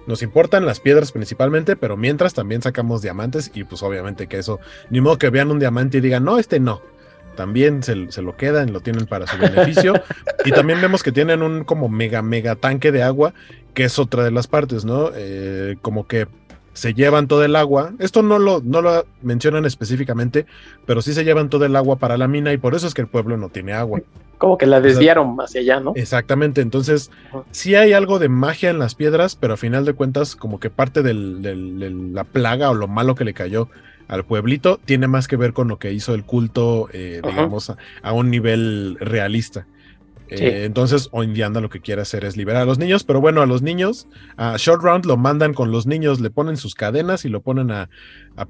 [0.06, 4.60] Nos importan las piedras principalmente, pero mientras también sacamos diamantes y pues obviamente que eso,
[4.90, 6.80] ni modo que vean un diamante y digan, no, este no
[7.34, 9.94] también se, lo quedan, lo tienen para su beneficio.
[10.44, 13.34] y también vemos que tienen un como mega, mega tanque de agua,
[13.74, 15.10] que es otra de las partes, ¿no?
[15.14, 16.26] Eh, como que
[16.72, 17.92] se llevan todo el agua.
[17.98, 20.46] Esto no lo, no lo mencionan específicamente,
[20.86, 23.02] pero sí se llevan todo el agua para la mina y por eso es que
[23.02, 24.00] el pueblo no tiene agua.
[24.38, 25.92] Como que la desviaron hacia allá, ¿no?
[25.94, 27.10] Exactamente, entonces
[27.52, 30.68] sí hay algo de magia en las piedras, pero a final de cuentas como que
[30.68, 33.68] parte de la plaga o lo malo que le cayó
[34.12, 37.72] al pueblito tiene más que ver con lo que hizo el culto, eh, digamos,
[38.02, 39.66] a, un nivel realista.
[40.28, 43.40] Eh, entonces, o Indiana lo que quiere hacer es liberar a los niños, pero bueno,
[43.40, 47.24] a los niños, a Short Round lo mandan con los niños, le ponen sus cadenas
[47.24, 47.88] y lo ponen a,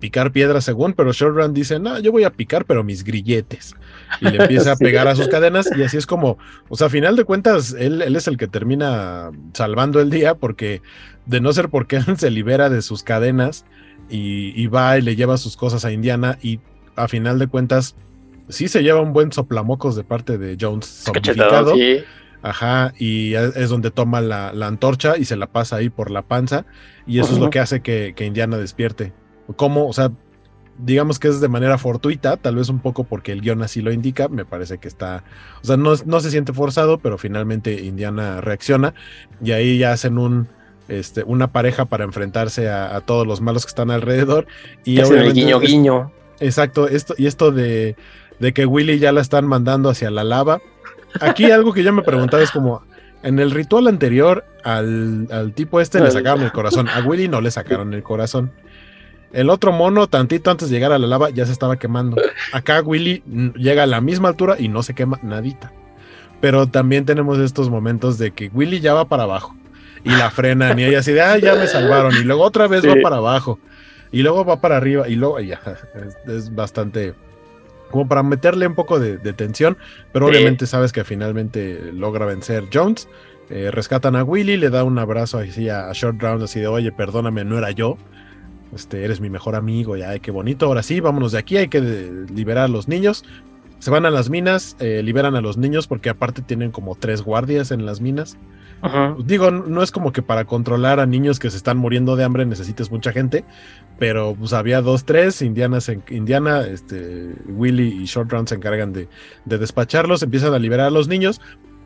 [0.01, 3.76] picar piedras según, pero Short Round dice, no, yo voy a picar, pero mis grilletes.
[4.20, 6.39] Y le empieza a pegar a sus cadenas y así es como,
[6.70, 10.34] o sea, a final de cuentas, él, él es el que termina salvando el día
[10.34, 10.82] porque
[11.26, 13.64] de no ser porque él se libera de sus cadenas,
[14.08, 16.60] y, va y le lleva sus cosas a Indiana y
[16.96, 17.94] a final de cuentas
[18.48, 21.74] sí se lleva un buen soplamocos de parte de Jones zombificado.
[22.42, 26.66] Ajá, y es donde toma la, antorcha y se la pasa ahí por la panza
[27.06, 29.12] y eso es lo que hace que, Indiana despierte.
[29.54, 29.86] ¿Cómo?
[29.86, 30.10] O sea,
[30.76, 33.92] digamos que es de manera fortuita, tal vez un poco porque el guion así lo
[33.92, 35.22] indica, me parece que está,
[35.62, 38.94] o sea, no, no se siente forzado, pero finalmente Indiana reacciona
[39.40, 40.48] y ahí ya hacen un,
[40.88, 44.46] este, una pareja para enfrentarse a, todos los malos que están alrededor.
[44.84, 46.12] Y el guiño guiño.
[46.40, 47.96] Exacto, esto, y esto de,
[48.38, 50.60] de, que Willy ya la están mandando hacia la lava.
[51.20, 52.82] Aquí algo que yo me preguntaba es como,
[53.22, 57.50] en el ritual anterior al, tipo este le sacaron el corazón, a Willy no le
[57.50, 58.50] sacaron el corazón.
[59.32, 62.20] El otro mono, tantito antes de llegar a la lava, ya se estaba quemando.
[62.52, 63.22] Acá Willy
[63.56, 65.72] llega a la misma altura y no se quema nadita.
[66.42, 69.54] Pero también tenemos estos momentos de que Willy ya va para abajo
[70.04, 72.86] y la frenan y ella así de, ah, ya me salvaron y luego otra vez
[72.86, 73.58] va para abajo
[74.12, 75.60] y luego va para arriba y luego ya,
[76.26, 77.14] es, bastante
[77.90, 79.76] como para meterle un poco de, tensión,
[80.12, 83.06] pero obviamente sabes que finalmente logra vencer Jones.
[83.50, 86.90] Eh, rescatan a Willy, le da un abrazo así a, Short Round, así de, oye,
[86.90, 87.98] perdóname, no era yo.
[88.74, 90.64] Este, eres mi mejor amigo, ya, qué bonito.
[90.64, 93.26] Ahora sí, vámonos de aquí, hay que liberar a los niños.
[93.82, 97.20] Se van a las minas, eh, liberan a los niños porque aparte tienen como tres
[97.22, 98.38] guardias en las minas.
[99.24, 102.46] Digo, no es como que para controlar a niños que se están muriendo de hambre
[102.46, 103.44] necesites mucha gente,
[103.98, 105.78] pero pues había dos, tres, Indiana,
[106.10, 109.09] Indiana este, Willy y Short Round se encargan de,
[109.46, 111.40] de despacharlos, empiezan a liberar a los niños,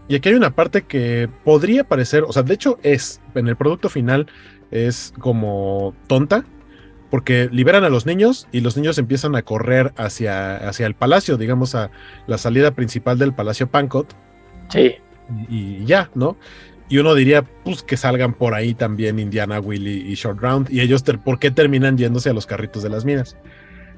[0.06, 3.56] y aquí hay una parte que podría parecer, o sea, de hecho es, en el
[3.56, 4.27] producto final
[4.70, 6.44] es como tonta,
[7.11, 11.37] porque liberan a los niños y los niños empiezan a correr hacia, hacia el palacio,
[11.37, 11.91] digamos, a
[12.27, 14.15] la salida principal del Palacio Pancot.
[14.70, 14.97] Sí.
[15.49, 16.37] Y, y ya, ¿no?
[16.89, 20.70] Y uno diría, pues que salgan por ahí también Indiana, Willy y Short Round.
[20.70, 23.37] Y ellos, ¿por qué terminan yéndose a los carritos de las minas?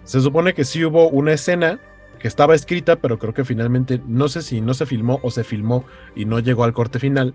[0.04, 1.80] Se supone que sí hubo una escena
[2.18, 5.44] que estaba escrita, pero creo que finalmente, no sé si no se filmó o se
[5.44, 5.84] filmó
[6.16, 7.34] y no llegó al corte final.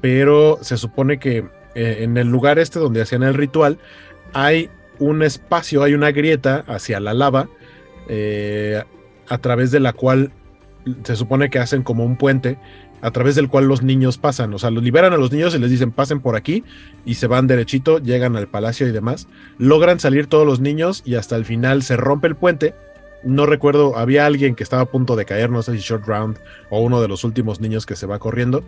[0.00, 1.38] Pero se supone que
[1.74, 3.78] eh, en el lugar este donde hacían el ritual,
[4.32, 7.48] hay un espacio, hay una grieta hacia la lava,
[8.08, 8.82] eh,
[9.28, 10.32] a través de la cual
[11.04, 12.58] se supone que hacen como un puente
[13.02, 14.54] a través del cual los niños pasan.
[14.54, 16.64] O sea, los liberan a los niños y les dicen pasen por aquí
[17.04, 19.28] y se van derechito, llegan al palacio y demás.
[19.58, 22.74] Logran salir todos los niños y hasta el final se rompe el puente.
[23.24, 26.38] No recuerdo, había alguien que estaba a punto de caer, no sé si Short Round
[26.70, 28.64] o uno de los últimos niños que se va corriendo.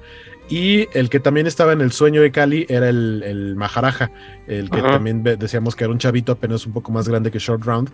[0.49, 4.11] Y el que también estaba en el sueño de Cali era el, el Maharaja,
[4.47, 7.65] el que también decíamos que era un chavito apenas un poco más grande que Short
[7.65, 7.91] Round.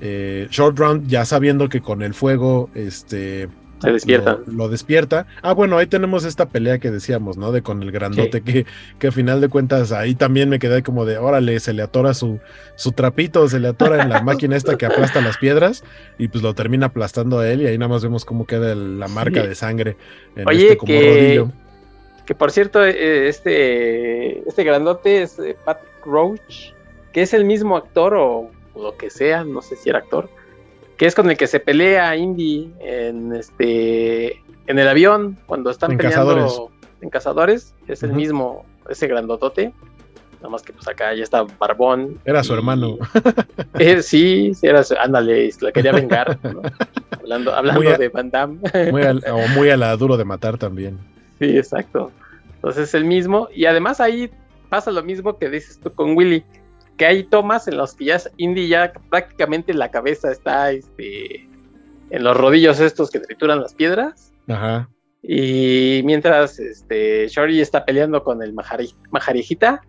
[0.00, 3.48] Eh, Short Round, ya sabiendo que con el fuego, este,
[3.80, 4.38] se despierta.
[4.46, 5.26] Lo, despierta.
[5.42, 7.50] Ah, bueno, ahí tenemos esta pelea que decíamos, ¿no?
[7.50, 8.66] De con el grandote, que,
[8.98, 12.12] que a final de cuentas ahí también me quedé como de, órale, se le atora
[12.12, 12.40] su,
[12.76, 15.82] su trapito, se le atora en la máquina esta que aplasta las piedras
[16.18, 19.08] y pues lo termina aplastando a él y ahí nada más vemos cómo queda la
[19.08, 19.96] marca de sangre
[20.36, 21.52] en Oye, este como que, rodillo.
[22.26, 26.72] Que por cierto, eh, este, este grandote es eh, Pat Roach,
[27.12, 30.28] que es el mismo actor o lo que sea, no sé si era actor
[31.00, 35.96] que es con el que se pelea Indy en este en el avión cuando están
[35.96, 36.70] peleando
[37.00, 39.72] en cazadores, es el mismo, ese grandotote.
[40.34, 42.18] Nada más que pues acá ya está Barbón.
[42.26, 42.98] Era su hermano.
[43.78, 46.38] Eh, sí, sí, era su, ándale, la quería vengar.
[47.18, 48.58] Hablando, hablando de Van Damme.
[48.90, 50.98] Muy o muy a la duro de matar también.
[51.38, 52.12] Sí, exacto.
[52.56, 53.48] Entonces es el mismo.
[53.54, 54.30] Y además ahí
[54.68, 56.44] pasa lo mismo que dices tú con Willy
[57.00, 61.48] que hay tomas en los que ya Indy ya prácticamente la cabeza está este,
[62.10, 64.34] en los rodillos estos que trituran las piedras.
[64.46, 64.86] Ajá.
[65.22, 69.80] Y mientras este, Shori está peleando con el majarijita,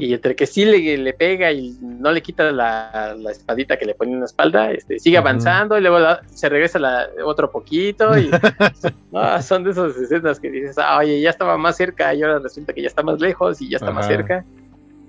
[0.00, 3.84] y entre que sí le, le, pega y no le quita la, la, espadita que
[3.84, 8.18] le pone en la espalda, este, sigue avanzando y luego se regresa la, otro poquito.
[8.18, 8.28] Y
[9.42, 12.72] son de esas escenas que dices, ah, oye, ya estaba más cerca y ahora resulta
[12.72, 14.44] que ya está más lejos y ya está más cerca.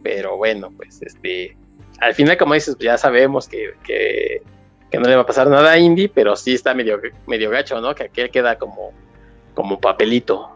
[0.04, 1.56] Pero bueno, pues este,
[2.00, 4.42] al final, como dices, pues ya sabemos que, que,
[5.00, 7.96] no le va a pasar nada a Indy, pero sí está medio, medio gacho, ¿no?
[7.96, 8.92] Que aquel queda como,
[9.56, 10.50] como papelito.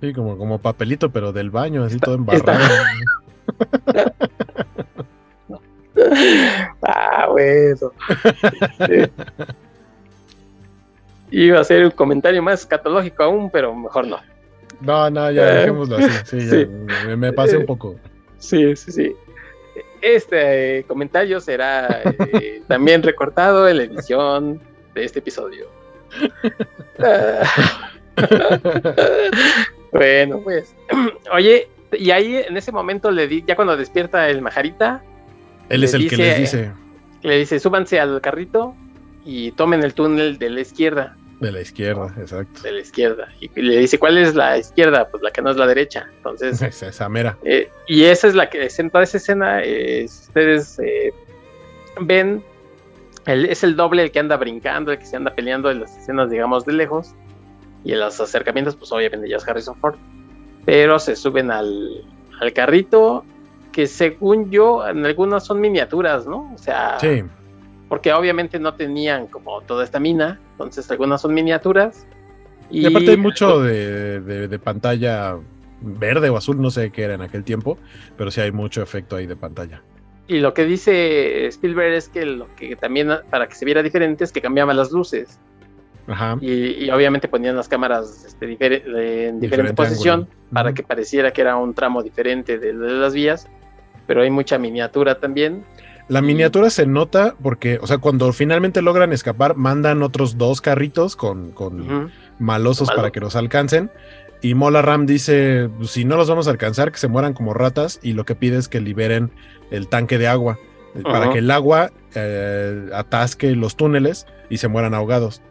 [0.00, 2.60] Sí, como, como papelito, pero del baño, así todo embarrado.
[6.82, 7.92] ah, bueno.
[11.30, 14.18] Iba a ser un comentario más catológico aún, pero mejor no.
[14.80, 16.40] No, no, ya eh, dejémoslo así.
[16.40, 16.66] Sí,
[17.16, 17.96] me, pasé un poco.
[18.38, 19.16] Sí, sí, sí.
[20.00, 24.60] Este comentario será eh, también recortado en la edición
[24.94, 25.66] de este episodio.
[29.92, 30.74] bueno, pues.
[31.32, 35.02] Oye, y ahí en ese momento le di, ya cuando despierta el majarita.
[35.68, 36.72] Él es el que le dice.
[37.22, 38.74] Le dice, súbanse al carrito
[39.24, 41.16] y tomen el túnel de la izquierda.
[41.40, 42.62] De la izquierda, exacto.
[42.62, 43.28] De la izquierda.
[43.40, 45.06] Y le dice, ¿cuál es la izquierda?
[45.08, 46.08] Pues la que no es la derecha.
[46.16, 46.60] Entonces.
[46.82, 47.36] esa mera.
[47.44, 51.12] Eh, y esa es la que, en toda esa escena, eh, ustedes eh,
[52.00, 52.42] ven,
[53.26, 56.28] es el doble el que anda brincando, el que se anda peleando en las escenas,
[56.28, 57.14] digamos, de lejos.
[57.84, 59.96] Y en los acercamientos, pues obviamente ya es Harrison Ford.
[60.64, 62.04] Pero se suben al,
[62.40, 63.24] al carrito,
[63.70, 66.52] que según yo, en algunas son miniaturas, ¿no?
[66.52, 66.98] O sea.
[66.98, 67.22] Sí
[67.88, 72.06] porque obviamente no tenían como toda esta mina, entonces algunas son miniaturas.
[72.70, 75.36] Y, aparte hay mucho de, pantalla
[75.80, 77.78] verde o azul, no sé qué era en aquel tiempo,
[78.16, 79.82] pero sí hay mucho efecto ahí de pantalla.
[80.26, 84.24] Y lo que dice Spielberg es que lo que también, para que se viera diferente,
[84.24, 85.40] es que cambiaban las luces.
[86.06, 86.36] Ajá.
[86.40, 88.46] Y, obviamente ponían las cámaras este,
[89.28, 93.48] en diferente, posición para que pareciera que era un tramo diferente de las vías,
[94.06, 95.64] pero hay mucha miniatura también.
[96.08, 101.16] La miniatura se nota porque, o sea, cuando finalmente logran escapar, mandan otros dos carritos
[101.16, 103.90] con, con malosos para que los alcancen.
[104.40, 108.00] Y Mola Ram dice, si no los vamos a alcanzar, que se mueran como ratas.
[108.02, 109.30] Y lo que pide es que liberen
[109.70, 110.58] el tanque de agua.
[111.04, 115.42] para que el agua eh, atasque los túneles y se mueran ahogados.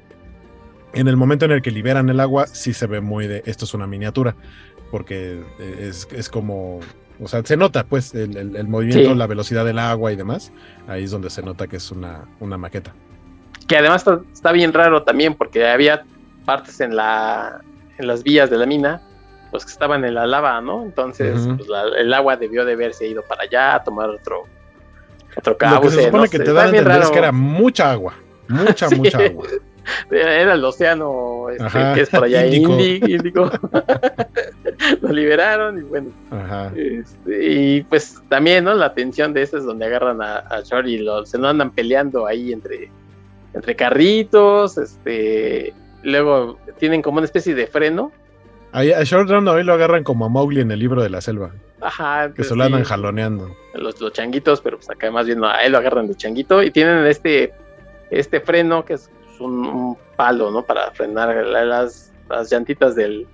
[0.93, 3.65] En el momento en el que liberan el agua, sí se ve muy de esto
[3.65, 4.35] es una miniatura,
[4.89, 5.43] porque
[5.79, 6.79] es, es como,
[7.21, 10.51] o sea, se nota pues el, movimiento, la velocidad del agua y demás.
[10.87, 12.93] Ahí es donde se nota que es una, una maqueta.
[13.67, 16.03] Que además está, bien raro también, porque había
[16.45, 17.61] partes en, la,
[17.97, 19.01] en las vías de la mina
[19.51, 20.83] pues que estaban en la lava, ¿no?
[20.83, 24.43] Entonces, pues, el agua debió de haberse ido para allá a tomar otro,
[25.35, 25.75] otro cabo.
[25.75, 28.13] Lo que se supone que te dan a entender es que era mucha agua,
[28.47, 29.47] mucha, mucha agua.
[30.11, 33.49] Era el océano este, que es por allá Índico.
[35.01, 36.11] Lo liberaron y bueno.
[36.75, 38.73] Este, y pues también, ¿no?
[38.73, 42.27] La tensión de esa es donde agarran a, a Short y se no andan peleando
[42.27, 42.89] ahí entre,
[43.53, 44.77] entre carritos.
[44.77, 45.73] Este,
[46.03, 48.11] luego tienen como una especie de freno.
[48.71, 51.21] Ahí, a Short Round hoy lo agarran como a Mowgli en el libro de la
[51.21, 51.51] selva.
[51.81, 52.31] Ajá.
[52.33, 53.55] Que se lo andan jaloneando.
[53.73, 56.71] Los, los changuitos, pero pues acá más bien a él lo agarran de changuito y
[56.71, 57.53] tienen este,
[58.09, 59.09] este freno que es
[59.39, 60.63] un, palo, ¿no?
[60.63, 63.27] Para frenar las, las llantitas del,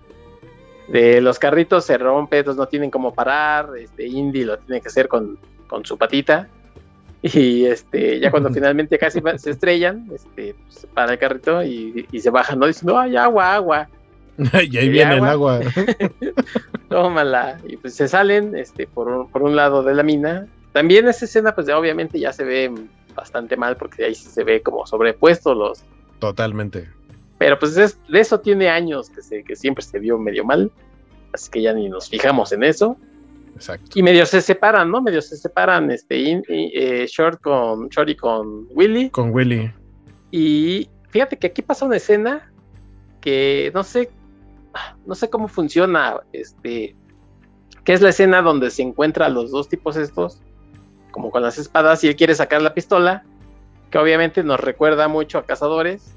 [0.87, 4.89] de los carritos se rompe, entonces no tienen cómo parar, este Indy lo tiene que
[4.89, 6.49] hacer con, con su patita
[7.21, 12.19] y este ya cuando finalmente casi se estrellan, este pues, para el carrito y, y
[12.19, 13.89] se bajan, no diciendo, ay, agua, agua.
[14.69, 15.59] y ahí viene el agua.
[16.89, 17.59] Tómala.
[17.67, 20.47] Y pues se salen este, por, por un lado de la mina.
[20.73, 22.71] También esa escena, pues obviamente ya se ve
[23.13, 25.83] bastante mal porque ahí se ve como sobrepuestos los.
[26.19, 26.89] Totalmente.
[27.37, 30.71] Pero pues de eso tiene años que, se, que siempre se vio medio mal.
[31.33, 32.95] Así que ya ni nos fijamos en eso.
[33.55, 33.91] Exacto.
[33.95, 35.01] Y medio se separan, ¿no?
[35.01, 39.09] Medio se separan este eh, Short con Short y con Willy.
[39.09, 39.71] Con Willy.
[40.31, 42.51] Y fíjate que aquí pasa una escena
[43.21, 44.09] que no sé
[45.05, 46.95] no sé cómo funciona, este,
[47.83, 50.41] que es la escena donde se encuentran los dos tipos estos,
[51.13, 53.23] como con las espadas, y él quiere sacar la pistola,
[53.89, 56.13] que obviamente nos recuerda mucho a cazadores.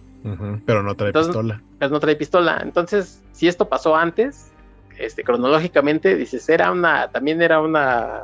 [0.64, 1.62] pero no trae pistola.
[1.78, 2.58] Pues no trae pistola.
[2.62, 4.50] Entonces, si esto pasó antes,
[4.98, 8.22] este, cronológicamente, dices, era una, también era una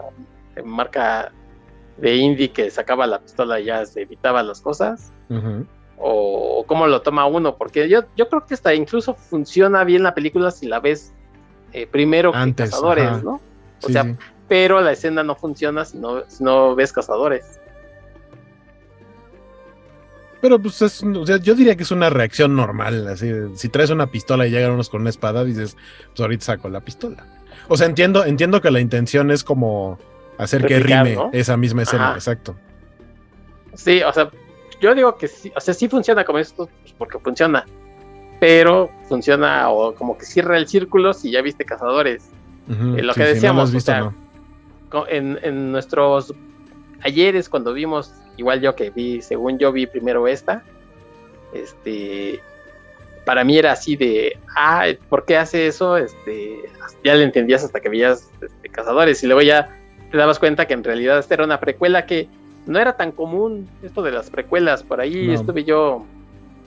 [0.65, 1.31] marca
[1.99, 5.13] de indie que sacaba la pistola y ya se evitaba las cosas
[5.99, 10.15] o, cómo lo toma uno, porque yo, yo creo que hasta incluso funciona bien la
[10.15, 11.13] película si la ves
[11.73, 13.41] eh, primero que Cazadores, ¿no?
[13.83, 14.17] O sea,
[14.53, 17.59] pero la escena no funciona si no, si no ves Cazadores.
[20.43, 23.89] Pero pues es, o sea, yo diría que es una reacción normal, así, si traes
[23.89, 25.75] una pistola y llegan unos con una espada, dices,
[26.09, 27.25] pues ahorita saco la pistola.
[27.69, 29.99] O sea, entiendo, entiendo que la intención es como
[30.37, 32.55] hacer que rime esa misma escena, exacto.
[33.73, 34.29] Sí, o sea,
[34.83, 37.65] yo digo que sí, o sea, sí funciona como esto, pues, porque funciona,
[38.39, 42.29] pero funciona o como que cierra el círculo si ya viste Cazadores.
[42.69, 43.73] Eh, lo que decíamos,
[45.09, 46.35] en, nuestros
[47.03, 50.63] ayeres cuando vimos, igual yo que vi, según yo vi primero esta,
[51.53, 52.41] este,
[53.25, 55.97] para mí era así de, ah, ¿por qué hace eso?
[55.97, 56.61] Este,
[57.05, 59.77] ya le entendías hasta que veías este, Cazadores y luego ya
[60.11, 62.29] te dabas cuenta que en realidad esta era una precuela que
[62.67, 64.83] no era tan común esto de las precuelas.
[64.83, 66.05] Por ahí estuve yo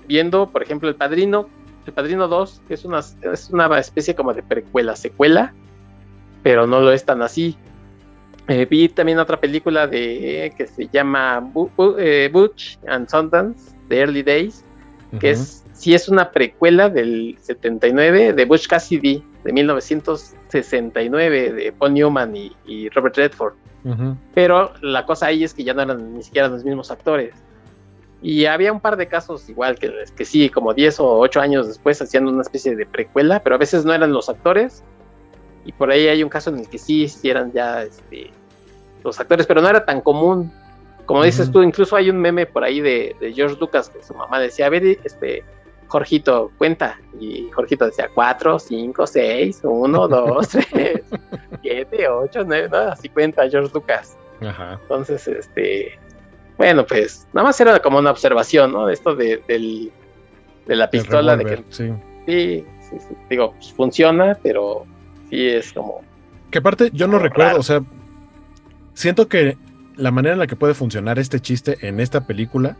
[0.07, 1.47] viendo, por ejemplo, El Padrino,
[1.85, 5.53] El Padrino 2, que es una, es una especie como de precuela, secuela,
[6.43, 7.57] pero no lo es tan así.
[8.47, 11.51] Eh, vi también otra película de que se llama
[11.97, 14.63] eh, Butch and Sundance, The Early Days,
[15.19, 21.93] que es sí es una precuela del 79 de Butch Cassidy, de 1969, de Paul
[21.93, 23.53] Newman y Robert Redford.
[24.33, 27.35] Pero la cosa ahí es que ya no eran ni siquiera los mismos actores.
[28.21, 31.67] Y había un par de casos igual que, que sí, como 10 o 8 años
[31.67, 34.83] después hacían una especie de precuela, pero a veces no eran los actores.
[35.65, 38.29] Y por ahí hay un caso en el que sí, sí eran ya este,
[39.03, 40.51] los actores, pero no era tan común.
[41.05, 44.13] Como dices tú, incluso hay un meme por ahí de, de George Lucas que su
[44.13, 45.43] mamá decía, a ver, este,
[45.87, 46.99] Jorgito, cuenta.
[47.19, 51.01] Y Jorgito decía 4, 5, 6, 1, 2, 3,
[51.61, 54.17] 7, 8, 9, así cuenta George Lucas.
[54.41, 54.79] Ajá.
[54.81, 55.97] Entonces, este,
[56.57, 58.89] bueno, pues nada más era como una observación, ¿no?
[58.89, 59.91] Esto de, del,
[60.65, 61.93] de la pistola, de que sí.
[62.25, 64.85] Sí, sí, digo, pues funciona, pero
[65.29, 66.01] sí es como...
[66.51, 67.81] Que aparte, yo no recuerdo, o sea,
[68.93, 69.57] siento que
[69.95, 72.77] la manera en la que puede funcionar este chiste en esta película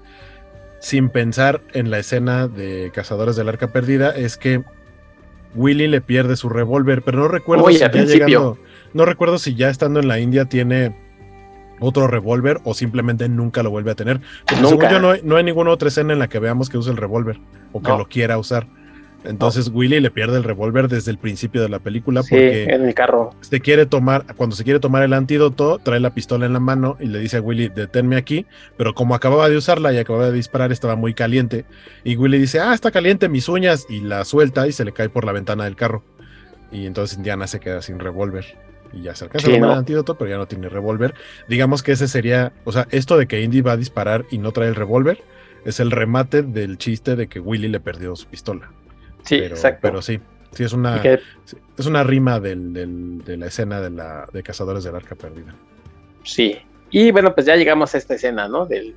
[0.80, 4.64] sin pensar en la escena de Cazadores del Arca Perdida, es que
[5.56, 8.60] Willy le pierde su revólver, pero no recuerdo si ya llegando,
[8.94, 10.96] no recuerdo si ya estando en la India tiene
[11.80, 14.22] otro revólver o simplemente nunca lo vuelve a tener.
[14.48, 16.98] Porque según yo no hay, ninguna otra escena en la que veamos que use el
[16.98, 17.40] revólver
[17.72, 18.68] o que lo quiera usar.
[19.26, 22.94] Entonces Willy le pierde el revólver desde el principio de la película porque en el
[22.94, 23.34] carro.
[23.42, 26.98] Se quiere tomar, cuando se quiere tomar el antídoto, trae la pistola en la mano
[27.00, 28.46] y le dice a Willy, deténme aquí,
[28.78, 31.66] pero como acababa de usarla y acababa de disparar, estaba muy caliente.
[32.04, 35.10] Y Willy dice, ah, está caliente mis uñas, y la suelta y se le cae
[35.10, 36.04] por la ventana del carro.
[36.72, 38.46] Y entonces Indiana se queda sin revólver.
[38.94, 41.16] Y ya se alcanza el antídoto, pero ya no tiene revólver.
[41.50, 44.52] Digamos que ese sería, o sea, esto de que Indy va a disparar y no
[44.52, 45.24] trae el revólver,
[45.66, 48.72] es el remate del chiste de que Willy le perdió su pistola.
[49.26, 49.80] Sí, exacto.
[49.82, 50.20] Pero sí,
[50.52, 54.96] sí es una, es una rima del, de la escena de, la, de Cazadores del
[54.96, 55.54] Arca Perdida.
[56.24, 56.58] Sí,
[56.90, 58.66] y bueno, pues ya llegamos a esta escena, ¿no?
[58.66, 58.96] Del,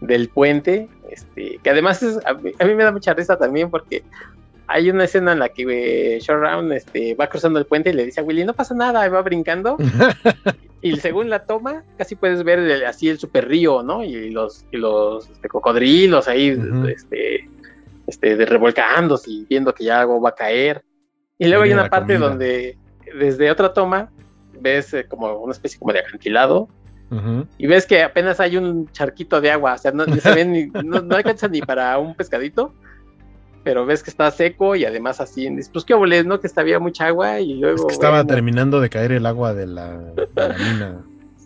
[0.00, 4.02] del puente, este, que además es, a, mí, me da mucha risa también porque
[4.66, 8.04] hay una escena en la que eh, Round este, va cruzando el puente y le
[8.04, 9.76] dice a Willy, no pasa nada, y va brincando.
[10.82, 14.04] y según la toma, casi puedes ver así el super río, ¿no?
[14.04, 16.56] Y los, y los este, cocodrilos ahí,
[16.88, 17.39] este,
[18.10, 20.84] este, de revolcándose y viendo que ya algo va a caer.
[21.38, 22.76] Y luego hay una parte donde
[23.18, 24.10] desde otra toma
[24.60, 26.68] ves eh, como una especie como de acantilado
[27.58, 30.66] y ves que apenas hay un charquito de agua, o sea, no, se ven ni,
[30.66, 32.72] no, alcanza ni para un pescadito,
[33.64, 36.38] pero ves que está seco y además así, pues qué obolés, ¿no?
[36.38, 37.78] Que estaba mucha agua y luego...
[37.78, 39.98] Es que estaba terminando de caer el agua de la,
[40.36, 41.04] mina.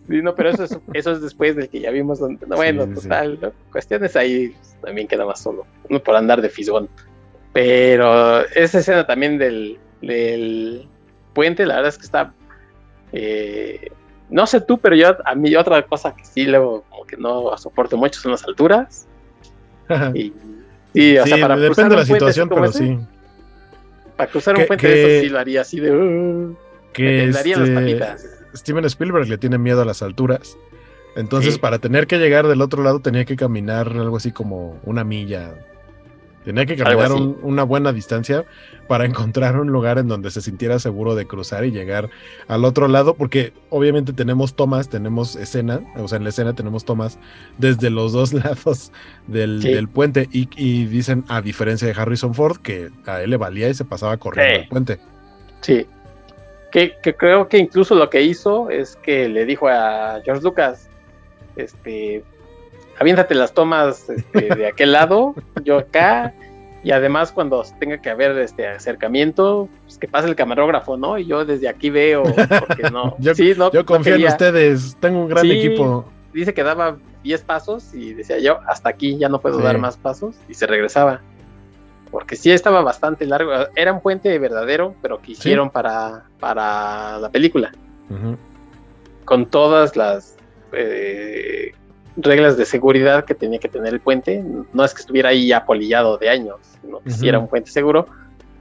[0.09, 2.18] Sí, no, pero eso es, eso es después del que ya vimos.
[2.18, 6.89] Donde, bueno, total, cuestiones ahí también queda más solo, no por andar de fisgón.
[7.52, 10.89] Pero esa escena también del, del
[11.32, 12.32] puente, la verdad es que está.
[13.12, 13.90] Eh,
[14.28, 17.56] no sé tú, pero yo a mí otra cosa que sí luego como que no
[17.56, 19.06] soporto mucho son las alturas.
[20.14, 20.32] y,
[20.93, 22.98] sí, o sea, para depende de la situación, pero sí.
[24.16, 25.93] Para cruzar un puente eso sí lo haría así de.
[25.93, 26.56] Uh,
[26.93, 28.34] que darían las este, patitas.
[28.55, 30.56] Steven Spielberg le tiene miedo a las alturas.
[31.16, 35.05] Entonces, para tener que llegar del otro lado, tenía que caminar algo así como una
[35.05, 35.55] milla.
[36.44, 38.44] Tenía que caminar una buena distancia
[38.89, 42.10] para encontrar un lugar en donde se sintiera seguro de cruzar y llegar
[42.48, 46.85] al otro lado, porque obviamente tenemos tomas, tenemos escena, o sea, en la escena tenemos
[46.85, 47.18] tomas
[47.56, 48.93] desde los dos lados
[49.26, 53.74] del, puente y, dicen, a diferencia de Harrison Ford, que a él le valía y
[53.74, 55.01] se pasaba corriendo el puente.
[55.60, 55.86] Sí,
[56.75, 60.89] que, creo que incluso lo que hizo es que le dijo a George Lucas,
[61.55, 62.25] este,
[62.99, 66.35] aviéntate las tomas este, de aquel lado, yo acá,
[66.83, 71.17] y además cuando tenga que haber este acercamiento, pues que pase el camarógrafo, ¿no?
[71.17, 73.15] Y yo desde aquí veo, porque no.
[73.21, 73.33] yo,
[73.73, 76.05] yo confío en ustedes, tengo un gran equipo.
[76.33, 79.97] Dice que daba 10 pasos y decía yo, hasta aquí ya no puedo dar más
[79.97, 81.21] pasos, y se regresaba
[82.15, 83.51] porque sí estaba bastante largo.
[83.74, 87.73] Era un puente verdadero, pero que hicieron para, para la película.
[89.24, 90.36] Con todas las
[90.70, 91.73] eh,
[92.16, 94.45] reglas de seguridad que tenía que tener el puente.
[94.73, 98.07] No es que estuviera ahí ya polillado de años, no que era un puente seguro.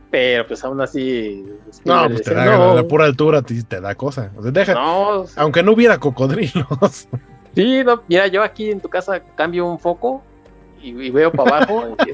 [0.09, 1.45] Pero pues aún así.
[1.85, 4.31] No, pues te da, la pura altura te, te da cosa.
[4.51, 4.73] deja,
[5.35, 7.07] aunque no hubiera cocodrilos.
[7.53, 10.23] Sí, no, mira, yo aquí en tu casa cambio un foco
[10.83, 11.95] y, veo para abajo,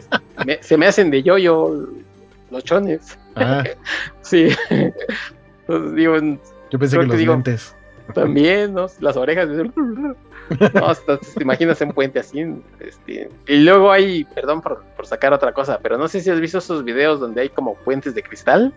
[0.45, 1.87] y se me hacen de yo-yo
[2.51, 3.17] los chones.
[3.35, 3.63] Ah.
[4.21, 4.49] sí.
[5.95, 6.17] digo,
[6.69, 7.75] yo pensé que, los dientes.
[8.13, 8.87] También, ¿no?
[8.99, 9.49] Las orejas.
[10.73, 12.43] No, hasta te imaginas un puente así.
[12.79, 16.39] Este, y luego hay, perdón por, por, sacar otra cosa, pero no sé si has
[16.39, 18.73] visto esos videos donde hay como puentes de cristal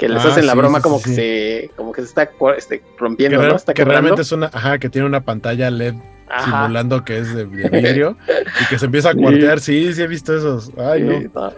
[0.00, 3.38] que les ah, hacen la broma como que se como que se está este, rompiendo,
[3.38, 3.54] que, ¿no?
[3.54, 5.94] Está que realmente es una, ajá, que tiene una pantalla LED
[6.42, 8.16] simulando que es de, vidrio
[8.62, 9.60] y que se empieza a cuartear.
[9.60, 10.72] Sí, sí he visto esos.
[10.78, 11.52] Ay, no.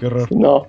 [0.00, 0.26] Qué horror.
[0.32, 0.66] No.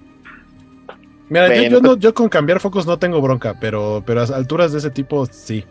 [1.30, 4.80] Mira, yo, pues yo, con cambiar focos no tengo bronca, pero, pero a alturas de
[4.80, 5.64] ese tipo sí.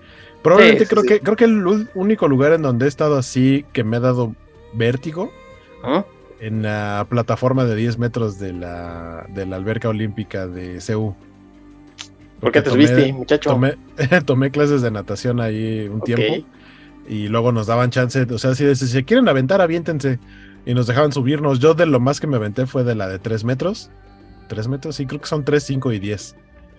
[0.42, 3.98] Probablemente creo que creo que el único lugar en donde he estado así que me
[3.98, 4.34] ha dado
[4.72, 5.30] vértigo
[5.84, 6.06] ¿Ah?
[6.40, 11.14] en la plataforma de 10 metros de la, de la alberca olímpica de CEU.
[12.43, 13.56] ¿Por qué te subiste, muchacho?
[14.27, 16.44] Tomé, clases de natación ahí un tiempo
[17.09, 20.19] y luego nos daban chance, o sea, si, si quieren aventar, aviéntense.
[20.66, 21.60] Y nos dejaban subirnos.
[21.60, 23.90] Yo de lo más que me aventé fue de la de 3 metros.
[24.48, 26.36] 3 metros, sí, creo que son 3, 5 y 10.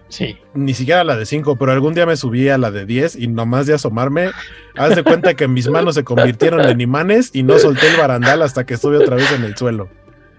[0.10, 0.38] Sí.
[0.53, 3.27] Ni siquiera la de 5, pero algún día me subí a la de 10 y
[3.27, 4.31] nomás de asomarme,
[4.76, 8.41] haz de cuenta que mis manos se convirtieron en imanes y no solté el barandal
[8.41, 9.90] hasta que estuve otra vez en el suelo.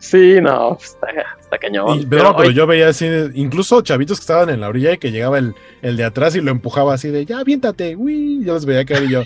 [0.05, 1.07] Sí, no, pues, está,
[1.41, 2.07] está cañón.
[2.11, 5.39] pero, pero, yo veía así, incluso chavitos que estaban en la orilla y que llegaba
[5.39, 8.85] el, el de atrás y lo empujaba así de, ya, aviéntate, uy, yo los veía
[8.85, 9.23] caer y yo,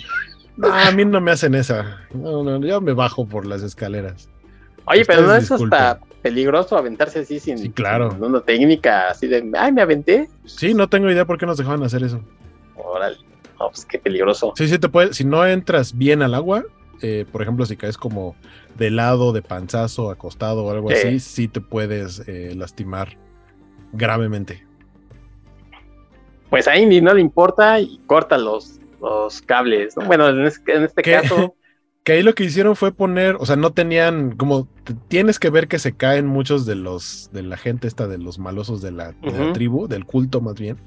[0.63, 2.07] a mí no me hacen esa.
[2.13, 4.29] No, no, yo me bajo por las escaleras.
[4.85, 8.15] Oye, pero no es hasta peligroso aventarse así sin, sí, claro.
[8.17, 10.29] una técnica así de, ay, me aventé.
[10.45, 12.21] Sí, no tengo idea por qué nos dejaban hacer eso.
[12.75, 13.17] Órale,
[13.59, 14.53] no, pues qué peligroso.
[14.55, 16.63] Sí, sí, te puede, si no entras bien al agua,
[17.01, 18.35] eh, por ejemplo, si caes como
[18.77, 23.17] de lado, de panzazo, acostado o algo así, sí te puedes eh, lastimar
[23.93, 24.65] gravemente.
[26.49, 29.95] Pues a Indy no le importa y corta los, los cables.
[29.95, 31.55] Bueno, en, este caso.
[32.03, 34.69] Que ahí lo que hicieron fue poner, o sea, no tenían, como
[35.09, 38.39] tienes que ver que se caen muchos de los, de la gente esta, de los
[38.39, 39.13] malosos de la,
[39.53, 40.77] tribu, del culto más bien.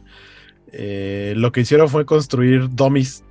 [0.72, 3.24] Eh, lo que hicieron fue construir dummies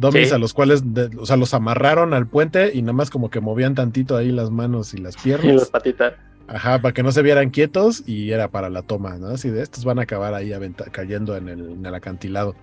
[0.00, 0.82] Dummies a los cuales,
[1.18, 4.50] o sea, los amarraron al puente y nada más como que movían tantito ahí las
[4.50, 5.52] manos y las piernas.
[5.52, 6.14] Y las patitas.
[6.48, 9.28] Ajá, para que no se vieran quietos y era para la toma, ¿no?
[9.28, 10.52] Así de estos van a acabar ahí
[10.90, 12.56] cayendo en el, acantilado.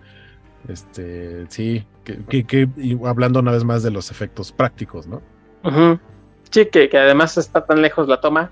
[0.68, 2.68] Este, sí, que,
[3.06, 5.22] hablando una vez más de los efectos prácticos, ¿no?
[6.50, 8.52] Sí, que, además está tan lejos la toma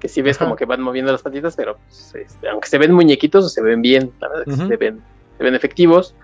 [0.00, 2.92] que si ves como que van moviendo las patitas, pero pues, este, aunque se ven
[2.92, 5.00] muñequitos, se ven bien, la verdad que se, ven,
[5.38, 6.14] se ven efectivos.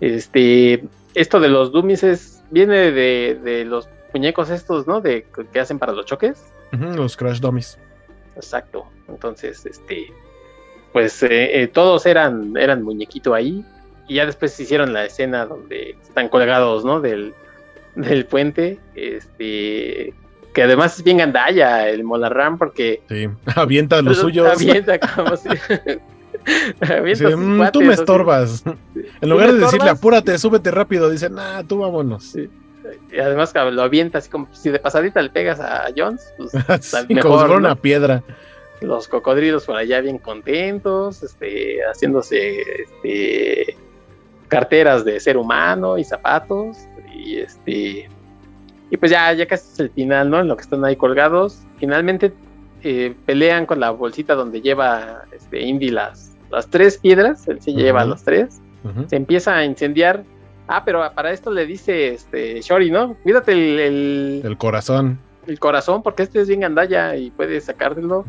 [0.00, 0.84] Este,
[1.16, 5.00] esto de los dummies es, viene de, los muñecos estos, ¿no?
[5.00, 6.52] De que hacen para los choques.
[6.72, 7.78] los crash dummies.
[8.36, 8.86] Exacto.
[9.08, 10.12] Entonces, este,
[10.92, 13.64] pues eh, eh, todos eran, eran muñequito ahí.
[14.08, 17.00] Y ya después hicieron la escena donde están colgados, ¿no?
[17.00, 17.34] Del,
[17.94, 18.78] del puente.
[18.94, 20.12] Este,
[20.52, 23.00] que además es bien gandalla el Molarram porque...
[23.08, 23.26] Sí,
[23.56, 24.52] avienta los suyos.
[24.52, 25.48] Avienta como si...
[27.36, 28.62] Mm, tú me estorbas.
[29.20, 32.36] En lugar de decirle apúrate, súbete rápido, dice, nah, tú vámonos.
[32.36, 36.52] Y además lo avienta así como si de pasadita le pegas a Jones, pues
[37.08, 38.22] mejor, como una piedra.
[38.80, 43.76] Los cocodrilos por allá bien contentos, este, haciéndose este,
[44.48, 46.76] carteras de ser humano y zapatos.
[47.12, 48.08] Y este
[48.90, 50.40] y pues ya, ya casi es el final, ¿no?
[50.40, 51.62] En lo que están ahí colgados.
[51.78, 52.32] Finalmente
[52.82, 57.72] eh, pelean con la bolsita donde lleva este, Indy las, las tres piedras, él se
[57.72, 58.60] lleva las tres,
[59.08, 60.24] se empieza a incendiar.
[60.68, 63.14] Ah, pero para esto le dice este Shori, ¿no?
[63.22, 65.18] Cuídate el, el, corazón.
[65.46, 68.24] El corazón, porque este es bien gandalla y puede sacártelo.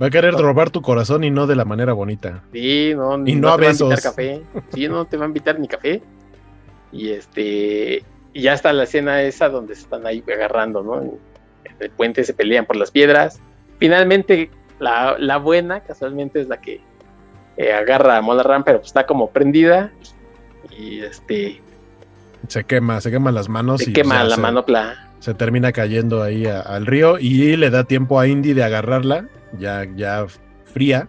[0.00, 2.42] Va a querer robar tu corazón y no de la manera bonita.
[2.52, 3.90] Sí, no, y no, a te besos.
[3.90, 4.42] Va a invitar café.
[4.72, 6.02] Sí, no te va a invitar ni café.
[6.92, 11.00] Y este, y ya está la escena esa donde se están ahí agarrando, ¿no?
[11.02, 11.18] En
[11.78, 13.40] el puente se pelean por las piedras.
[13.78, 16.80] Finalmente, la, la buena, casualmente, es la que
[17.56, 19.92] eh, agarra a Mola Ram, pero pues, está como prendida
[20.76, 21.60] y este...
[22.48, 23.82] Se quema, se quema las manos.
[23.82, 25.10] Se quema la manopla.
[25.20, 29.86] Se termina cayendo ahí al río y le da tiempo a Indy de agarrarla, ya,
[29.94, 30.26] ya
[30.64, 31.08] fría.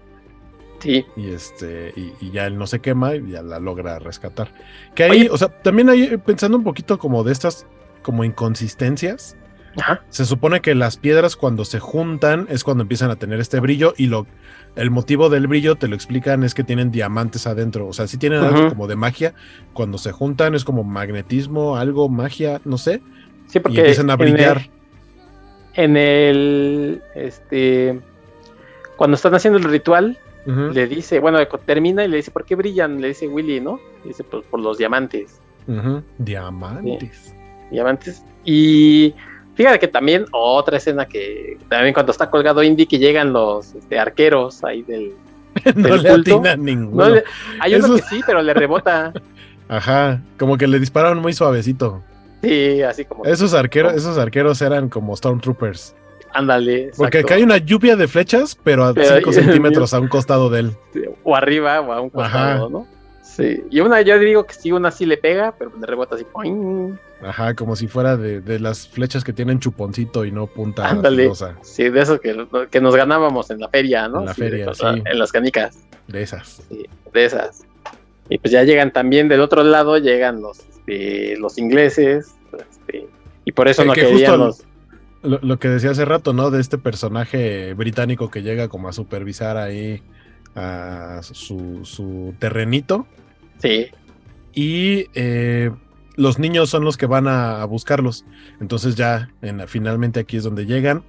[0.79, 1.05] Sí.
[1.15, 4.51] Y este, y, ya él no se quema y ya la logra rescatar.
[4.93, 7.65] Que ahí, o sea, también ahí pensando un poquito como de estas
[8.03, 9.37] como inconsistencias.
[10.09, 13.95] Se supone que las piedras cuando se juntan es cuando empiezan a tener este brillo
[13.97, 14.27] y lo
[14.75, 18.17] el motivo del brillo te lo explican es que tienen diamantes adentro, o sea, si
[18.17, 19.33] tienen algo como de magia,
[19.73, 23.01] cuando se juntan es como magnetismo, algo magia, no sé.
[23.47, 24.69] Sí, porque y empiezan a brillar.
[25.75, 27.99] En el, este
[28.95, 32.99] cuando están haciendo el ritual le dice, bueno, termina y le dice, ¿por qué brillan?
[32.99, 33.79] Le dice Willy, ¿no?
[34.03, 35.39] Le dice, pues por los diamantes.
[36.17, 37.33] Diamantes.
[37.71, 38.25] Diamantes.
[38.43, 39.13] Y
[39.55, 43.99] Fíjate que también otra escena que también cuando está colgado Indy que llegan los este,
[43.99, 45.13] arqueros ahí del,
[45.75, 47.15] no le atina ninguno.
[47.59, 49.13] hay uno que sí, pero le rebota.
[49.69, 52.03] Ajá, como que le dispararon muy suavecito.
[52.41, 53.25] Sí, así como.
[53.25, 55.95] Esos arqueros, esos arqueros eran como Stormtroopers.
[56.33, 56.91] Ándale.
[56.97, 60.61] Porque acá hay una lluvia de flechas, pero a 5 centímetros a un costado de
[60.61, 60.71] él.
[61.23, 62.87] O arriba o a un costado, ¿no?
[63.35, 63.63] Sí.
[63.71, 66.25] Y una, yo digo que sí, una sí le pega, pero le rebota así.
[67.23, 71.31] Ajá, como si fuera de, las flechas que tienen chuponcito y no punta Ándale.
[71.63, 74.19] Sí, de eso que, que, nos ganábamos en la feria, ¿no?
[74.19, 74.85] En la feria, sí.
[74.85, 75.77] En las canicas.
[76.07, 76.61] De esas.
[76.69, 77.63] Sí, de esas.
[78.29, 83.07] Y pues ya llegan también del otro lado, llegan los, este, los ingleses, este,
[83.45, 84.63] y por eso no querían los...
[85.23, 86.51] Lo, lo, que decía hace rato, ¿no?
[86.51, 90.03] De este personaje británico que llega como a supervisar ahí
[90.55, 93.07] a su, su terrenito.
[93.59, 93.87] Sí.
[94.53, 95.71] Y eh,
[96.15, 98.25] los niños son los que van a, buscarlos.
[98.59, 101.03] Entonces ya en, finalmente aquí es donde llegan,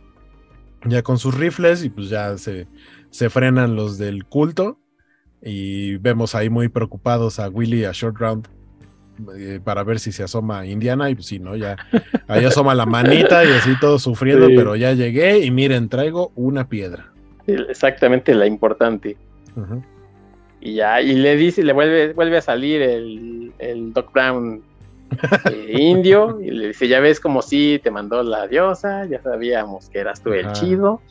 [0.84, 2.66] ya con sus rifles y pues ya se,
[3.10, 4.78] se frenan los del culto
[5.42, 8.48] y vemos ahí muy preocupados a Willy a Short Round
[9.36, 11.54] eh, para ver si se asoma Indiana y pues sí, ¿no?
[11.54, 11.76] Ya
[12.26, 16.68] ahí asoma la manita y así todo sufriendo, pero ya llegué y miren, traigo una
[16.68, 17.12] piedra.
[17.46, 19.16] Exactamente la importante.
[20.64, 24.62] Y ya, y le dice, le vuelve, vuelve a salir el, el Doc Brown
[25.50, 29.90] eh, indio y le dice, ya ves como si te mandó la diosa, ya sabíamos
[29.90, 31.02] que eras tú el chido,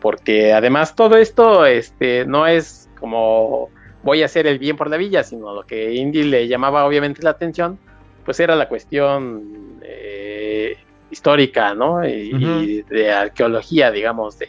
[0.00, 3.70] porque además todo esto este, no es como
[4.04, 7.22] voy a hacer el bien por la villa, sino lo que Indy le llamaba obviamente
[7.22, 7.78] la atención,
[8.24, 10.76] pues era la cuestión eh,
[11.10, 12.06] histórica, ¿no?
[12.06, 14.48] Y, de arqueología, digamos, de,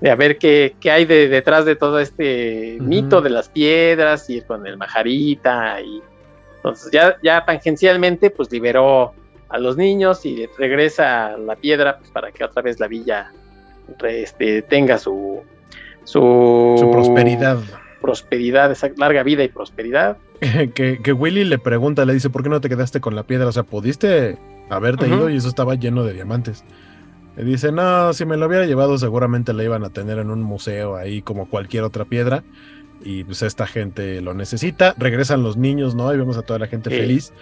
[0.00, 4.28] de a ver qué, qué hay de, detrás de todo este mito de las piedras
[4.28, 6.02] y con el majarita y
[6.56, 9.12] entonces ya, ya tangencialmente pues liberó
[9.48, 13.32] a los niños y regresa la piedra pues, para que otra vez la villa
[14.02, 15.42] este, tenga su,
[16.04, 17.58] su, su prosperidad.
[18.00, 20.16] Prosperidad, esa larga vida y prosperidad.
[20.74, 23.46] que, que, Willy le pregunta, le dice, ¿por qué no te quedaste con la piedra?
[23.46, 24.38] O sea, pudiste
[24.68, 26.64] haberte ido y eso estaba lleno de diamantes.
[27.36, 30.42] Le dice, no, si me lo hubiera llevado seguramente la iban a tener en un
[30.42, 32.44] museo ahí como cualquier otra piedra.
[33.02, 34.94] Y pues esta gente lo necesita.
[34.96, 36.12] Regresan los niños, ¿no?
[36.14, 37.32] Y vemos a toda la gente feliz.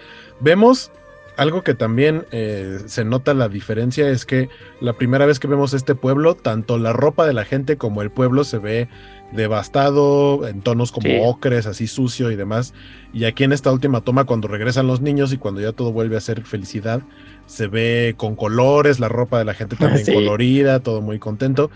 [0.41, 0.91] Vemos
[1.37, 4.49] algo que también eh, se nota la diferencia es que
[4.81, 8.11] la primera vez que vemos este pueblo, tanto la ropa de la gente como el
[8.11, 8.87] pueblo se ve
[9.31, 12.73] devastado, en tonos como ocres, así sucio y demás.
[13.13, 16.17] Y aquí en esta última toma, cuando regresan los niños y cuando ya todo vuelve
[16.17, 17.01] a ser felicidad,
[17.45, 21.69] se ve con colores, la ropa de la gente también colorida, todo muy contento.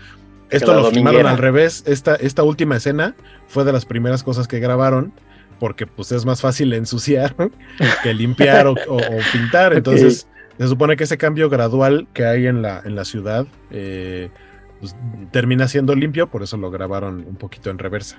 [0.50, 1.84] Esto lo filmaron al revés.
[1.86, 3.14] Esta, esta última escena
[3.46, 5.12] fue de las primeras cosas que grabaron
[5.58, 7.34] porque pues es más fácil ensuciar
[8.02, 8.76] que limpiar o,
[9.32, 9.72] pintar.
[9.74, 10.26] Entonces,
[10.56, 14.30] se supone que ese cambio gradual que hay en la, en la ciudad eh,
[14.80, 14.96] pues,
[15.30, 18.18] termina siendo limpio, por eso lo grabaron un poquito en reversa.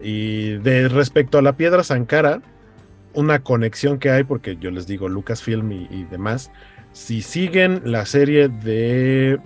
[0.00, 2.42] Y de respecto a la piedra Sankara,
[3.14, 6.50] una conexión que hay, porque yo les digo Lucasfilm y, y demás,
[6.94, 9.38] si siguen la serie de...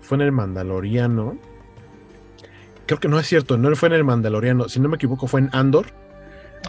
[0.00, 1.36] Fue en el Mandaloriano.
[2.86, 5.40] Creo que no es cierto, no fue en el Mandaloriano, si no me equivoco fue
[5.40, 5.86] en Andor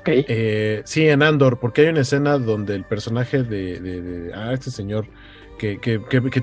[0.05, 5.05] eh, sí, en Andor, porque hay una escena donde el personaje de, ah, este señor
[5.59, 5.77] que,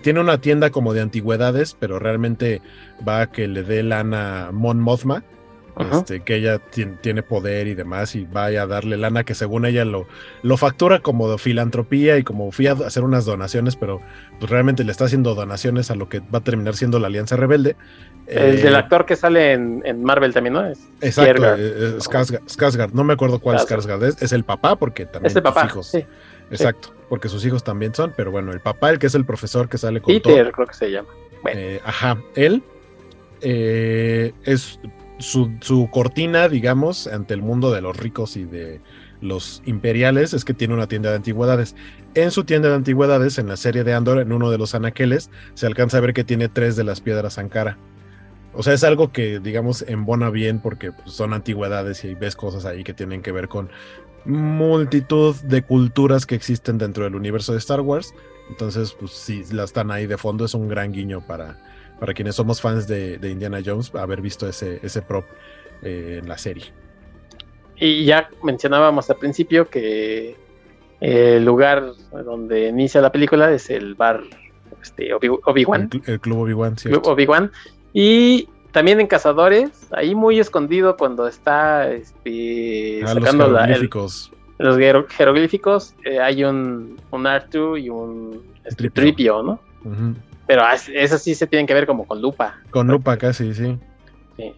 [0.00, 2.62] tiene una tienda como de antigüedades, pero realmente
[3.06, 5.24] va a que le dé lana Mon Mothma.
[5.78, 9.84] Este, que ella tiene poder y demás, y vaya a darle lana que según ella
[9.84, 10.08] lo,
[10.42, 14.00] lo factura como de filantropía y como fui a hacer unas donaciones, pero
[14.40, 17.36] pues realmente le está haciendo donaciones a lo que va a terminar siendo la Alianza
[17.36, 17.76] Rebelde.
[18.26, 20.66] El del eh, actor que sale en, Marvel también, ¿no?
[20.66, 22.92] Es exacto, eh, Skarsgård.
[22.92, 24.22] No me acuerdo cuál Skarsgård es.
[24.22, 25.94] Es el papá, porque también es papá, hijos.
[26.50, 29.68] exacto, porque sus hijos también son, pero bueno, el papá, el que es el profesor
[29.68, 31.08] que sale con Peter, creo que se llama.
[31.52, 32.62] Eh, ajá, él
[33.40, 34.80] es
[35.18, 38.80] su, cortina, digamos, ante el mundo de los ricos y de
[39.20, 41.74] los imperiales, es que tiene una tienda de antigüedades.
[42.14, 45.30] En su tienda de antigüedades, en la serie de Andor, en uno de los anaqueles,
[45.54, 47.78] se alcanza a ver que tiene tres de las piedras Ankara.
[48.54, 52.64] O sea, es algo que, digamos, embona bien porque pues, son antigüedades y ves cosas
[52.64, 53.70] ahí que tienen que ver con
[54.24, 58.14] multitud de culturas que existen dentro del universo de Star Wars.
[58.50, 61.58] Entonces, pues si la están ahí de fondo, es un gran guiño para,
[61.98, 65.24] para quienes somos fans de, Indiana Jones, haber visto ese, ese prop
[65.82, 66.66] eh, en la serie.
[67.76, 70.36] Y ya mencionábamos al principio que
[71.00, 71.92] el lugar
[72.24, 74.22] donde inicia la película es el bar
[74.82, 75.90] este, Obi-Wan.
[76.06, 76.90] el, club Obi-Wan, sí.
[76.92, 77.52] Obi-Wan.
[77.92, 84.32] Y también en Cazadores, ahí muy escondido cuando está este, ah, sacando los jeroglíficos.
[84.58, 89.42] los jeroglíficos, eh, hay un, un Artu y un este, tripio.
[89.42, 89.60] ¿no?
[90.48, 90.62] Pero
[90.94, 92.58] esas sí se tienen que ver como con lupa.
[92.70, 93.78] Con lupa casi, sí.
[94.36, 94.54] Sí.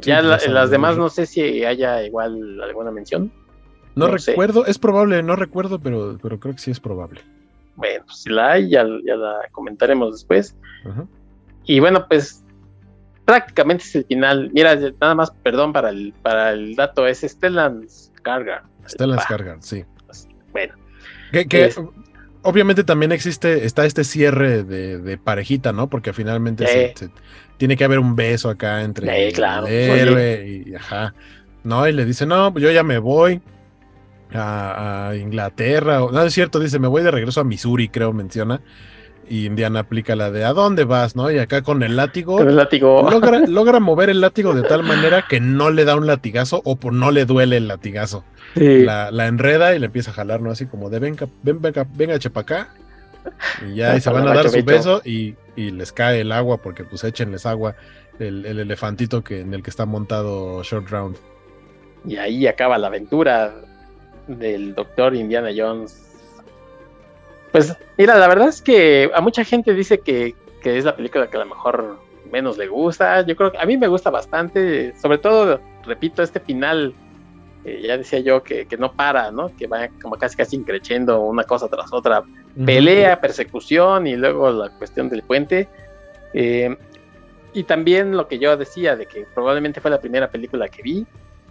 [0.00, 3.30] ya las demás no sé si haya igual alguna mención.
[3.94, 7.20] No, recuerdo, es probable, no recuerdo, pero, pero creo que sí es probable.
[7.76, 10.56] Bueno, pues si la hay, ya, la comentaremos después.
[10.86, 11.04] Ajá.
[11.64, 12.42] Y bueno, pues
[13.26, 14.50] prácticamente es el final.
[14.54, 18.62] Mira, nada más, perdón para el, para el dato, es Stellan Skarsgård.
[18.88, 19.84] Stellan Skarsgård, sí.
[20.06, 20.74] Pues, bueno.
[21.32, 21.70] Que,
[22.42, 25.88] obviamente también existe, está este cierre de, parejita, ¿no?
[25.88, 26.94] Porque finalmente
[27.56, 29.34] tiene que haber un beso acá entre el
[29.66, 31.14] héroe y ajá.
[31.64, 31.86] ¿No?
[31.86, 33.40] Y le dice, no, yo ya me voy
[34.32, 36.00] a, a Inglaterra.
[36.00, 38.60] No, es cierto, dice, me voy de regreso a Missouri, creo, menciona
[39.28, 41.16] y Indiana aplica la de ¿a dónde vas?
[41.16, 41.30] ¿no?
[41.30, 42.36] Y acá con el látigo.
[42.36, 43.08] Con el látigo.
[43.10, 46.92] Logra, mover el látigo de tal manera que no le da un latigazo o por
[46.92, 48.24] no le duele el latigazo.
[48.54, 50.50] La, enreda y le empieza a jalar, ¿no?
[50.50, 52.74] Así como de venga, venga, venga, chepa acá.
[53.66, 57.04] Y ya se van a dar su beso y, les cae el agua porque pues
[57.04, 57.76] échenles agua
[58.18, 61.16] el, el, elefantito que, en el que está montado Short Round.
[62.06, 63.54] Y ahí acaba la aventura
[64.26, 66.11] del doctor Indiana Jones
[67.52, 70.34] pues mira, la verdad es que a mucha gente dice que,
[70.64, 71.98] es la película que a lo mejor
[72.30, 73.26] menos le gusta.
[73.26, 76.94] Yo creo que a mí me gusta bastante, sobre todo, repito, este final,
[77.64, 79.54] ya decía yo, que, no para, ¿no?
[79.54, 82.22] Que va como casi casi increciendo una cosa tras otra.
[82.64, 85.68] Pelea, persecución y luego la cuestión del puente.
[86.32, 86.74] Eh,
[87.52, 91.06] y también lo que yo decía de que probablemente fue la primera película que vi.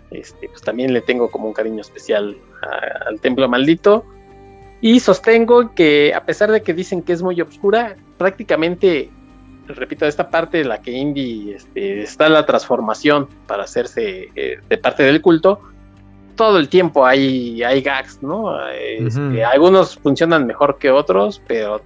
[0.09, 2.35] Este, pues también le tengo como un cariño especial
[3.05, 4.03] al Templo Maldito
[4.81, 9.09] Y sostengo que a pesar de que dicen que es muy oscura, prácticamente,
[9.67, 14.77] repito, esta parte de la que Indy este, está la transformación para hacerse eh, de
[14.77, 15.61] parte del culto,
[16.35, 18.67] todo el tiempo hay, hay gags, ¿no?
[18.69, 21.81] Este, algunos funcionan mejor que otros, pero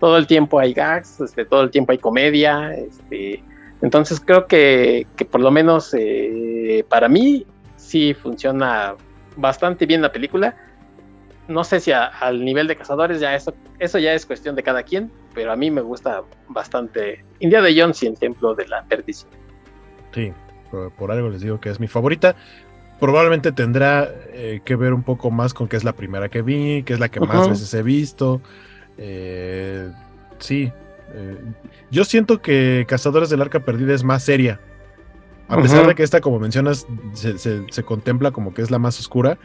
[0.00, 3.44] todo el tiempo hay gags, este, todo el tiempo hay comedia, este,
[3.82, 7.46] entonces creo que, que por lo menos eh, para mí
[7.76, 8.94] sí funciona
[9.36, 10.56] bastante bien la película.
[11.50, 14.84] No sé si al nivel de cazadores ya eso, eso ya es cuestión de cada
[14.84, 18.84] quien, pero a mí me gusta bastante India de Jones y el Templo de la
[18.84, 19.30] Perdición.
[20.14, 20.32] Sí,
[20.70, 22.36] por, algo les digo que es mi favorita.
[23.00, 26.84] Probablemente tendrá eh, que ver un poco más con que es la primera que vi,
[26.84, 28.40] que es la que más veces he visto.
[28.96, 29.90] Eh,
[30.38, 30.72] sí.
[31.12, 31.36] Eh,
[31.90, 34.60] yo siento que Cazadores del Arca Perdida es más seria.
[35.50, 39.36] A pesar de que esta, como mencionas, se, contempla como que es la más oscura,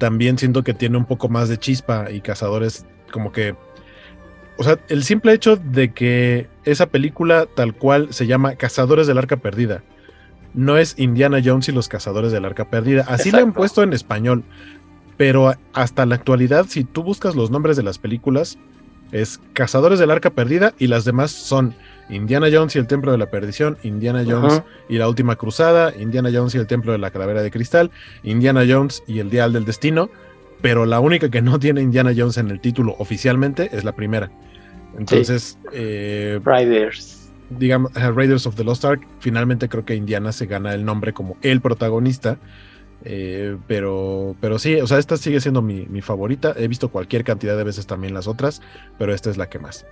[0.00, 3.54] también siento que tiene un poco más de chispa y Cazadores como que...
[4.56, 9.18] O sea, el simple hecho de que esa película tal cual se llama Cazadores del
[9.18, 9.82] Arca Perdida,
[10.52, 13.04] no es Indiana Jones y los Cazadores del Arca Perdida.
[13.08, 14.42] Así le han puesto en español,
[15.16, 18.58] pero hasta la actualidad, si tú buscas los nombres de las películas,
[19.12, 21.74] es Cazadores del Arca Perdida y las demás son
[22.10, 26.30] Indiana Jones y el Templo de la Perdición, Indiana Jones y la Última Cruzada, Indiana
[26.32, 27.90] Jones y el Templo de la Calavera de Cristal,
[28.22, 30.10] Indiana Jones y el Dial del Destino,
[30.60, 34.30] pero la única que no tiene Indiana Jones en el título oficialmente es la primera.
[34.98, 37.30] Entonces, eh, Riders.
[37.50, 41.36] Digamos, Raiders of the Lost Ark, finalmente creo que Indiana se gana el nombre como
[41.42, 42.38] el protagonista
[43.04, 46.54] eh, pero, pero sí, o sea, esta sigue siendo mi, favorita.
[46.56, 48.62] He visto cualquier cantidad de veces también las otras,
[48.98, 49.86] pero esta es la que más.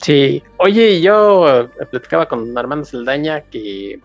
[0.00, 4.00] Sí, oye, yo platicaba con Armando Saldaña que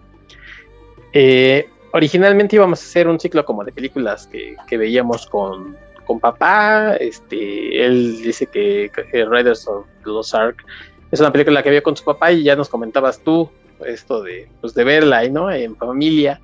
[1.13, 6.95] eh, originalmente íbamos a hacer un ciclo como de películas que, veíamos con, con, papá.
[6.95, 10.65] Este, él dice que, Riders of the Ark
[11.11, 13.49] es una película que vio con su papá y ya nos comentabas tú
[13.85, 15.51] esto de, pues de verla, ¿no?
[15.51, 16.41] En familia.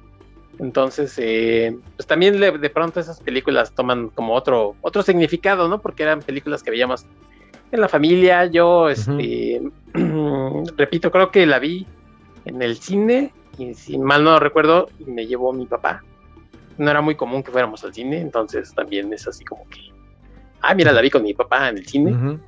[0.60, 5.82] Entonces, eh, pues también de pronto esas películas toman como otro, otro significado, ¿no?
[5.82, 7.06] Porque eran películas que veíamos
[7.72, 8.46] en la familia.
[8.46, 9.62] Yo, este,
[10.78, 11.86] repito, creo que la vi
[12.46, 16.04] en el cine y si mal no recuerdo, me llevó mi papá.
[16.78, 19.80] No era muy común que fuéramos al cine, entonces también es así como que,
[20.62, 22.40] ah, mira, la vi con mi papá en el cine.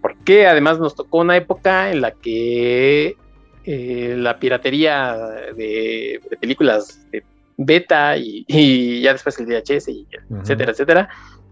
[0.00, 3.16] Porque además nos tocó una época en la que
[3.64, 5.16] eh, la piratería
[5.56, 7.22] de, de películas de
[7.58, 10.06] beta y, ya después el VHS, y
[10.40, 11.08] etcétera, etcétera.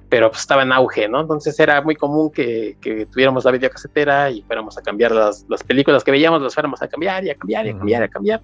[0.08, 1.20] Pero pues estaba en auge, ¿no?
[1.20, 2.76] Entonces era muy común que,
[3.10, 7.24] tuviéramos la videocasetera y fuéramos a cambiar las, películas que veíamos, las fuéramos a cambiar
[7.24, 8.42] y a cambiar y a cambiar y a cambiar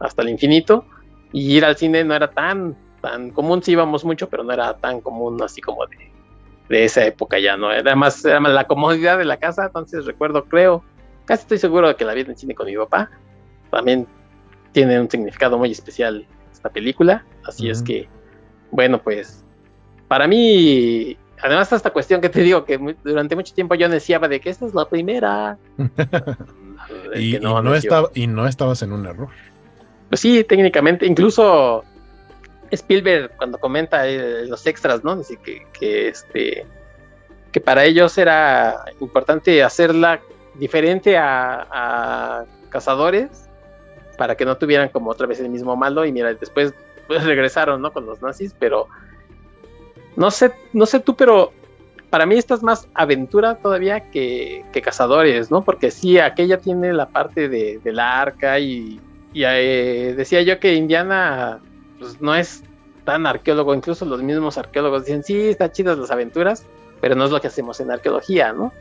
[0.00, 0.86] hasta el infinito.
[1.32, 4.76] Y ir al cine no era tan, tan común, sí íbamos mucho, pero no era
[4.78, 6.10] tan común así como de,
[6.68, 7.72] de esa época ya, ¿no?
[7.72, 10.82] Era más, era más la comodidad de la casa, entonces recuerdo, creo,
[11.24, 13.10] casi estoy seguro de que la vi en cine con mi papá.
[13.70, 14.06] También
[14.72, 16.26] tiene un significado muy especial
[16.70, 17.24] película.
[17.44, 18.08] Así es que,
[18.70, 19.43] bueno, pues
[20.14, 24.38] para mí, además esta cuestión que te digo, que durante mucho tiempo yo decía de
[24.38, 25.58] que esta es la primera.
[27.16, 29.26] y, no, estaba, y no estabas en un error.
[30.08, 31.82] Pues sí, técnicamente, incluso
[32.70, 35.16] Spielberg cuando comenta eh, los extras, ¿no?
[35.16, 36.64] Dice que, que, este
[37.50, 40.20] que para ellos era importante hacerla
[40.54, 43.48] diferente a, a Cazadores
[44.16, 46.72] para que no tuvieran como otra vez el mismo malo y mira, después
[47.08, 47.92] pues, regresaron, ¿no?
[47.92, 48.86] Con los nazis, pero
[50.16, 51.52] no sé, no sé tú, pero
[52.10, 55.64] para mí esta es más aventura todavía que, cazadores, ¿no?
[55.64, 59.00] Porque sí, aquella tiene la parte de, la arca y,
[59.34, 61.58] eh, decía yo que Indiana
[61.98, 62.62] pues, no es
[63.04, 66.64] tan arqueólogo, incluso los mismos arqueólogos dicen, sí, están chidas las aventuras,
[67.00, 68.72] pero no es lo que hacemos en arqueología, ¿no?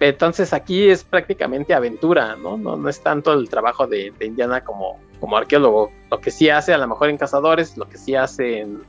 [0.00, 2.56] Entonces aquí es prácticamente aventura, ¿no?
[2.56, 5.92] No, no es tanto el trabajo de, Indiana como, como arqueólogo.
[6.10, 8.82] Lo que sí hace a lo mejor en Cazadores, lo que sí hace en,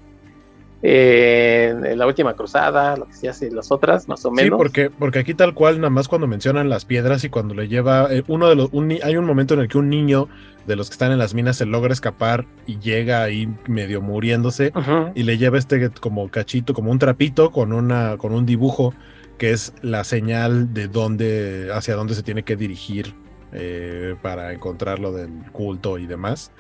[0.87, 4.45] en, la última cruzada, lo que sí hace las otras, más o menos.
[4.45, 7.67] Sí, porque, porque aquí tal cual, nada más cuando mencionan las piedras y cuando le
[7.67, 8.69] lleva, eh, uno de los,
[9.03, 10.27] hay un momento en el que un niño
[10.67, 14.73] de los que están en las minas se logra escapar y llega ahí medio muriéndose
[15.13, 18.93] y le lleva este como cachito, como un trapito con una, con un dibujo
[19.37, 23.13] que es la señal de dónde, hacia dónde se tiene que dirigir
[23.51, 26.51] eh, para encontrar lo del culto y demás.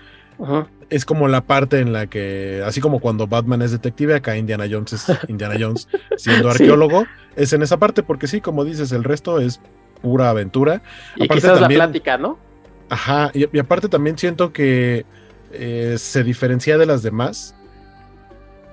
[0.89, 4.65] Es como la parte en la que, así como cuando Batman es detective, acá Indiana
[4.69, 5.87] Jones es Indiana Jones
[6.17, 7.05] siendo arqueólogo,
[7.35, 9.59] es en esa parte, porque sí, como dices, el resto es
[10.01, 10.81] pura aventura.
[11.15, 12.37] Y aparte quizás la plática, ¿no?
[12.89, 15.05] Ajá, y, aparte también siento que
[15.51, 17.55] eh, se diferencia de las demás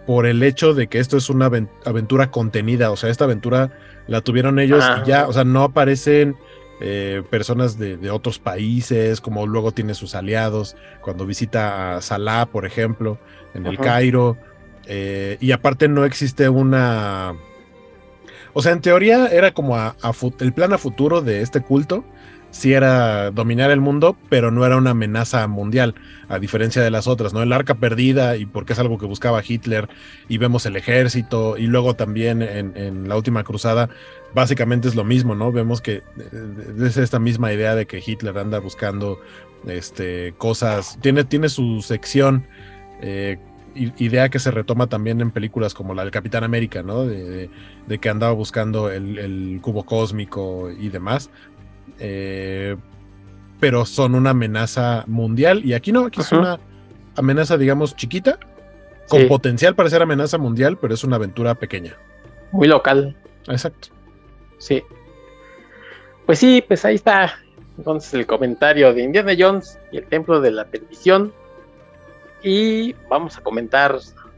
[0.06, 1.50] por el hecho de que esto es una
[1.84, 3.70] aventura contenida, o sea, esta aventura
[4.08, 6.36] la tuvieron ellos y ya, o sea, no aparecen
[6.84, 12.66] eh, personas de, otros países, como luego tiene sus aliados, cuando visita a Salah, por
[12.66, 13.18] ejemplo,
[13.54, 14.36] en el Cairo,
[14.86, 17.34] eh, y aparte no existe una...
[18.52, 19.78] O sea, en teoría era como
[20.40, 22.04] el plan a futuro de este culto,
[22.52, 25.94] sí era dominar el mundo, pero no era una amenaza mundial,
[26.28, 27.42] a diferencia de las otras, ¿no?
[27.42, 29.88] El arca perdida, y porque es algo que buscaba Hitler,
[30.28, 33.88] y vemos el ejército, y luego también en, la última cruzada,
[34.34, 35.52] básicamente es lo mismo, ¿no?
[35.52, 36.02] Vemos que eh,
[36.84, 39.18] es esta misma idea de que Hitler anda buscando
[39.66, 42.46] este, cosas, tiene, tiene su sección.
[43.00, 43.38] Eh,
[43.74, 47.06] idea que se retoma también en películas como la del Capitán América, ¿no?
[47.06, 47.48] De,
[48.00, 51.30] que andaba buscando el, cubo cósmico y demás.
[51.98, 52.76] Eh,
[53.60, 56.58] pero son una amenaza mundial y aquí no, aquí es una
[57.16, 58.38] amenaza, digamos, chiquita,
[59.08, 61.94] con potencial para ser amenaza mundial, pero es una aventura pequeña.
[62.50, 63.16] Muy local.
[63.48, 63.88] Exacto.
[64.62, 64.82] Sí.
[66.24, 67.36] Pues sí, pues ahí está
[67.76, 71.32] entonces el comentario de Indiana Jones y el Templo de la Perdición.
[72.44, 73.92] Y vamos a comentar,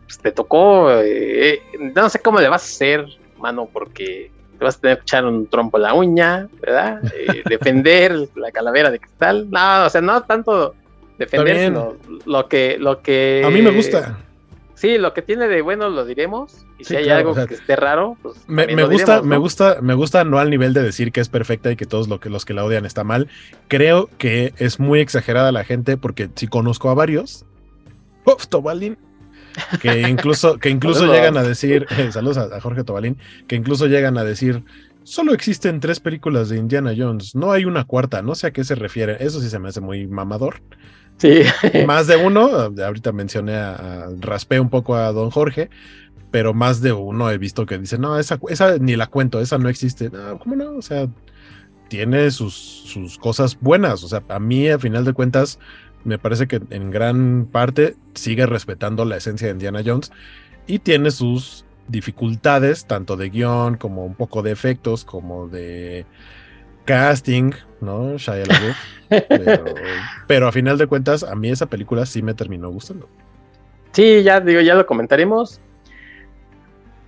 [0.06, 3.06] pues te tocó, eh, no sé cómo le vas a hacer,
[3.38, 7.02] mano, porque te vas a tener que echar un trompo a la uña, ¿verdad?
[7.14, 9.51] Eh, defender la calavera de cristal.
[9.51, 10.74] No, o sea, no tanto
[11.18, 13.42] defender, sino lo que, lo que.
[13.44, 14.18] A mí me gusta.
[14.85, 16.66] Sí, lo que tiene de bueno lo diremos.
[16.78, 18.36] Y si hay algo que esté raro, pues.
[18.47, 21.77] Me, gusta, me gusta, me gusta no al nivel de decir que es perfecta y
[21.77, 23.28] que todos lo que, los que la odian está mal.
[23.69, 27.47] Creo que es muy exagerada la gente, porque si conozco a varios.
[28.27, 28.98] Uf, Tobalín
[29.81, 33.16] que incluso, que incluso llegan a decir, saludos a, Jorge Tobalín,
[33.47, 34.65] que incluso llegan a decir,
[35.02, 38.65] solo existen tres películas de Indiana Jones, no hay una cuarta, no sé a qué
[38.65, 40.61] se refiere, eso sí se me hace muy mamador.
[41.19, 41.43] Sí.
[41.86, 45.70] Más de uno, ahorita mencioné a, raspé un poco a don Jorge,
[46.31, 49.57] pero más de uno he visto que dice, no, esa, esa ni la cuento, esa
[49.57, 50.11] no existe.
[50.11, 50.73] No, ¿cómo no?
[50.73, 51.09] O sea,
[51.89, 54.03] tiene sus, sus cosas buenas.
[54.03, 55.61] O sea, a mí, a final de cuentas,
[56.03, 60.11] me parece que en gran parte sigue respetando la esencia de Indiana Jones
[60.66, 66.07] y tiene sus dificultades, tanto de guion como un poco de efectos, como de
[66.85, 68.16] casting, ¿no?
[68.16, 68.44] Shia
[69.09, 69.65] pero,
[70.27, 73.09] pero, a final de cuentas, a mí esa película sí me terminó gustando.
[73.93, 75.61] Sí, ya digo, ya lo comentaremos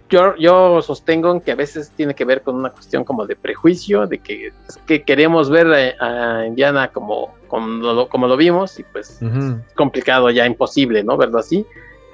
[0.08, 4.18] yo, sostengo que a veces tiene que ver con una cuestión como de prejuicio, de
[4.18, 4.52] que,
[4.86, 10.30] que queremos ver a, Indiana como, como, lo, como lo vimos y pues es complicado,
[10.30, 11.16] ya imposible, ¿no?
[11.16, 11.66] Verlo así.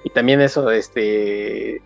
[0.04, 1.80] Y también eso, este,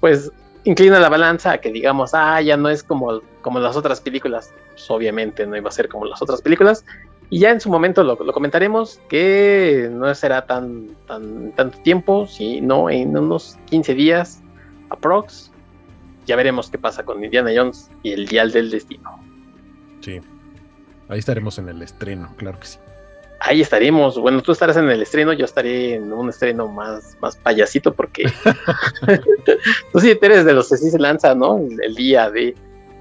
[0.00, 0.32] pues
[0.64, 4.52] inclina la balanza a que digamos, ah, ya no es como, como las otras películas.
[4.70, 6.84] Pues, obviamente no iba a ser como las otras películas.
[7.30, 12.90] Y ya en su momento lo, comentaremos, que no será tan, tan tanto tiempo, sino
[12.90, 14.42] en unos 15 días
[14.90, 15.50] aprox.
[16.26, 19.18] Ya veremos qué pasa con Indiana Jones y el Dial del Destino.
[20.00, 20.20] Sí.
[21.08, 22.78] Ahí estaremos en el estreno, claro que sí.
[23.44, 24.18] Ahí estaremos.
[24.18, 28.24] Bueno, tú estarás en el estreno, yo estaré en un estreno más, más payasito porque
[29.92, 31.58] tú sí eres de los que sí se lanza, ¿no?
[31.58, 32.54] El, día de...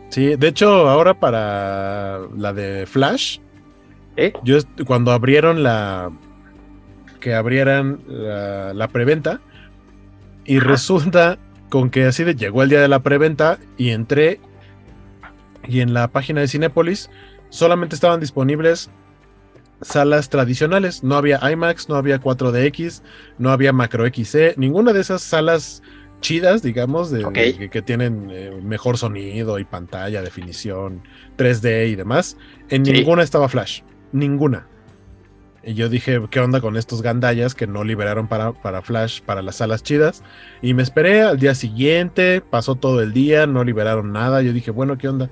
[0.09, 3.37] Sí, de hecho, ahora para la de Flash,
[4.17, 4.33] ¿Eh?
[4.43, 4.57] yo
[4.87, 6.11] cuando abrieron la...
[7.19, 9.41] que abrieran la, preventa
[10.43, 11.37] y resulta
[11.69, 14.39] con que así de llegó el día de la preventa y entré
[15.67, 17.11] y en la página de Cinepolis
[17.49, 18.89] solamente estaban disponibles
[19.81, 23.01] salas tradicionales, no había IMAX, no había 4DX,
[23.37, 25.81] no había Macro XC, ninguna de esas salas
[26.21, 31.03] chidas, digamos, de, que, tienen eh, mejor sonido y pantalla, definición,
[31.37, 32.37] 3D y demás,
[32.69, 33.81] en ninguna estaba Flash,
[34.11, 34.67] ninguna.
[35.63, 39.43] Y yo dije, ¿qué onda con estos gandallas que no liberaron para, para Flash, para
[39.43, 40.23] las salas chidas?
[40.61, 44.41] Y me esperé al día siguiente, pasó todo el día, no liberaron nada.
[44.41, 45.29] Yo dije, bueno, ¿qué onda?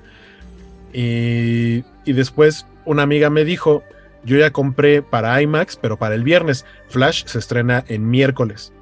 [0.92, 3.82] Y, y después una amiga me dijo,
[4.24, 6.64] yo ya compré para IMAX, pero para el viernes.
[6.88, 8.72] Flash se estrena en miércoles.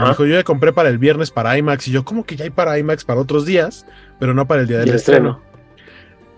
[0.00, 1.88] Me dijo, yo ya compré para el viernes para IMAX.
[1.88, 3.86] Y yo, ¿cómo que ya hay para IMAX para otros días?
[4.18, 5.40] Pero no para el día del estreno.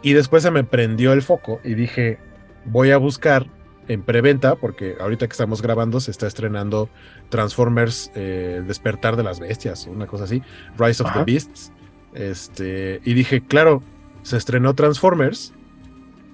[0.02, 2.18] Y después se me prendió el foco y dije,
[2.64, 3.46] voy a buscar
[3.88, 6.88] en preventa, porque ahorita que estamos grabando se está estrenando
[7.28, 10.42] Transformers eh, Despertar de las Bestias, una cosa así,
[10.78, 11.72] Rise of the Beasts.
[12.14, 13.82] Este, y dije, claro,
[14.22, 15.52] se estrenó Transformers.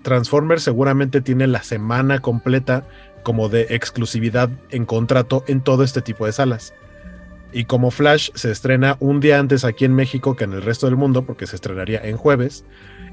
[0.02, 2.84] Transformers seguramente tiene la semana completa
[3.22, 6.74] como de exclusividad en contrato en todo este tipo de salas.
[7.52, 10.86] Y como Flash se estrena un día antes aquí en México que en el resto
[10.86, 12.64] del mundo, porque se estrenaría en jueves,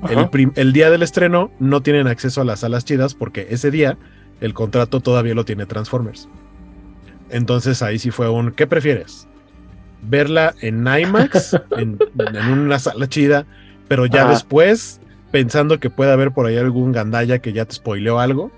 [0.10, 3.98] el, el, día del estreno no tienen acceso a las salas chidas porque ese día
[4.40, 6.30] el contrato todavía lo tiene Transformers.
[7.30, 9.28] Entonces ahí sí fue un, ¿qué prefieres?
[10.02, 12.00] verla en IMAX, en,
[12.52, 13.46] una sala chida,
[13.88, 18.20] pero ya después pensando que puede haber por ahí algún gandalla que ya te spoileó
[18.20, 18.52] algo,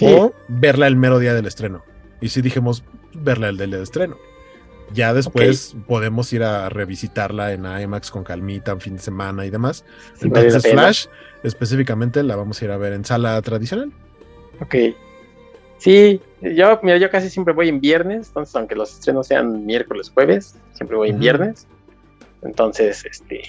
[0.00, 1.84] o verla el mero día del estreno.
[2.20, 4.16] Y si dijimos verla el día del estreno.
[4.92, 9.50] Ya después podemos ir a revisitarla en IMAX con calmita, en fin de semana y
[9.50, 9.84] demás.
[10.20, 11.06] Entonces, Flash,
[11.42, 13.92] específicamente, la vamos a ir a ver en sala tradicional.
[14.60, 14.74] Ok.
[15.78, 20.10] Sí, yo, mira, yo casi siempre voy en viernes, entonces aunque los estrenos sean miércoles,
[20.12, 21.66] jueves, siempre voy en viernes.
[22.42, 23.42] Entonces, este,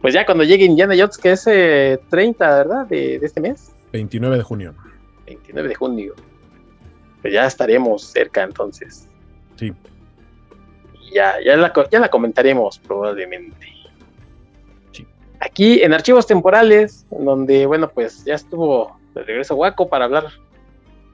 [0.00, 2.86] pues ya cuando llegue Indiana Jones, que es 30, eh, ¿verdad?
[2.86, 3.74] De, este mes.
[3.92, 4.74] 29 de junio.
[5.26, 6.14] 29 de junio.
[7.20, 9.08] Pues ya estaremos cerca entonces.
[9.56, 9.72] Sí.
[11.12, 13.66] Ya, ya, la, ya la comentaremos probablemente.
[14.92, 15.06] Sí.
[15.40, 20.26] Aquí en archivos temporales, donde, bueno, pues ya estuvo de regreso Waco para hablar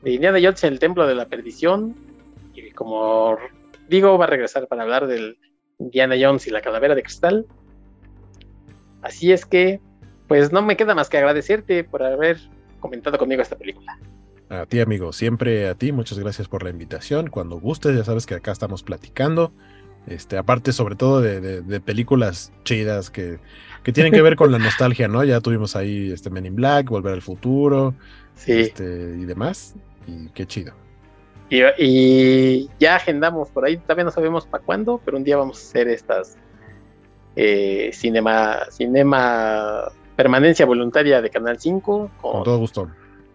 [0.02, 1.96] de Indiana Jones en el Templo de la Perdición.
[2.54, 3.38] Y como
[3.88, 5.38] digo, va a regresar para hablar del
[5.78, 7.46] Indiana Jones y la Calavera de Cristal.
[9.04, 9.80] Así es que,
[10.26, 12.38] pues no me queda más que agradecerte por haber
[12.80, 13.98] comentado conmigo esta película.
[14.48, 17.28] A ti, amigo, siempre a ti, muchas gracias por la invitación.
[17.28, 19.52] Cuando gustes, ya sabes que acá estamos platicando.
[20.06, 23.38] Este, aparte, sobre todo de, películas chidas que,
[23.82, 25.22] que, tienen que ver con la nostalgia, ¿no?
[25.22, 27.94] Ya tuvimos ahí este Men in Black, Volver al Futuro,
[28.46, 28.84] este,
[29.18, 29.74] y demás.
[30.06, 30.74] Y qué chido.
[31.50, 35.68] Y, ya agendamos por ahí, todavía no sabemos para cuándo, pero un día vamos a
[35.68, 36.36] hacer estas
[37.36, 42.10] eh, cinema, cinema permanencia voluntaria de Canal 5.
[42.20, 42.88] Con, todo gusto.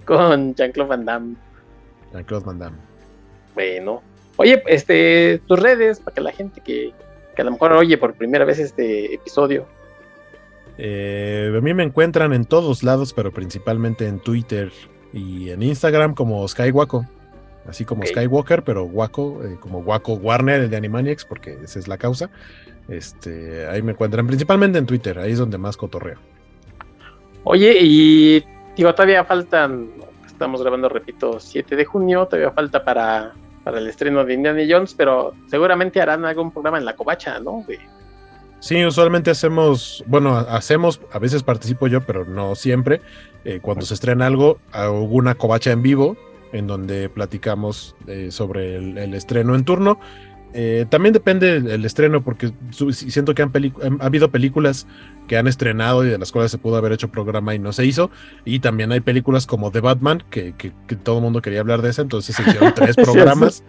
[0.05, 1.35] Con Jean-Claude Van Damme.
[2.13, 2.77] Jean-Claude Van Damme.
[3.53, 4.01] Bueno.
[4.37, 6.93] Oye, este, tus redes, para que la gente que,
[7.35, 9.65] que a lo mejor oye por primera vez este episodio.
[10.77, 14.71] Eh, a mí me encuentran en todos lados, pero principalmente en Twitter
[15.11, 17.05] y en Instagram como Skywako.
[17.67, 21.87] Así como Skywalker, pero Waco, eh, como Waco Warner, el de Animaniacs, porque esa es
[21.87, 22.29] la causa.
[22.89, 26.17] Este, ahí me encuentran principalmente en Twitter, ahí es donde más cotorreo.
[27.43, 28.43] Oye, y
[28.75, 29.89] digo, todavía faltan,
[30.25, 33.33] estamos grabando, repito, 7 de junio, todavía falta para,
[33.63, 37.65] para el estreno de Indiana Jones, pero seguramente harán algún programa en la covacha, ¿no?
[38.59, 43.01] Sí, usualmente hacemos, bueno, hacemos, a veces participo yo, pero no siempre.
[43.45, 46.17] Eh, cuando se estrena algo, hago una covacha en vivo,
[46.51, 49.99] en donde platicamos eh, sobre el, estreno en turno.
[50.53, 52.51] Eh, también depende del estreno, porque
[52.91, 53.51] siento que han,
[53.99, 54.87] ha habido películas
[55.27, 57.85] que han estrenado y de las cuales se pudo haber hecho programa y no se
[57.85, 58.09] hizo.
[58.45, 60.53] Y también hay películas como The Batman, que,
[61.03, 63.63] todo el mundo quería hablar de esa, entonces se hicieron tres programas.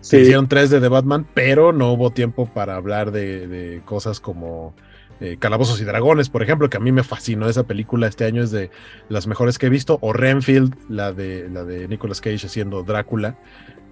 [0.00, 4.74] Se hicieron tres de The Batman, pero no hubo tiempo para hablar de, cosas como
[5.20, 8.42] eh, Calabozos y Dragones, por ejemplo, que a mí me fascinó esa película este año,
[8.42, 8.70] es de
[9.08, 9.98] las mejores que he visto.
[10.02, 13.38] O Renfield, la de, la de Nicolas Cage haciendo Drácula.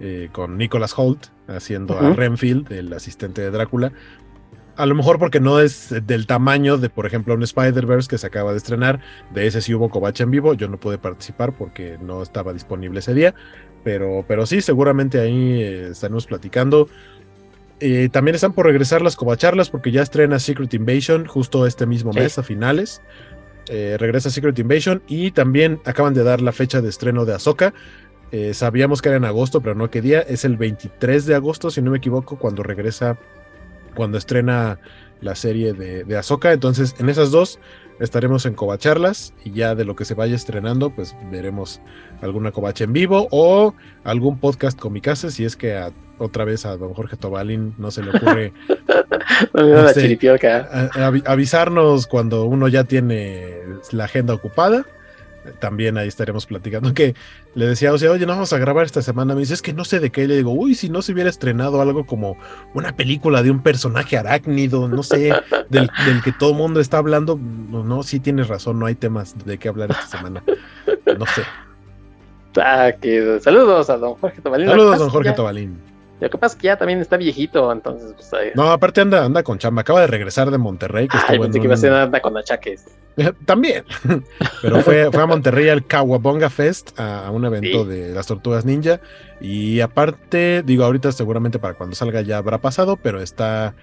[0.01, 3.93] Eh, con Nicholas Holt haciendo a Renfield, el asistente de Drácula.
[4.75, 8.27] A lo mejor porque no es del tamaño de, por ejemplo, un Spider-Verse que se
[8.27, 8.99] acaba de estrenar.
[9.33, 10.53] De ese sí hubo covacha en vivo.
[10.53, 13.33] Yo no pude participar porque no estaba disponible ese día.
[13.85, 16.89] Pero, pero sí, seguramente ahí eh, estaremos platicando.
[17.79, 22.11] Eh, también están por regresar las covacharlas porque ya estrena Secret Invasion justo este mismo
[22.11, 23.01] mes a finales.
[23.67, 27.73] regresa Secret Invasion y también acaban de dar la fecha de estreno de Ahsoka.
[28.31, 30.21] Eh, sabíamos que era en agosto, pero no qué día.
[30.21, 33.17] Es el 23 de agosto, si no me equivoco, cuando regresa,
[33.95, 34.79] cuando estrena
[35.21, 36.51] la serie de, de Ahsoka.
[36.51, 37.59] Entonces, en esas dos
[37.99, 41.81] estaremos en covacharlas y ya de lo que se vaya estrenando, pues veremos
[42.21, 43.73] alguna covacha en vivo o
[44.03, 45.81] algún podcast con mi casa, si es que
[46.17, 48.53] otra vez a don Jorge Tobalín no se le ocurre
[49.87, 50.19] este,
[51.25, 53.59] avisarnos cuando uno ya tiene
[53.91, 54.85] la agenda ocupada
[55.59, 56.93] también ahí estaremos platicando.
[56.93, 57.15] Que
[57.53, 59.33] le decía, o sea, oye, no vamos a grabar esta semana.
[59.33, 60.27] Me dice, es que no sé de qué.
[60.27, 62.37] Le digo, uy, si no se hubiera estrenado algo como
[62.73, 65.33] una película de un personaje arácnido, no sé,
[65.69, 65.89] del,
[66.23, 67.39] que todo el mundo está hablando.
[67.69, 70.43] No, no, sí tienes razón, no hay temas de qué hablar esta semana.
[71.17, 71.43] No sé.
[72.57, 72.91] Ah,
[73.41, 74.67] saludos a don Jorge Tobalín.
[74.69, 75.77] Saludos, a don Jorge Tobalín.
[76.19, 78.51] Lo que pasa es que ya también está viejito, entonces pues ahí...
[78.55, 81.07] No, aparte anda, anda con chamba, acaba de regresar de Monterrey.
[81.09, 82.85] Que Ay, pensé que iba a ser anda con achaques.
[83.45, 83.85] También,
[84.61, 88.99] pero fue, fue a Monterrey al Kawabonga Fest, a, un evento de las tortugas ninja.
[89.39, 93.73] Y aparte, digo, ahorita seguramente para cuando salga ya habrá pasado, pero está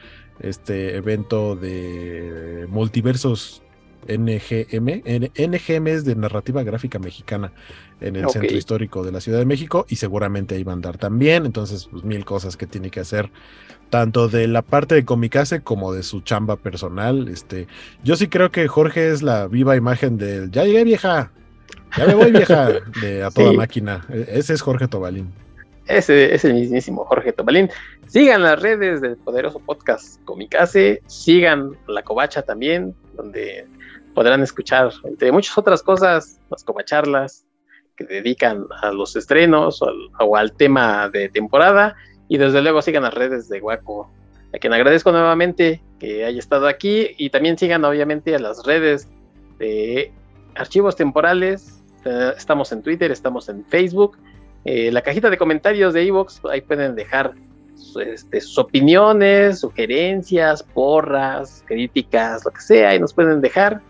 [0.41, 3.63] este evento de multiversos
[4.09, 5.03] NGM.
[5.37, 7.53] NGM es de narrativa gráfica mexicana
[8.01, 10.99] en el centro histórico de la Ciudad de México y seguramente ahí va a andar
[10.99, 11.47] también.
[11.47, 13.31] Entonces, pues mil cosas que tiene que hacer,
[13.91, 17.29] tanto de la parte de Comicase como de su chamba personal.
[17.29, 17.67] Este,
[18.03, 21.31] yo sí creo que Jorge es la viva imagen del ya llegué vieja,
[21.97, 22.69] ya me voy vieja,
[23.01, 24.05] de a toda máquina.
[24.09, 25.31] E, ese es Jorge Tobalín.
[25.87, 27.69] Ese es el mismísimo Jorge Tobalín.
[28.07, 33.67] Sigan las redes del poderoso podcast Comicase, sigan La Covacha también, donde
[34.15, 37.45] podrán escuchar, entre muchas otras cosas, las covacharlas
[37.97, 39.81] que dedican a los estrenos
[40.19, 41.97] o al, tema de temporada.
[42.29, 44.11] Y desde luego sigan las redes de Guaco,
[44.55, 47.09] a quien agradezco nuevamente que haya estado aquí.
[47.19, 49.09] Y también sigan obviamente a las redes
[49.59, 50.13] de
[50.55, 51.83] archivos temporales.
[52.05, 54.17] Eh, estamos en Twitter, estamos en Facebook.
[54.65, 57.35] Eh, la cajita de comentarios de Evox, ahí pueden dejar
[58.01, 63.83] este, sus opiniones, sugerencias, porras, críticas, lo que sea, y nos pueden dejar.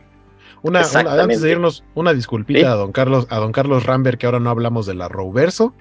[0.62, 4.38] Una, antes de irnos, una disculpita a don Carlos, a don Carlos Rambert, que ahora
[4.38, 5.74] no hablamos de la Roverso,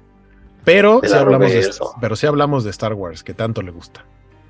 [0.64, 4.04] pero sí, hablamos de, pero sí hablamos de Star Wars, que tanto le gusta.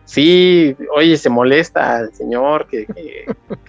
[0.05, 2.85] Sí, oye, se molesta el señor que,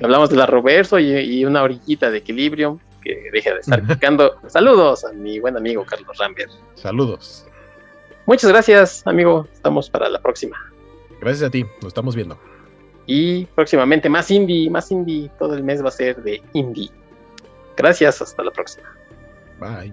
[0.03, 4.37] hablamos de la Roverso y, una orillita de equilibrio, que deja de estar picando.
[4.47, 6.51] Saludos a mi buen amigo Carlos Rambert.
[6.75, 7.47] Saludos.
[8.27, 9.49] Muchas gracias, amigo.
[9.53, 10.57] Estamos para la próxima.
[11.21, 12.39] Gracias a ti, nos estamos viendo.
[13.07, 15.31] Y próximamente más indie, más indie.
[15.39, 16.91] Todo el mes va a ser de indie.
[17.77, 18.89] Gracias, hasta la próxima.
[19.59, 19.93] Bye.